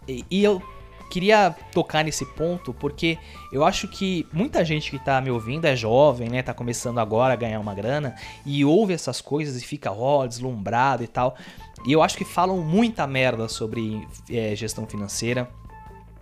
E, 0.09 0.25
e 0.31 0.43
eu 0.43 0.61
queria 1.09 1.55
tocar 1.73 2.05
nesse 2.05 2.25
ponto 2.25 2.75
porque 2.75 3.19
eu 3.53 3.65
acho 3.65 3.89
que 3.89 4.27
muita 4.33 4.65
gente 4.65 4.91
que 4.91 4.99
tá 4.99 5.21
me 5.21 5.31
ouvindo 5.31 5.65
é 5.65 5.77
jovem, 5.77 6.29
né? 6.29 6.43
Tá 6.43 6.53
começando 6.53 6.99
agora 6.99 7.33
a 7.33 7.37
ganhar 7.37 7.61
uma 7.61 7.75
grana 7.75 8.15
e 8.45 8.65
ouve 8.65 8.93
essas 8.93 9.21
coisas 9.21 9.61
e 9.61 9.65
fica, 9.65 9.93
ó, 9.93 10.23
oh, 10.23 10.27
deslumbrado 10.27 11.03
e 11.05 11.07
tal. 11.07 11.37
E 11.85 11.93
eu 11.93 12.03
acho 12.03 12.17
que 12.17 12.25
falam 12.25 12.59
muita 12.59 13.07
merda 13.07 13.49
sobre 13.49 14.07
é, 14.29 14.55
gestão 14.57 14.87
financeira. 14.87 15.51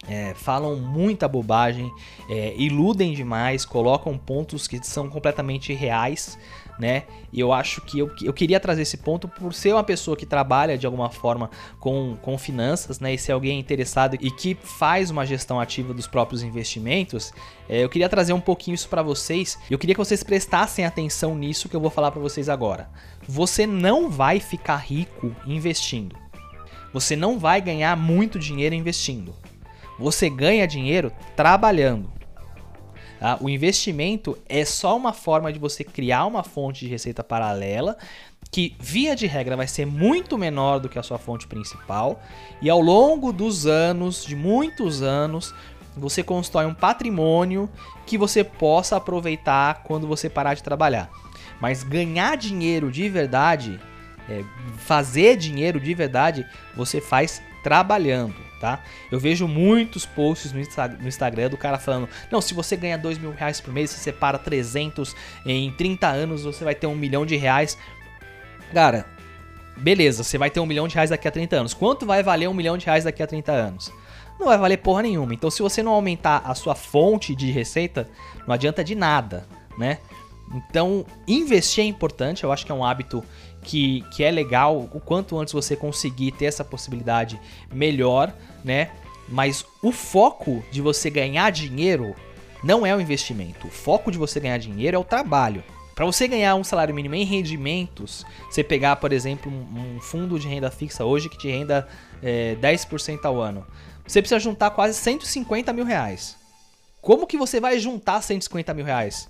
É, 0.08 0.34
falam 0.34 0.76
muita 0.76 1.26
bobagem, 1.26 1.90
é, 2.28 2.54
iludem 2.56 3.14
demais, 3.14 3.64
colocam 3.64 4.18
pontos 4.18 4.68
que 4.68 4.78
são 4.86 5.08
completamente 5.08 5.72
reais, 5.72 6.38
né? 6.78 7.04
E 7.32 7.40
eu 7.40 7.52
acho 7.52 7.80
que 7.80 7.98
eu, 7.98 8.10
eu 8.22 8.32
queria 8.32 8.60
trazer 8.60 8.82
esse 8.82 8.96
ponto 8.96 9.28
por 9.28 9.54
ser 9.54 9.72
uma 9.72 9.84
pessoa 9.84 10.16
que 10.16 10.26
trabalha 10.26 10.76
de 10.76 10.86
alguma 10.86 11.10
forma 11.10 11.50
com, 11.80 12.16
com 12.20 12.36
finanças, 12.36 13.00
né? 13.00 13.14
E 13.14 13.18
ser 13.18 13.32
alguém 13.32 13.58
interessado 13.58 14.16
e 14.20 14.30
que 14.30 14.54
faz 14.54 15.10
uma 15.10 15.24
gestão 15.24 15.58
ativa 15.58 15.94
dos 15.94 16.06
próprios 16.06 16.42
investimentos, 16.42 17.32
é, 17.68 17.82
eu 17.82 17.88
queria 17.88 18.08
trazer 18.08 18.32
um 18.32 18.40
pouquinho 18.40 18.74
isso 18.74 18.88
para 18.88 19.02
vocês. 19.02 19.58
Eu 19.70 19.78
queria 19.78 19.94
que 19.94 20.00
vocês 20.04 20.22
prestassem 20.22 20.84
atenção 20.84 21.34
nisso 21.34 21.68
que 21.68 21.76
eu 21.76 21.80
vou 21.80 21.90
falar 21.90 22.10
para 22.10 22.20
vocês 22.20 22.48
agora. 22.48 22.90
Você 23.26 23.66
não 23.66 24.10
vai 24.10 24.40
ficar 24.40 24.76
rico 24.76 25.34
investindo. 25.46 26.16
Você 26.92 27.16
não 27.16 27.38
vai 27.38 27.60
ganhar 27.60 27.96
muito 27.96 28.38
dinheiro 28.38 28.74
investindo. 28.74 29.34
Você 29.98 30.28
ganha 30.28 30.66
dinheiro 30.66 31.12
trabalhando. 31.36 32.12
Tá? 33.18 33.38
O 33.40 33.48
investimento 33.48 34.36
é 34.48 34.64
só 34.64 34.96
uma 34.96 35.12
forma 35.12 35.52
de 35.52 35.58
você 35.58 35.84
criar 35.84 36.26
uma 36.26 36.42
fonte 36.42 36.80
de 36.80 36.90
receita 36.90 37.22
paralela 37.22 37.96
que, 38.50 38.76
via 38.78 39.16
de 39.16 39.26
regra, 39.26 39.56
vai 39.56 39.66
ser 39.66 39.86
muito 39.86 40.36
menor 40.36 40.78
do 40.78 40.88
que 40.88 40.98
a 40.98 41.02
sua 41.02 41.18
fonte 41.18 41.46
principal. 41.46 42.22
E 42.60 42.68
ao 42.68 42.80
longo 42.80 43.32
dos 43.32 43.66
anos, 43.66 44.24
de 44.24 44.36
muitos 44.36 45.02
anos, 45.02 45.54
você 45.96 46.22
constrói 46.22 46.66
um 46.66 46.74
patrimônio 46.74 47.68
que 48.06 48.18
você 48.18 48.44
possa 48.44 48.96
aproveitar 48.96 49.82
quando 49.84 50.06
você 50.06 50.28
parar 50.28 50.54
de 50.54 50.62
trabalhar. 50.62 51.10
Mas 51.60 51.82
ganhar 51.82 52.36
dinheiro 52.36 52.90
de 52.90 53.08
verdade, 53.08 53.80
é, 54.28 54.44
fazer 54.78 55.36
dinheiro 55.36 55.80
de 55.80 55.94
verdade, 55.94 56.46
você 56.76 57.00
faz 57.00 57.40
trabalhando 57.62 58.34
tá? 58.64 58.82
Eu 59.12 59.20
vejo 59.20 59.46
muitos 59.46 60.06
posts 60.06 60.50
no, 60.50 61.06
Instagram 61.06 61.50
do 61.50 61.56
cara 61.58 61.78
falando: 61.78 62.08
não, 62.30 62.40
se 62.40 62.54
você 62.54 62.74
ganha 62.76 62.96
2 62.96 63.18
mil 63.18 63.30
reais 63.30 63.60
por 63.60 63.74
mês, 63.74 63.90
você 63.90 63.98
separa 63.98 64.38
300 64.38 65.14
em 65.44 65.70
30 65.72 66.08
anos, 66.08 66.44
você 66.44 66.64
vai 66.64 66.74
ter 66.74 66.86
um 66.86 66.94
milhão 66.94 67.26
de 67.26 67.36
reais. 67.36 67.76
Cara, 68.72 69.04
beleza, 69.76 70.24
você 70.24 70.38
vai 70.38 70.48
ter 70.48 70.60
um 70.60 70.66
milhão 70.66 70.88
de 70.88 70.94
reais 70.94 71.10
daqui 71.10 71.28
a 71.28 71.30
30 71.30 71.56
anos. 71.56 71.74
Quanto 71.74 72.06
vai 72.06 72.22
valer 72.22 72.48
um 72.48 72.54
milhão 72.54 72.78
de 72.78 72.86
reais 72.86 73.04
daqui 73.04 73.22
a 73.22 73.26
30 73.26 73.52
anos? 73.52 73.92
Não 74.40 74.46
vai 74.46 74.56
valer 74.56 74.78
porra 74.78 75.02
nenhuma. 75.02 75.34
Então, 75.34 75.50
se 75.50 75.60
você 75.60 75.82
não 75.82 75.92
aumentar 75.92 76.38
a 76.38 76.54
sua 76.54 76.74
fonte 76.74 77.34
de 77.34 77.50
receita, 77.50 78.08
não 78.46 78.54
adianta 78.54 78.82
de 78.82 78.94
nada, 78.94 79.46
né? 79.76 79.98
Então, 80.54 81.04
investir 81.28 81.84
é 81.84 81.86
importante, 81.86 82.44
eu 82.44 82.50
acho 82.50 82.64
que 82.64 82.72
é 82.72 82.74
um 82.74 82.84
hábito 82.84 83.22
que, 83.64 84.04
que 84.14 84.22
é 84.22 84.30
legal. 84.30 84.88
O 84.92 85.00
quanto 85.00 85.36
antes 85.38 85.52
você 85.52 85.74
conseguir 85.74 86.30
ter 86.32 86.44
essa 86.44 86.64
possibilidade, 86.64 87.40
melhor 87.72 88.32
né? 88.64 88.90
Mas 89.28 89.64
o 89.82 89.92
foco 89.92 90.64
de 90.70 90.80
você 90.80 91.10
ganhar 91.10 91.50
dinheiro 91.50 92.14
não 92.62 92.86
é 92.86 92.96
o 92.96 93.00
investimento. 93.00 93.66
O 93.66 93.70
foco 93.70 94.10
de 94.10 94.18
você 94.18 94.40
ganhar 94.40 94.58
dinheiro 94.58 94.96
é 94.96 94.98
o 94.98 95.04
trabalho. 95.04 95.62
Para 95.94 96.06
você 96.06 96.26
ganhar 96.26 96.56
um 96.56 96.64
salário 96.64 96.94
mínimo 96.94 97.14
em 97.14 97.24
rendimentos, 97.24 98.24
você 98.50 98.64
pegar, 98.64 98.96
por 98.96 99.12
exemplo, 99.12 99.52
um, 99.52 100.00
fundo 100.00 100.40
de 100.40 100.48
renda 100.48 100.70
fixa 100.70 101.04
hoje 101.04 101.28
que 101.28 101.38
te 101.38 101.48
renda 101.48 101.86
é, 102.22 102.56
10% 102.56 103.24
ao 103.24 103.40
ano, 103.40 103.64
você 104.04 104.20
precisa 104.20 104.40
juntar 104.40 104.70
quase 104.70 104.94
150 104.94 105.72
mil 105.72 105.84
reais. 105.84 106.36
Como 107.00 107.26
que 107.26 107.36
você 107.36 107.60
vai 107.60 107.78
juntar 107.78 108.22
150 108.22 108.74
mil 108.74 108.84
reais? 108.84 109.28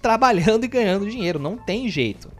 Trabalhando 0.00 0.64
e 0.64 0.68
ganhando 0.68 1.10
dinheiro, 1.10 1.38
não 1.38 1.56
tem 1.56 1.88
jeito. 1.88 2.30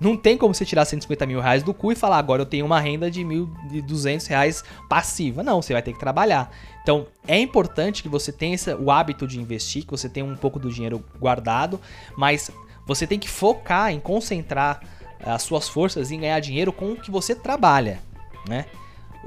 Não 0.00 0.16
tem 0.16 0.36
como 0.36 0.54
você 0.54 0.64
tirar 0.64 0.84
150 0.84 1.26
mil 1.26 1.40
reais 1.40 1.62
do 1.62 1.72
cu 1.72 1.92
e 1.92 1.96
falar, 1.96 2.18
agora 2.18 2.42
eu 2.42 2.46
tenho 2.46 2.66
uma 2.66 2.80
renda 2.80 3.10
de 3.10 3.22
1.200 3.22 4.26
reais 4.28 4.64
passiva. 4.88 5.42
Não, 5.42 5.62
você 5.62 5.72
vai 5.72 5.82
ter 5.82 5.92
que 5.92 5.98
trabalhar. 5.98 6.50
Então, 6.82 7.06
é 7.26 7.38
importante 7.38 8.02
que 8.02 8.08
você 8.08 8.30
tenha 8.30 8.54
esse, 8.54 8.72
o 8.74 8.90
hábito 8.90 9.26
de 9.26 9.40
investir, 9.40 9.84
que 9.84 9.90
você 9.90 10.08
tenha 10.08 10.24
um 10.24 10.36
pouco 10.36 10.58
do 10.58 10.70
dinheiro 10.70 11.04
guardado, 11.18 11.80
mas 12.16 12.50
você 12.86 13.06
tem 13.06 13.18
que 13.18 13.28
focar 13.28 13.90
em 13.92 13.98
concentrar 13.98 14.80
as 15.24 15.42
suas 15.42 15.68
forças 15.68 16.10
em 16.10 16.20
ganhar 16.20 16.38
dinheiro 16.40 16.72
com 16.72 16.92
o 16.92 16.96
que 16.96 17.10
você 17.10 17.34
trabalha, 17.34 18.00
né? 18.48 18.66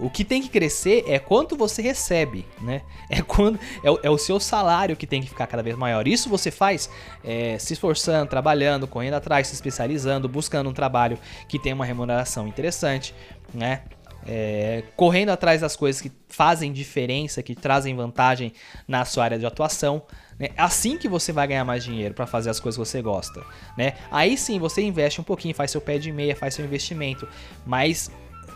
O 0.02 0.10
que 0.10 0.24
tem 0.24 0.42
que 0.42 0.50
crescer 0.50 1.04
é 1.08 1.20
quanto 1.20 1.56
você 1.56 1.82
recebe, 1.82 2.46
né? 2.62 2.82
É, 3.12 3.24
quando, 3.24 3.60
é, 3.84 3.90
o, 3.90 4.00
é 4.04 4.10
o 4.10 4.20
seu 4.20 4.40
salário 4.40 4.96
que 4.96 5.08
tem 5.08 5.20
que 5.20 5.28
ficar 5.28 5.48
cada 5.48 5.64
vez 5.64 5.76
maior. 5.76 6.08
Isso 6.08 6.30
você 6.30 6.52
faz 6.52 6.88
é, 7.24 7.58
se 7.58 7.74
esforçando, 7.74 8.30
trabalhando, 8.30 8.88
correndo 8.88 9.16
atrás, 9.16 9.48
se 9.48 9.56
especializando, 9.56 10.30
buscando 10.30 10.70
um 10.70 10.74
trabalho 10.74 11.18
que 11.48 11.58
tem 11.58 11.74
uma 11.74 11.86
remuneração 11.86 12.48
interessante, 12.48 13.16
né? 13.52 13.82
É, 14.28 14.84
correndo 14.96 15.30
atrás 15.30 15.62
das 15.62 15.76
coisas 15.76 16.00
que 16.02 16.12
fazem 16.28 16.72
diferença, 16.72 17.42
que 17.42 17.56
trazem 17.56 17.96
vantagem 17.96 18.54
na 18.88 19.04
sua 19.06 19.24
área 19.24 19.40
de 19.40 19.46
atuação. 19.46 20.04
Né? 20.38 20.50
Assim 20.56 20.98
que 20.98 21.08
você 21.08 21.32
vai 21.32 21.48
ganhar 21.48 21.66
mais 21.66 21.84
dinheiro 21.84 22.14
para 22.14 22.28
fazer 22.28 22.50
as 22.50 22.60
coisas 22.60 22.78
que 22.78 22.86
você 22.86 23.02
gosta. 23.02 23.44
Né? 23.78 23.94
Aí 24.12 24.38
sim 24.38 24.60
você 24.60 24.82
investe 24.82 25.20
um 25.20 25.24
pouquinho, 25.24 25.56
faz 25.56 25.72
seu 25.72 25.82
pé 25.82 25.98
de 25.98 26.12
meia, 26.12 26.36
faz 26.36 26.54
seu 26.54 26.64
investimento. 26.64 27.28
Mas 27.66 28.12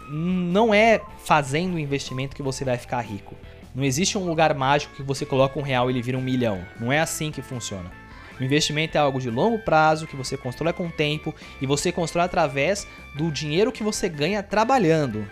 não 0.10 0.74
é 0.74 1.01
fazendo 1.24 1.76
o 1.76 1.80
investimento 1.80 2.36
que 2.36 2.43
você 2.43 2.64
vai 2.64 2.78
ficar 2.78 3.01
rico. 3.01 3.36
Não 3.76 3.84
existe 3.84 4.18
um 4.18 4.26
lugar 4.26 4.54
mágico 4.54 4.95
que 4.95 5.04
você 5.04 5.26
coloca 5.26 5.60
um 5.60 5.64
real 5.64 5.89
e 5.89 5.93
ele 5.93 6.01
vira 6.01 6.18
um 6.18 6.22
milhão. 6.22 6.64
Não 6.80 6.91
é 6.91 6.99
assim 6.99 7.32
que 7.32 7.41
funciona. 7.41 7.91
O 8.39 8.43
investimento 8.43 8.97
é 8.97 9.01
algo 9.01 9.20
de 9.20 9.30
longo 9.30 9.60
prazo 9.60 10.08
que 10.08 10.16
você 10.16 10.36
constrói 10.36 10.74
com 10.74 10.88
o 10.88 10.91
tempo 10.91 11.34
e 11.62 11.66
você 11.66 11.91
constrói 11.91 12.26
através 12.26 12.88
do 13.16 13.32
dinheiro 13.32 13.72
que 13.72 13.84
você 13.84 14.10
ganha 14.10 14.43
trabalhando. 14.43 15.28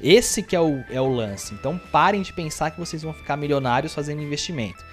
Esse 0.00 0.42
que 0.42 0.56
é 0.56 0.60
o, 0.60 0.84
é 0.90 1.00
o 1.00 1.08
lance. 1.08 1.54
Então 1.54 1.80
parem 1.92 2.22
de 2.22 2.32
pensar 2.32 2.70
que 2.70 2.80
vocês 2.80 3.02
vão 3.02 3.12
ficar 3.12 3.36
milionários 3.36 3.94
fazendo 3.94 4.22
investimento. 4.22 4.84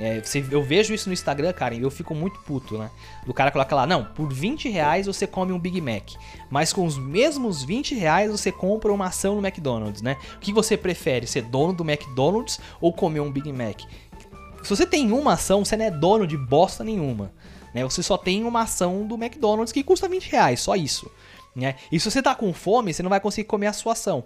É, 0.00 0.20
você, 0.20 0.44
eu 0.50 0.62
vejo 0.62 0.94
isso 0.94 1.08
no 1.08 1.12
Instagram, 1.12 1.52
cara, 1.52 1.74
e 1.74 1.82
eu 1.82 1.90
fico 1.90 2.14
muito 2.14 2.38
puto, 2.40 2.78
né? 2.78 2.90
O 3.26 3.34
cara 3.34 3.50
coloca 3.50 3.74
lá, 3.74 3.86
não, 3.86 4.04
por 4.04 4.32
20 4.32 4.68
reais 4.68 5.06
você 5.06 5.26
come 5.26 5.52
um 5.52 5.58
Big 5.58 5.80
Mac, 5.80 6.12
mas 6.48 6.72
com 6.72 6.84
os 6.86 6.96
mesmos 6.96 7.64
20 7.64 7.96
reais 7.96 8.30
você 8.30 8.52
compra 8.52 8.92
uma 8.92 9.06
ação 9.06 9.34
no 9.40 9.46
McDonald's, 9.46 10.00
né? 10.00 10.16
O 10.36 10.38
que 10.38 10.52
você 10.52 10.76
prefere, 10.76 11.26
ser 11.26 11.42
dono 11.42 11.72
do 11.72 11.88
McDonald's 11.88 12.60
ou 12.80 12.92
comer 12.92 13.20
um 13.20 13.30
Big 13.30 13.52
Mac? 13.52 13.80
Se 14.62 14.70
você 14.70 14.86
tem 14.86 15.12
uma 15.12 15.32
ação, 15.32 15.64
você 15.64 15.76
não 15.76 15.84
é 15.84 15.90
dono 15.90 16.26
de 16.26 16.36
bosta 16.36 16.84
nenhuma. 16.84 17.32
Né? 17.74 17.82
Você 17.84 18.02
só 18.02 18.16
tem 18.16 18.44
uma 18.44 18.62
ação 18.62 19.06
do 19.06 19.14
McDonald's 19.14 19.72
que 19.72 19.82
custa 19.82 20.08
20 20.08 20.30
reais, 20.30 20.60
só 20.60 20.74
isso. 20.74 21.10
Né? 21.54 21.76
E 21.90 21.98
se 21.98 22.10
você 22.10 22.22
tá 22.22 22.34
com 22.34 22.52
fome, 22.52 22.92
você 22.92 23.02
não 23.02 23.10
vai 23.10 23.20
conseguir 23.20 23.46
comer 23.46 23.68
a 23.68 23.72
sua 23.72 23.92
ação. 23.92 24.24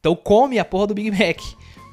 Então 0.00 0.14
come 0.14 0.58
a 0.58 0.64
porra 0.64 0.88
do 0.88 0.94
Big 0.94 1.10
Mac. 1.10 1.40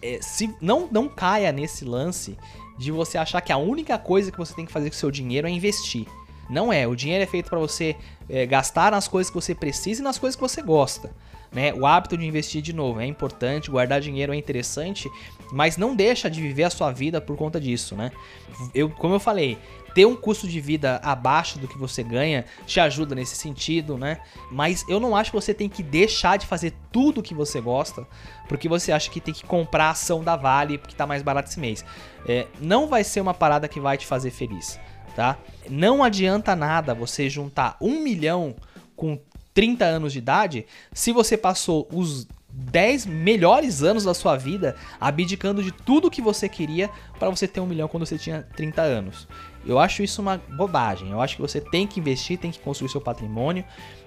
É, 0.01 0.19
se 0.21 0.53
não, 0.61 0.87
não 0.91 1.07
caia 1.07 1.51
nesse 1.51 1.85
lance 1.85 2.37
de 2.77 2.91
você 2.91 3.17
achar 3.17 3.41
que 3.41 3.51
a 3.51 3.57
única 3.57 3.97
coisa 3.97 4.31
que 4.31 4.37
você 4.37 4.53
tem 4.53 4.65
que 4.65 4.71
fazer 4.71 4.89
com 4.89 4.95
o 4.95 4.99
seu 4.99 5.11
dinheiro 5.11 5.47
é 5.47 5.51
investir. 5.51 6.05
Não 6.49 6.71
é. 6.71 6.87
O 6.87 6.95
dinheiro 6.95 7.23
é 7.23 7.27
feito 7.27 7.49
para 7.49 7.59
você 7.59 7.95
é, 8.29 8.45
gastar 8.45 8.91
nas 8.91 9.07
coisas 9.07 9.29
que 9.29 9.35
você 9.35 9.55
precisa 9.55 10.01
e 10.01 10.03
nas 10.03 10.17
coisas 10.17 10.35
que 10.35 10.41
você 10.41 10.61
gosta. 10.61 11.13
Né? 11.51 11.73
O 11.73 11.85
hábito 11.85 12.17
de 12.17 12.25
investir 12.25 12.61
de 12.61 12.73
novo 12.73 12.99
é 12.99 13.05
importante, 13.05 13.69
guardar 13.69 14.01
dinheiro 14.01 14.33
é 14.33 14.35
interessante, 14.35 15.09
mas 15.51 15.77
não 15.77 15.95
deixa 15.95 16.29
de 16.29 16.41
viver 16.41 16.63
a 16.63 16.69
sua 16.69 16.91
vida 16.91 17.21
por 17.21 17.37
conta 17.37 17.61
disso, 17.61 17.95
né? 17.95 18.11
Eu, 18.73 18.89
como 18.89 19.13
eu 19.13 19.19
falei, 19.19 19.57
ter 19.93 20.05
um 20.05 20.15
custo 20.15 20.47
de 20.47 20.59
vida 20.59 20.99
abaixo 21.03 21.59
do 21.59 21.67
que 21.67 21.77
você 21.77 22.03
ganha 22.03 22.45
te 22.65 22.79
ajuda 22.79 23.15
nesse 23.15 23.35
sentido, 23.35 23.97
né? 23.97 24.19
Mas 24.51 24.83
eu 24.87 24.99
não 24.99 25.15
acho 25.15 25.31
que 25.31 25.37
você 25.37 25.53
tem 25.53 25.69
que 25.69 25.83
deixar 25.83 26.37
de 26.37 26.45
fazer 26.45 26.73
tudo 26.91 27.21
que 27.21 27.33
você 27.33 27.61
gosta 27.61 28.07
porque 28.47 28.67
você 28.67 28.91
acha 28.91 29.09
que 29.09 29.21
tem 29.21 29.33
que 29.33 29.45
comprar 29.45 29.85
a 29.85 29.91
ação 29.91 30.23
da 30.23 30.35
Vale 30.35 30.77
porque 30.77 30.95
tá 30.95 31.05
mais 31.05 31.21
barato 31.21 31.49
esse 31.49 31.59
mês. 31.59 31.85
É, 32.27 32.47
não 32.59 32.87
vai 32.87 33.03
ser 33.03 33.21
uma 33.21 33.33
parada 33.33 33.67
que 33.67 33.79
vai 33.79 33.97
te 33.97 34.05
fazer 34.05 34.31
feliz, 34.31 34.79
tá? 35.15 35.37
Não 35.69 36.03
adianta 36.03 36.55
nada 36.55 36.93
você 36.93 37.29
juntar 37.29 37.77
um 37.79 37.99
milhão 37.99 38.55
com 38.95 39.19
30 39.53 39.85
anos 39.85 40.13
de 40.13 40.19
idade 40.19 40.65
se 40.91 41.11
você 41.11 41.37
passou 41.37 41.87
os 41.91 42.27
10 42.53 43.07
melhores 43.07 43.81
anos 43.81 44.03
da 44.03 44.13
sua 44.13 44.37
vida 44.37 44.75
abdicando 45.01 45.63
de 45.63 45.71
tudo 45.71 46.11
que 46.11 46.21
você 46.21 46.47
queria 46.47 46.89
para 47.17 47.29
você 47.29 47.47
ter 47.47 47.59
um 47.59 47.65
milhão 47.65 47.87
quando 47.87 48.05
você 48.05 48.17
tinha 48.17 48.43
30 48.55 48.81
anos. 48.81 49.27
Eu 49.65 49.79
acho 49.79 50.03
isso 50.03 50.21
uma 50.21 50.37
bobagem. 50.37 51.11
Eu 51.11 51.21
acho 51.21 51.35
que 51.35 51.41
você 51.41 51.61
tem 51.61 51.87
que 51.87 51.99
investir, 51.99 52.37
tem 52.37 52.51
que 52.51 52.59
construir 52.59 52.89
seu 52.89 53.01
patrimônio, 53.01 53.63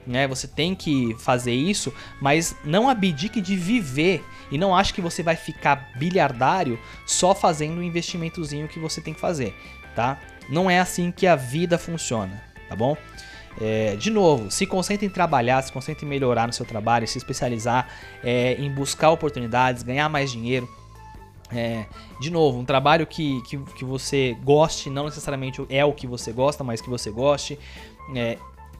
né? 0.07 0.29
Você 0.29 0.47
tem 0.47 0.75
que 0.75 1.15
fazer 1.19 1.55
isso, 1.55 1.93
mas 2.21 2.55
não 2.65 2.89
abdique 2.89 3.41
de 3.41 3.57
viver 3.57 4.25
e 4.51 4.59
não 4.59 4.77
ache 4.77 4.93
que 4.93 5.01
você 5.01 5.23
vai 5.23 5.37
ficar 5.37 5.91
bilhardário 5.97 6.79
só 7.07 7.35
fazendo 7.35 7.79
o 7.79 7.83
investimentozinho 7.83 8.69
que 8.69 8.79
você 8.79 9.01
tem 9.01 9.15
que 9.15 9.21
fazer, 9.21 9.55
tá? 9.95 10.21
Não 10.49 10.71
é 10.71 10.79
assim 10.79 11.11
que 11.11 11.27
a 11.27 11.35
vida 11.35 11.79
funciona, 11.79 12.43
tá 12.69 12.77
bom? 12.77 12.97
É, 13.61 13.97
de 13.97 14.11
novo, 14.11 14.51
se 14.51 14.67
concentre 14.67 15.07
em 15.07 15.11
trabalhar, 15.11 15.63
se 15.63 15.73
concentre 15.73 16.05
em 16.05 16.09
melhorar 16.09 16.47
no 16.47 16.53
seu 16.53 16.67
trabalho, 16.67 17.09
se 17.09 17.17
especializar, 17.17 17.89
é, 18.23 18.55
em 18.55 18.71
buscar 18.71 19.11
oportunidades, 19.11 19.83
ganhar 19.83 20.09
mais 20.09 20.31
dinheiro. 20.31 20.69
É, 21.53 21.87
de 22.21 22.31
novo, 22.31 22.59
um 22.59 22.65
trabalho 22.65 23.07
que, 23.07 23.41
que, 23.43 23.57
que, 23.57 23.85
você 23.85 24.37
goste, 24.43 24.91
não 24.91 25.05
necessariamente 25.05 25.65
é 25.69 25.85
o 25.85 25.93
que 25.93 26.07
você 26.07 26.33
gosta, 26.33 26.65
mas 26.65 26.81
que 26.81 26.91
você 26.91 27.11
goste. 27.11 27.59
É, 28.15 28.37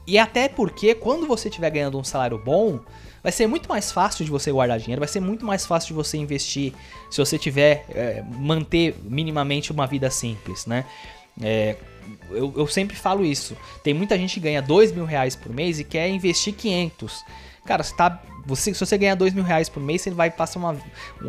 e 0.07 0.19
até 0.19 0.49
porque 0.49 0.95
quando 0.95 1.27
você 1.27 1.49
estiver 1.49 1.71
ganhando 1.71 1.99
um 1.99 2.05
salário 2.05 2.39
bom, 2.39 2.81
vai 3.23 3.33
ser 3.33 3.47
muito 3.47 3.69
mais 3.69 3.91
fácil 3.91 4.25
de 4.25 4.31
você 4.31 4.53
guardar 4.53 4.79
dinheiro, 4.79 5.01
vai 5.01 5.09
ser 5.09 5.21
muito 5.21 5.45
mais 5.45 5.67
fácil 5.67 5.89
de 5.89 5.95
você 5.95 6.17
investir 6.17 6.73
se 7.11 7.19
você 7.19 7.39
tiver 7.39 7.85
é, 7.91 8.23
manter 8.23 8.97
minimamente 9.03 9.73
uma 9.73 9.87
vida 9.87 10.11
simples, 10.11 10.67
né? 10.67 10.85
É, 11.43 11.77
eu, 12.31 12.53
eu, 12.57 12.67
sempre 12.69 12.97
falo 12.97 13.25
isso. 13.25 13.57
Tem 13.83 13.93
muita 13.93 14.17
gente 14.17 14.35
que 14.35 14.41
ganha 14.41 14.63
dois 14.63 14.93
mil 14.93 15.05
reais 15.05 15.35
por 15.35 15.53
mês 15.53 15.81
e 15.81 15.85
quer 15.85 16.09
investir 16.09 16.55
500. 16.55 17.25
Cara, 17.67 17.83
você 17.83 17.95
tá, 17.95 18.23
você, 18.47 18.73
se 18.73 18.81
você 18.81 18.97
ganhar 18.97 19.15
dois 19.15 19.35
mil 19.35 19.45
reais 19.45 19.69
por 19.69 19.83
mês, 19.83 20.03
você 20.03 20.11
vai 20.11 20.31
passar 20.31 20.59
uma, 20.59 20.77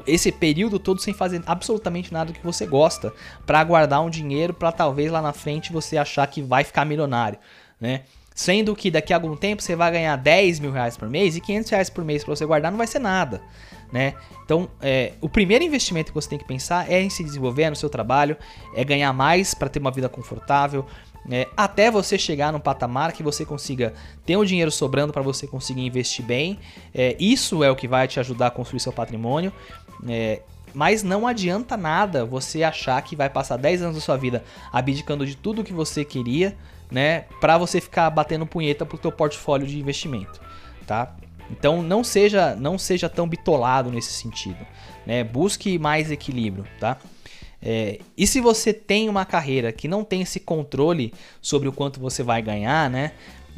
esse 0.06 0.32
período 0.32 0.80
todo 0.80 1.02
sem 1.02 1.14
fazer 1.14 1.42
absolutamente 1.46 2.14
nada 2.14 2.32
que 2.32 2.44
você 2.44 2.66
gosta, 2.66 3.14
para 3.46 3.64
guardar 3.64 4.02
um 4.02 4.10
dinheiro 4.10 4.54
para 4.54 4.72
talvez 4.72 5.12
lá 5.12 5.22
na 5.22 5.34
frente 5.34 5.74
você 5.74 5.98
achar 5.98 6.28
que 6.28 6.42
vai 6.42 6.64
ficar 6.64 6.86
milionário, 6.86 7.40
né? 7.82 8.04
Sendo 8.36 8.76
que 8.76 8.92
daqui 8.92 9.12
a 9.12 9.16
algum 9.16 9.36
tempo 9.36 9.64
você 9.64 9.76
vai 9.76 9.92
ganhar 9.92 10.16
10 10.16 10.60
mil 10.60 10.72
reais 10.72 10.96
por 10.96 11.10
mês 11.10 11.36
e 11.36 11.42
500 11.42 11.72
reais 11.72 11.90
por 11.90 12.06
mês 12.06 12.24
para 12.24 12.36
você 12.36 12.46
guardar 12.46 12.72
não 12.72 12.78
vai 12.78 12.86
ser 12.86 13.00
nada 13.00 13.42
né? 13.92 14.14
Então, 14.44 14.70
é, 14.82 15.14
o 15.22 15.30
primeiro 15.30 15.64
investimento 15.64 16.12
que 16.12 16.16
você 16.16 16.30
tem 16.30 16.40
que 16.40 16.46
pensar 16.46 16.92
é 16.92 17.02
em 17.02 17.10
se 17.10 17.24
desenvolver 17.24 17.70
no 17.70 17.76
seu 17.76 17.90
trabalho, 17.90 18.38
é 18.76 18.84
ganhar 18.84 19.12
mais 19.14 19.54
para 19.54 19.70
ter 19.70 19.80
uma 19.80 19.92
vida 19.92 20.10
confortável, 20.10 20.86
é, 21.30 21.48
até 21.58 21.92
você 21.92 22.18
chegar 22.18 22.54
num 22.54 22.60
patamar 22.60 23.12
que 23.12 23.22
você 23.22 23.46
consiga 23.46 23.94
ter 24.26 24.38
um 24.38 24.46
dinheiro 24.46 24.72
sobrando 24.72 25.12
para 25.12 25.22
você 25.22 25.46
conseguir 25.46 25.86
investir 25.86 26.24
bem. 26.24 26.58
É, 26.94 27.16
isso 27.20 27.64
é 27.64 27.70
o 27.70 27.76
que 27.76 27.88
vai 27.88 28.08
te 28.08 28.20
ajudar 28.20 28.48
a 28.48 28.52
construir 28.52 28.80
seu 28.80 28.94
patrimônio. 28.94 29.52
É, 30.08 30.42
mas 30.74 31.04
não 31.04 31.28
adianta 31.28 31.76
nada 31.76 32.24
você 32.24 32.64
achar 32.64 33.02
que 33.02 33.16
vai 33.16 33.30
passar 33.30 33.58
10 33.58 33.82
anos 33.82 33.96
da 33.96 34.02
sua 34.02 34.16
vida 34.16 34.44
abdicando 34.72 35.26
de 35.26 35.36
tudo 35.36 35.64
que 35.64 35.74
você 35.74 36.06
queria, 36.06 36.56
né, 36.90 37.22
para 37.42 37.58
você 37.58 37.82
ficar 37.82 38.10
batendo 38.10 38.46
punheta 38.46 38.86
pro 38.86 38.98
teu 38.98 39.12
portfólio 39.12 39.68
de 39.68 39.80
investimento, 39.80 40.40
tá? 40.86 41.16
Então 41.52 41.82
não 41.82 42.04
seja 42.04 42.56
não 42.56 42.78
seja 42.78 43.08
tão 43.08 43.28
bitolado 43.28 43.92
nesse 43.92 44.12
sentido, 44.14 44.66
né? 45.06 45.24
Busque 45.24 45.78
mais 45.80 46.12
equilíbrio, 46.12 46.66
tá? 46.80 46.98
É, 47.62 48.00
e 48.16 48.28
se 48.28 48.40
você 48.40 48.72
tem 48.72 49.10
uma 49.10 49.26
carreira 49.26 49.72
que 49.72 49.88
não 49.88 50.04
tem 50.04 50.22
esse 50.22 50.40
controle 50.40 51.14
sobre 51.42 51.68
o 51.68 51.72
quanto 51.72 52.00
você 52.00 52.22
vai 52.22 52.42
ganhar, 52.42 52.90
né? 52.90 53.12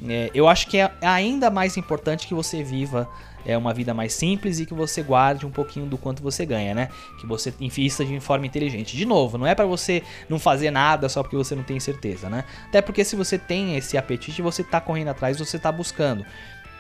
É, 0.07 0.31
eu 0.33 0.47
acho 0.47 0.67
que 0.67 0.77
é 0.77 0.91
ainda 1.01 1.49
mais 1.49 1.75
importante 1.75 2.25
que 2.25 2.33
você 2.33 2.63
viva 2.63 3.09
é, 3.45 3.57
uma 3.57 3.73
vida 3.73 3.93
mais 3.93 4.13
simples 4.13 4.59
e 4.59 4.65
que 4.65 4.73
você 4.73 5.01
guarde 5.01 5.45
um 5.45 5.51
pouquinho 5.51 5.85
do 5.85 5.97
quanto 5.97 6.21
você 6.21 6.45
ganha, 6.45 6.73
né? 6.73 6.89
Que 7.19 7.25
você 7.25 7.53
invista 7.59 8.05
de 8.05 8.19
forma 8.19 8.45
inteligente. 8.45 8.95
De 8.95 9.05
novo, 9.05 9.37
não 9.37 9.45
é 9.45 9.53
para 9.53 9.65
você 9.65 10.03
não 10.29 10.39
fazer 10.39 10.71
nada 10.71 11.09
só 11.09 11.21
porque 11.21 11.35
você 11.35 11.55
não 11.55 11.63
tem 11.63 11.79
certeza, 11.79 12.29
né? 12.29 12.45
Até 12.67 12.81
porque 12.81 13.03
se 13.03 13.15
você 13.15 13.37
tem 13.37 13.75
esse 13.75 13.97
apetite, 13.97 14.41
você 14.41 14.63
tá 14.63 14.79
correndo 14.79 15.09
atrás, 15.09 15.37
você 15.37 15.59
tá 15.59 15.71
buscando 15.71 16.25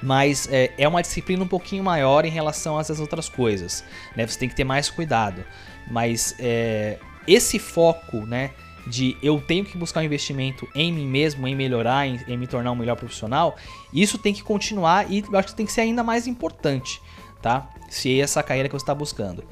mas 0.01 0.47
é, 0.51 0.71
é, 0.77 0.87
uma 0.87 1.01
disciplina 1.01 1.43
um 1.43 1.47
pouquinho 1.47 1.83
maior 1.83 2.25
em 2.25 2.29
relação 2.29 2.77
às 2.77 2.89
outras 2.99 3.27
coisas. 3.27 3.83
Né? 4.15 4.25
Você 4.25 4.39
tem 4.39 4.49
que 4.49 4.55
ter 4.55 4.63
mais 4.63 4.89
cuidado. 4.89 5.43
Mas 5.89 6.35
é, 6.39 6.97
esse 7.27 7.59
foco, 7.59 8.25
né, 8.25 8.51
de 8.87 9.17
eu 9.21 9.41
tenho 9.41 9.65
que 9.65 9.77
buscar 9.77 10.01
um 10.01 10.03
investimento 10.03 10.67
em 10.73 10.91
mim 10.91 11.07
mesmo, 11.07 11.47
em 11.47 11.55
melhorar, 11.55 12.07
em, 12.07 12.19
em 12.27 12.37
me 12.37 12.47
tornar 12.47 12.71
um 12.71 12.75
melhor 12.75 12.95
profissional, 12.95 13.55
isso 13.93 14.17
tem 14.17 14.33
que 14.33 14.43
continuar 14.43 15.11
e 15.11 15.23
eu 15.31 15.37
acho 15.37 15.49
que 15.49 15.55
tem 15.55 15.65
que 15.65 15.71
ser 15.71 15.81
ainda 15.81 16.03
mais 16.03 16.27
importante, 16.27 17.01
tá? 17.41 17.69
Se 17.89 18.19
é 18.19 18.23
essa 18.23 18.41
carreira 18.41 18.69
que 18.69 18.73
você 18.73 18.83
está 18.83 18.95
buscando. 18.95 19.43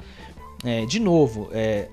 É, 0.64 0.84
de 0.86 0.98
novo, 0.98 1.48
é, 1.52 1.88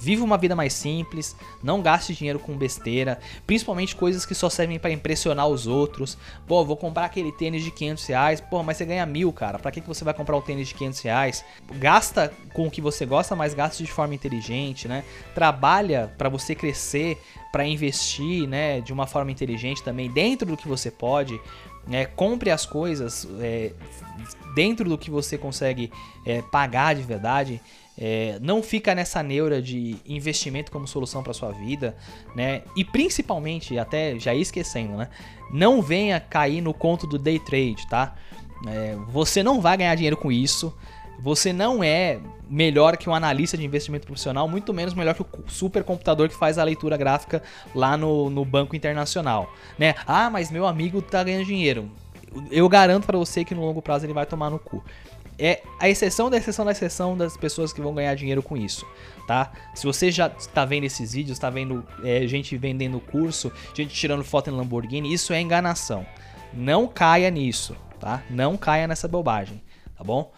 viva 0.00 0.24
uma 0.24 0.38
vida 0.38 0.54
mais 0.54 0.72
simples, 0.72 1.36
não 1.62 1.82
gaste 1.82 2.14
dinheiro 2.14 2.38
com 2.38 2.56
besteira, 2.56 3.18
principalmente 3.46 3.96
coisas 3.96 4.24
que 4.24 4.34
só 4.34 4.48
servem 4.48 4.78
para 4.78 4.90
impressionar 4.90 5.48
os 5.48 5.66
outros. 5.66 6.16
Pô, 6.46 6.64
vou 6.64 6.76
comprar 6.76 7.04
aquele 7.04 7.32
tênis 7.32 7.62
de 7.62 7.70
500 7.70 8.06
reais, 8.06 8.40
pô, 8.40 8.62
mas 8.62 8.76
você 8.76 8.84
ganha 8.84 9.04
mil, 9.06 9.32
cara. 9.32 9.58
Pra 9.58 9.70
que, 9.70 9.80
que 9.80 9.88
você 9.88 10.04
vai 10.04 10.14
comprar 10.14 10.36
um 10.36 10.40
tênis 10.40 10.68
de 10.68 10.74
500 10.74 11.00
reais? 11.00 11.44
Gasta 11.74 12.32
com 12.52 12.66
o 12.66 12.70
que 12.70 12.80
você 12.80 13.04
gosta, 13.04 13.34
mas 13.34 13.54
gaste 13.54 13.84
de 13.84 13.90
forma 13.90 14.14
inteligente, 14.14 14.88
né? 14.88 15.04
Trabalha 15.34 16.12
para 16.16 16.28
você 16.28 16.54
crescer, 16.54 17.18
para 17.52 17.64
investir, 17.64 18.46
né, 18.46 18.80
de 18.80 18.92
uma 18.92 19.06
forma 19.06 19.30
inteligente 19.30 19.82
também 19.82 20.10
dentro 20.10 20.46
do 20.46 20.56
que 20.56 20.68
você 20.68 20.90
pode. 20.90 21.40
Né, 21.86 22.04
compre 22.04 22.50
as 22.50 22.66
coisas 22.66 23.26
é, 23.40 23.72
dentro 24.54 24.90
do 24.90 24.98
que 24.98 25.10
você 25.10 25.38
consegue 25.38 25.90
é, 26.26 26.42
pagar 26.42 26.94
de 26.94 27.00
verdade. 27.00 27.62
É, 28.00 28.38
não 28.40 28.62
fica 28.62 28.94
nessa 28.94 29.22
neura 29.24 29.60
de 29.60 29.96
investimento 30.06 30.70
como 30.70 30.86
solução 30.86 31.20
para 31.20 31.32
sua 31.32 31.50
vida, 31.50 31.96
né? 32.34 32.62
E 32.76 32.84
principalmente, 32.84 33.76
até 33.76 34.16
já 34.20 34.32
ia 34.32 34.40
esquecendo, 34.40 34.96
né? 34.96 35.08
Não 35.52 35.82
venha 35.82 36.20
cair 36.20 36.60
no 36.60 36.72
conto 36.72 37.08
do 37.08 37.18
day 37.18 37.40
trade, 37.40 37.88
tá? 37.88 38.14
É, 38.68 38.96
você 39.08 39.42
não 39.42 39.60
vai 39.60 39.76
ganhar 39.76 39.94
dinheiro 39.96 40.16
com 40.16 40.30
isso. 40.30 40.72
Você 41.20 41.52
não 41.52 41.82
é 41.82 42.20
melhor 42.48 42.96
que 42.96 43.10
um 43.10 43.14
analista 43.14 43.56
de 43.56 43.64
investimento 43.64 44.06
profissional, 44.06 44.46
muito 44.46 44.72
menos 44.72 44.94
melhor 44.94 45.14
que 45.14 45.22
o 45.22 45.26
supercomputador 45.48 46.28
que 46.28 46.36
faz 46.36 46.56
a 46.58 46.62
leitura 46.62 46.96
gráfica 46.96 47.42
lá 47.74 47.96
no, 47.96 48.30
no 48.30 48.44
banco 48.44 48.76
internacional, 48.76 49.52
né? 49.76 49.96
Ah, 50.06 50.30
mas 50.30 50.52
meu 50.52 50.64
amigo 50.64 51.02
tá 51.02 51.24
ganhando 51.24 51.44
dinheiro. 51.44 51.90
Eu 52.52 52.68
garanto 52.68 53.06
para 53.06 53.18
você 53.18 53.44
que 53.44 53.54
no 53.54 53.62
longo 53.62 53.82
prazo 53.82 54.06
ele 54.06 54.12
vai 54.12 54.24
tomar 54.24 54.50
no 54.50 54.58
cu 54.60 54.84
é 55.38 55.62
a 55.78 55.88
exceção 55.88 56.28
da 56.28 56.36
exceção 56.36 56.64
da 56.64 56.72
exceção 56.72 57.16
das 57.16 57.36
pessoas 57.36 57.72
que 57.72 57.80
vão 57.80 57.94
ganhar 57.94 58.14
dinheiro 58.14 58.42
com 58.42 58.56
isso, 58.56 58.86
tá? 59.26 59.52
Se 59.74 59.86
você 59.86 60.10
já 60.10 60.26
está 60.26 60.64
vendo 60.64 60.84
esses 60.84 61.12
vídeos, 61.12 61.36
está 61.36 61.48
vendo 61.48 61.86
é, 62.02 62.26
gente 62.26 62.56
vendendo 62.56 62.98
curso, 63.00 63.52
gente 63.74 63.94
tirando 63.94 64.24
foto 64.24 64.50
em 64.50 64.52
Lamborghini, 64.52 65.12
isso 65.12 65.32
é 65.32 65.40
enganação. 65.40 66.04
Não 66.52 66.88
caia 66.88 67.30
nisso, 67.30 67.76
tá? 68.00 68.22
Não 68.28 68.56
caia 68.56 68.88
nessa 68.88 69.06
bobagem, 69.06 69.62
tá 69.96 70.02
bom? 70.02 70.32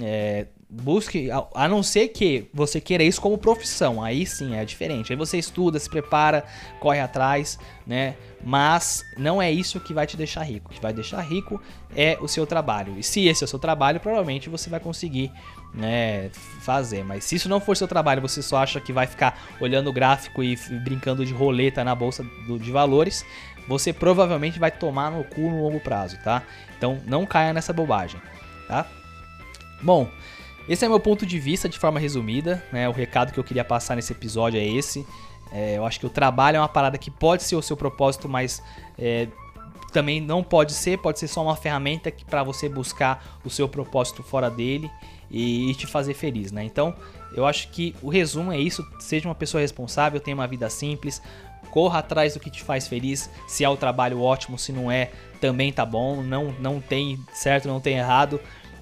É, 0.00 0.46
busque, 0.82 1.28
a, 1.30 1.68
não 1.68 1.82
ser 1.82 2.08
que 2.08 2.48
você 2.52 2.80
queira 2.80 3.02
isso 3.04 3.20
como 3.20 3.38
profissão, 3.38 4.02
aí 4.02 4.26
sim 4.26 4.56
é 4.56 4.64
diferente. 4.64 5.12
Aí 5.12 5.16
você 5.16 5.38
estuda, 5.38 5.78
se 5.78 5.88
prepara, 5.88 6.44
corre 6.80 7.00
atrás, 7.00 7.58
né? 7.86 8.16
Mas 8.42 9.04
não 9.16 9.40
é 9.40 9.50
isso 9.50 9.80
que 9.80 9.94
vai 9.94 10.06
te 10.06 10.16
deixar 10.16 10.42
rico. 10.42 10.70
O 10.70 10.74
que 10.74 10.80
vai 10.80 10.92
deixar 10.92 11.20
rico 11.20 11.60
é 11.96 12.18
o 12.20 12.28
seu 12.28 12.46
trabalho. 12.46 12.98
E 12.98 13.02
se 13.02 13.26
esse 13.26 13.44
é 13.44 13.46
o 13.46 13.48
seu 13.48 13.58
trabalho, 13.58 14.00
provavelmente 14.00 14.50
você 14.50 14.68
vai 14.68 14.80
conseguir 14.80 15.32
né, 15.72 16.30
fazer. 16.60 17.04
Mas 17.04 17.24
se 17.24 17.36
isso 17.36 17.48
não 17.48 17.60
for 17.60 17.76
seu 17.76 17.88
trabalho, 17.88 18.20
você 18.20 18.42
só 18.42 18.58
acha 18.58 18.80
que 18.80 18.92
vai 18.92 19.06
ficar 19.06 19.40
olhando 19.60 19.88
o 19.88 19.92
gráfico 19.92 20.42
e 20.42 20.56
brincando 20.84 21.24
de 21.24 21.32
roleta 21.32 21.84
na 21.84 21.94
bolsa 21.94 22.24
de 22.60 22.70
valores, 22.70 23.24
você 23.66 23.92
provavelmente 23.92 24.58
vai 24.58 24.70
tomar 24.70 25.10
no 25.10 25.24
cu 25.24 25.40
no 25.40 25.62
longo 25.62 25.80
prazo, 25.80 26.18
tá? 26.22 26.42
Então 26.76 27.00
não 27.06 27.24
caia 27.24 27.52
nessa 27.52 27.72
bobagem, 27.72 28.20
tá? 28.68 28.86
Bom, 29.82 30.08
esse 30.68 30.84
é 30.84 30.88
meu 30.88 31.00
ponto 31.00 31.26
de 31.26 31.38
vista 31.38 31.68
de 31.68 31.78
forma 31.78 32.00
resumida, 32.00 32.62
né? 32.72 32.88
O 32.88 32.92
recado 32.92 33.32
que 33.32 33.38
eu 33.38 33.44
queria 33.44 33.64
passar 33.64 33.96
nesse 33.96 34.12
episódio 34.12 34.58
é 34.58 34.64
esse. 34.64 35.06
É, 35.52 35.76
eu 35.76 35.84
acho 35.84 36.00
que 36.00 36.06
o 36.06 36.10
trabalho 36.10 36.56
é 36.56 36.60
uma 36.60 36.68
parada 36.68 36.96
que 36.98 37.10
pode 37.10 37.42
ser 37.42 37.54
o 37.54 37.62
seu 37.62 37.76
propósito, 37.76 38.28
mas 38.28 38.62
é, 38.98 39.28
também 39.92 40.20
não 40.20 40.42
pode 40.42 40.72
ser, 40.72 40.98
pode 40.98 41.18
ser 41.18 41.28
só 41.28 41.42
uma 41.42 41.54
ferramenta 41.54 42.12
para 42.28 42.42
você 42.42 42.68
buscar 42.68 43.38
o 43.44 43.50
seu 43.50 43.68
propósito 43.68 44.22
fora 44.22 44.50
dele 44.50 44.90
e, 45.30 45.70
e, 45.70 45.74
te 45.74 45.86
fazer 45.86 46.14
feliz, 46.14 46.50
né? 46.50 46.64
Então, 46.64 46.94
eu 47.36 47.46
acho 47.46 47.68
que 47.68 47.94
o 48.02 48.08
resumo 48.08 48.52
é 48.52 48.58
isso: 48.58 48.84
seja 48.98 49.28
uma 49.28 49.34
pessoa 49.34 49.60
responsável, 49.60 50.18
tenha 50.18 50.34
uma 50.34 50.46
vida 50.46 50.68
simples, 50.68 51.22
corra 51.70 52.00
atrás 52.00 52.34
do 52.34 52.40
que 52.40 52.50
te 52.50 52.62
faz 52.62 52.88
feliz. 52.88 53.30
Se 53.46 53.64
é 53.64 53.68
o 53.68 53.76
trabalho 53.76 54.20
ótimo, 54.20 54.58
se 54.58 54.72
não 54.72 54.90
é, 54.90 55.10
também 55.40 55.72
tá 55.72 55.86
bom. 55.86 56.22
Não, 56.22 56.52
não 56.58 56.80
tem 56.80 57.18
certo, 57.32 57.68
não 57.68 57.80
tem 57.80 57.98
errado. 57.98 58.40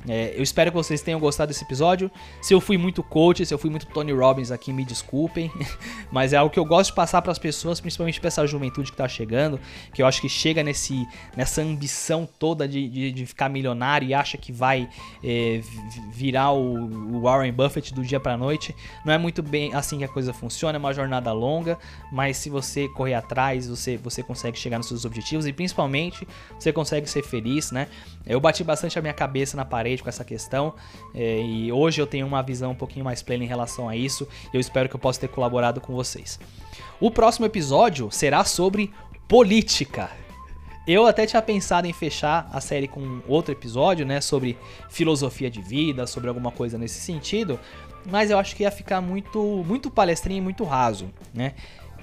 É, 0.08 0.34
eu 0.36 0.42
espero 0.42 0.70
que 0.70 0.76
vocês 0.76 1.00
tenham 1.00 1.20
gostado 1.20 1.48
desse 1.48 1.64
episódio. 1.64 2.10
Se 2.40 2.52
eu 2.52 2.60
fui 2.60 2.76
muito 2.76 3.02
coach, 3.02 3.44
se 3.46 3.54
eu 3.54 3.58
fui 3.58 3.70
muito 3.70 3.86
Tony 3.86 4.12
Robbins 4.12 4.50
aqui, 4.50 4.72
me 4.72 4.84
desculpem. 4.84 5.50
Mas 6.10 6.32
é 6.32 6.36
algo 6.36 6.52
que 6.52 6.58
eu 6.58 6.64
gosto 6.64 6.90
de 6.90 6.96
passar 6.96 7.22
para 7.22 7.32
as 7.32 7.38
pessoas, 7.38 7.80
principalmente 7.80 8.20
para 8.20 8.28
essa 8.28 8.46
juventude 8.46 8.90
que 8.90 8.94
está 8.94 9.08
chegando, 9.08 9.60
que 9.92 10.02
eu 10.02 10.06
acho 10.06 10.20
que 10.20 10.28
chega 10.28 10.62
nesse, 10.62 11.06
nessa 11.36 11.62
ambição 11.62 12.28
toda 12.38 12.66
de, 12.66 12.88
de, 12.88 13.12
de 13.12 13.26
ficar 13.26 13.48
milionário 13.48 14.08
e 14.08 14.14
acha 14.14 14.36
que 14.36 14.52
vai 14.52 14.88
é, 15.22 15.60
virar 16.10 16.52
o, 16.52 17.16
o, 17.16 17.20
Warren 17.22 17.52
Buffett 17.52 17.94
do 17.94 18.02
dia 18.02 18.18
para 18.18 18.36
noite. 18.36 18.74
Não 19.04 19.12
é 19.12 19.18
muito 19.18 19.42
bem 19.42 19.72
assim 19.74 19.98
que 19.98 20.04
a 20.04 20.08
coisa 20.08 20.32
funciona, 20.32 20.76
é 20.76 20.80
uma 20.80 20.92
jornada 20.92 21.32
longa, 21.32 21.78
mas 22.10 22.36
se 22.36 22.50
você 22.50 22.88
correr 22.88 23.14
atrás, 23.14 23.68
você, 23.68 23.96
você 23.96 24.22
consegue 24.22 24.58
chegar 24.58 24.78
nos 24.78 24.88
seus 24.88 25.04
objetivos 25.04 25.46
e 25.46 25.52
principalmente 25.52 26.26
você 26.58 26.72
consegue 26.72 27.08
ser 27.08 27.22
feliz, 27.22 27.70
né? 27.70 27.86
Eu 28.26 28.40
bati 28.40 28.64
bastante 28.64 28.98
a 28.98 29.02
minha 29.02 29.14
cabeça 29.14 29.56
na 29.56 29.64
parede 29.64 29.91
com 30.00 30.08
essa 30.08 30.24
questão 30.24 30.74
é, 31.12 31.40
e 31.40 31.72
hoje 31.72 32.00
eu 32.00 32.06
tenho 32.06 32.26
uma 32.26 32.42
visão 32.42 32.70
um 32.70 32.74
pouquinho 32.76 33.04
mais 33.04 33.20
plena 33.20 33.44
em 33.44 33.46
relação 33.46 33.88
a 33.88 33.96
isso. 33.96 34.26
Eu 34.54 34.60
espero 34.60 34.88
que 34.88 34.94
eu 34.94 35.00
possa 35.00 35.20
ter 35.20 35.28
colaborado 35.28 35.80
com 35.80 35.92
vocês. 35.92 36.38
O 37.00 37.10
próximo 37.10 37.44
episódio 37.44 38.10
será 38.10 38.44
sobre 38.44 38.92
política. 39.28 40.10
Eu 40.86 41.06
até 41.06 41.26
tinha 41.26 41.42
pensado 41.42 41.86
em 41.86 41.92
fechar 41.92 42.48
a 42.52 42.60
série 42.60 42.88
com 42.88 43.20
outro 43.28 43.52
episódio, 43.52 44.04
né, 44.04 44.20
sobre 44.20 44.58
filosofia 44.88 45.50
de 45.50 45.60
vida, 45.60 46.06
sobre 46.06 46.28
alguma 46.28 46.50
coisa 46.50 46.76
nesse 46.76 47.00
sentido, 47.00 47.58
mas 48.10 48.30
eu 48.30 48.38
acho 48.38 48.56
que 48.56 48.64
ia 48.64 48.70
ficar 48.70 49.00
muito, 49.00 49.62
muito 49.66 49.90
palestrinho 49.90 50.38
e 50.38 50.40
muito 50.40 50.64
raso, 50.64 51.08
né? 51.32 51.54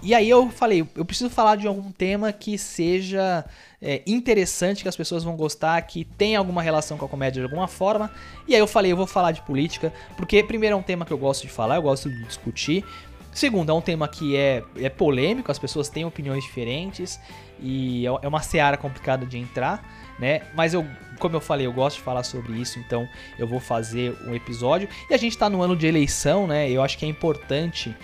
E 0.02 0.16
aí 0.16 0.30
eu 0.30 0.50
falei, 0.50 0.88
eu 0.96 1.04
preciso 1.04 1.30
falar 1.30 1.58
de 1.58 1.68
algum 1.68 1.92
tema 1.92 2.32
que 2.32 2.58
seja 2.58 3.46
é, 3.82 4.02
interessante, 4.08 4.84
que 4.84 4.90
as 4.90 4.96
pessoas 4.96 5.24
vão 5.24 5.36
gostar, 5.36 5.82
que 5.82 6.06
tenha 6.06 6.40
alguma 6.40 6.62
relação 6.62 6.98
com 6.98 7.06
a 7.06 7.10
comédia 7.10 7.42
de 7.42 7.46
alguma 7.46 7.68
forma. 7.68 8.10
E 8.48 8.56
aí 8.56 8.62
eu 8.62 8.68
falei, 8.68 8.92
eu 8.92 8.98
vou 8.98 9.08
falar 9.08 9.32
de 9.32 9.42
política, 9.42 9.94
porque 10.16 10.42
primeiro 10.44 10.76
é 10.76 10.78
um 10.78 10.84
tema 10.84 11.06
que 11.06 11.12
eu 11.12 11.18
gosto 11.18 11.42
de 11.44 11.50
falar, 11.50 11.76
eu 11.76 11.82
gosto 11.82 12.10
de 12.10 12.24
discutir. 12.24 12.86
Segundo, 13.32 13.72
é 13.72 13.74
um 13.74 13.82
tema 13.82 14.08
que 14.08 14.36
é, 14.36 14.64
é 14.78 14.90
polêmico, 14.90 15.52
as 15.52 15.60
pessoas 15.60 15.88
têm 15.88 16.04
opiniões 16.04 16.44
diferentes 16.44 17.20
e 17.60 18.08
é, 18.08 18.10
é 18.24 18.28
uma 18.28 18.42
seara 18.42 18.76
complicada 18.76 19.26
de 19.26 19.38
entrar, 19.38 19.84
né? 20.18 20.42
Mas 20.56 20.74
eu, 20.74 20.86
como 21.20 21.36
eu 21.36 21.42
falei, 21.42 21.68
eu 21.68 21.74
gosto 21.74 21.98
de 21.98 22.04
falar 22.04 22.24
sobre 22.24 22.54
isso, 22.54 22.80
então 22.80 23.08
eu 23.38 23.48
vou 23.48 23.60
fazer 23.60 24.18
um 24.26 24.34
episódio. 24.34 24.90
E 25.10 25.14
a 25.14 25.18
gente 25.18 25.34
está 25.34 25.50
no 25.50 25.62
ano 25.62 25.76
de 25.76 25.86
eleição, 25.86 26.48
né? 26.48 26.70
Eu 26.70 26.82
acho 26.82 26.98
que 26.98 27.06
é 27.06 27.08
importante 27.08 27.96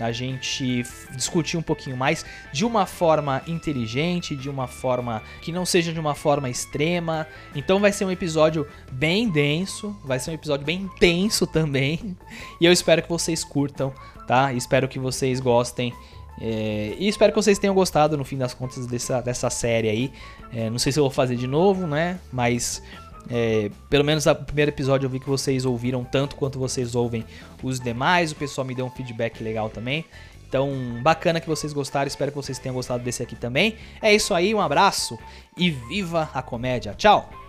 a 0.00 0.10
gente 0.12 0.84
discutir 1.14 1.56
um 1.56 1.62
pouquinho 1.62 1.96
mais 1.96 2.24
de 2.52 2.64
uma 2.64 2.86
forma 2.86 3.42
inteligente, 3.46 4.36
de 4.36 4.48
uma 4.48 4.66
forma 4.66 5.22
que 5.40 5.52
não 5.52 5.64
seja 5.64 5.92
de 5.92 6.00
uma 6.00 6.14
forma 6.14 6.48
extrema. 6.48 7.26
Então 7.54 7.80
vai 7.80 7.92
ser 7.92 8.04
um 8.04 8.10
episódio 8.10 8.66
bem 8.90 9.28
denso, 9.28 9.96
vai 10.04 10.18
ser 10.18 10.30
um 10.30 10.34
episódio 10.34 10.64
bem 10.64 10.82
intenso 10.82 11.46
também. 11.46 12.16
E 12.60 12.64
eu 12.64 12.72
espero 12.72 13.02
que 13.02 13.08
vocês 13.08 13.42
curtam, 13.42 13.92
tá? 14.26 14.52
Espero 14.52 14.88
que 14.88 14.98
vocês 14.98 15.40
gostem. 15.40 15.92
É, 16.40 16.96
e 16.98 17.08
espero 17.08 17.32
que 17.32 17.36
vocês 17.36 17.58
tenham 17.58 17.74
gostado 17.74 18.16
no 18.16 18.24
fim 18.24 18.38
das 18.38 18.54
contas 18.54 18.86
dessa, 18.86 19.20
dessa 19.20 19.50
série 19.50 19.88
aí. 19.88 20.12
É, 20.52 20.70
não 20.70 20.78
sei 20.78 20.92
se 20.92 20.98
eu 20.98 21.04
vou 21.04 21.10
fazer 21.10 21.36
de 21.36 21.46
novo, 21.46 21.86
né? 21.86 22.18
Mas 22.32 22.82
é, 23.30 23.70
pelo 23.88 24.04
menos 24.04 24.26
no 24.26 24.34
primeiro 24.34 24.70
episódio 24.70 25.06
eu 25.06 25.10
vi 25.10 25.20
que 25.20 25.28
vocês 25.28 25.64
ouviram 25.64 26.04
tanto 26.04 26.36
quanto 26.36 26.58
vocês 26.58 26.94
ouvem 26.94 27.24
os 27.62 27.80
demais. 27.80 28.32
O 28.32 28.36
pessoal 28.36 28.66
me 28.66 28.74
deu 28.74 28.86
um 28.86 28.90
feedback 28.90 29.42
legal 29.42 29.68
também. 29.68 30.04
Então, 30.48 30.70
bacana 31.02 31.40
que 31.40 31.48
vocês 31.48 31.72
gostaram. 31.72 32.06
Espero 32.06 32.30
que 32.30 32.36
vocês 32.36 32.58
tenham 32.58 32.74
gostado 32.74 33.02
desse 33.02 33.22
aqui 33.22 33.34
também. 33.34 33.76
É 34.02 34.14
isso 34.14 34.34
aí, 34.34 34.54
um 34.54 34.60
abraço 34.60 35.18
e 35.56 35.70
viva 35.70 36.28
a 36.34 36.42
comédia. 36.42 36.94
Tchau! 36.94 37.41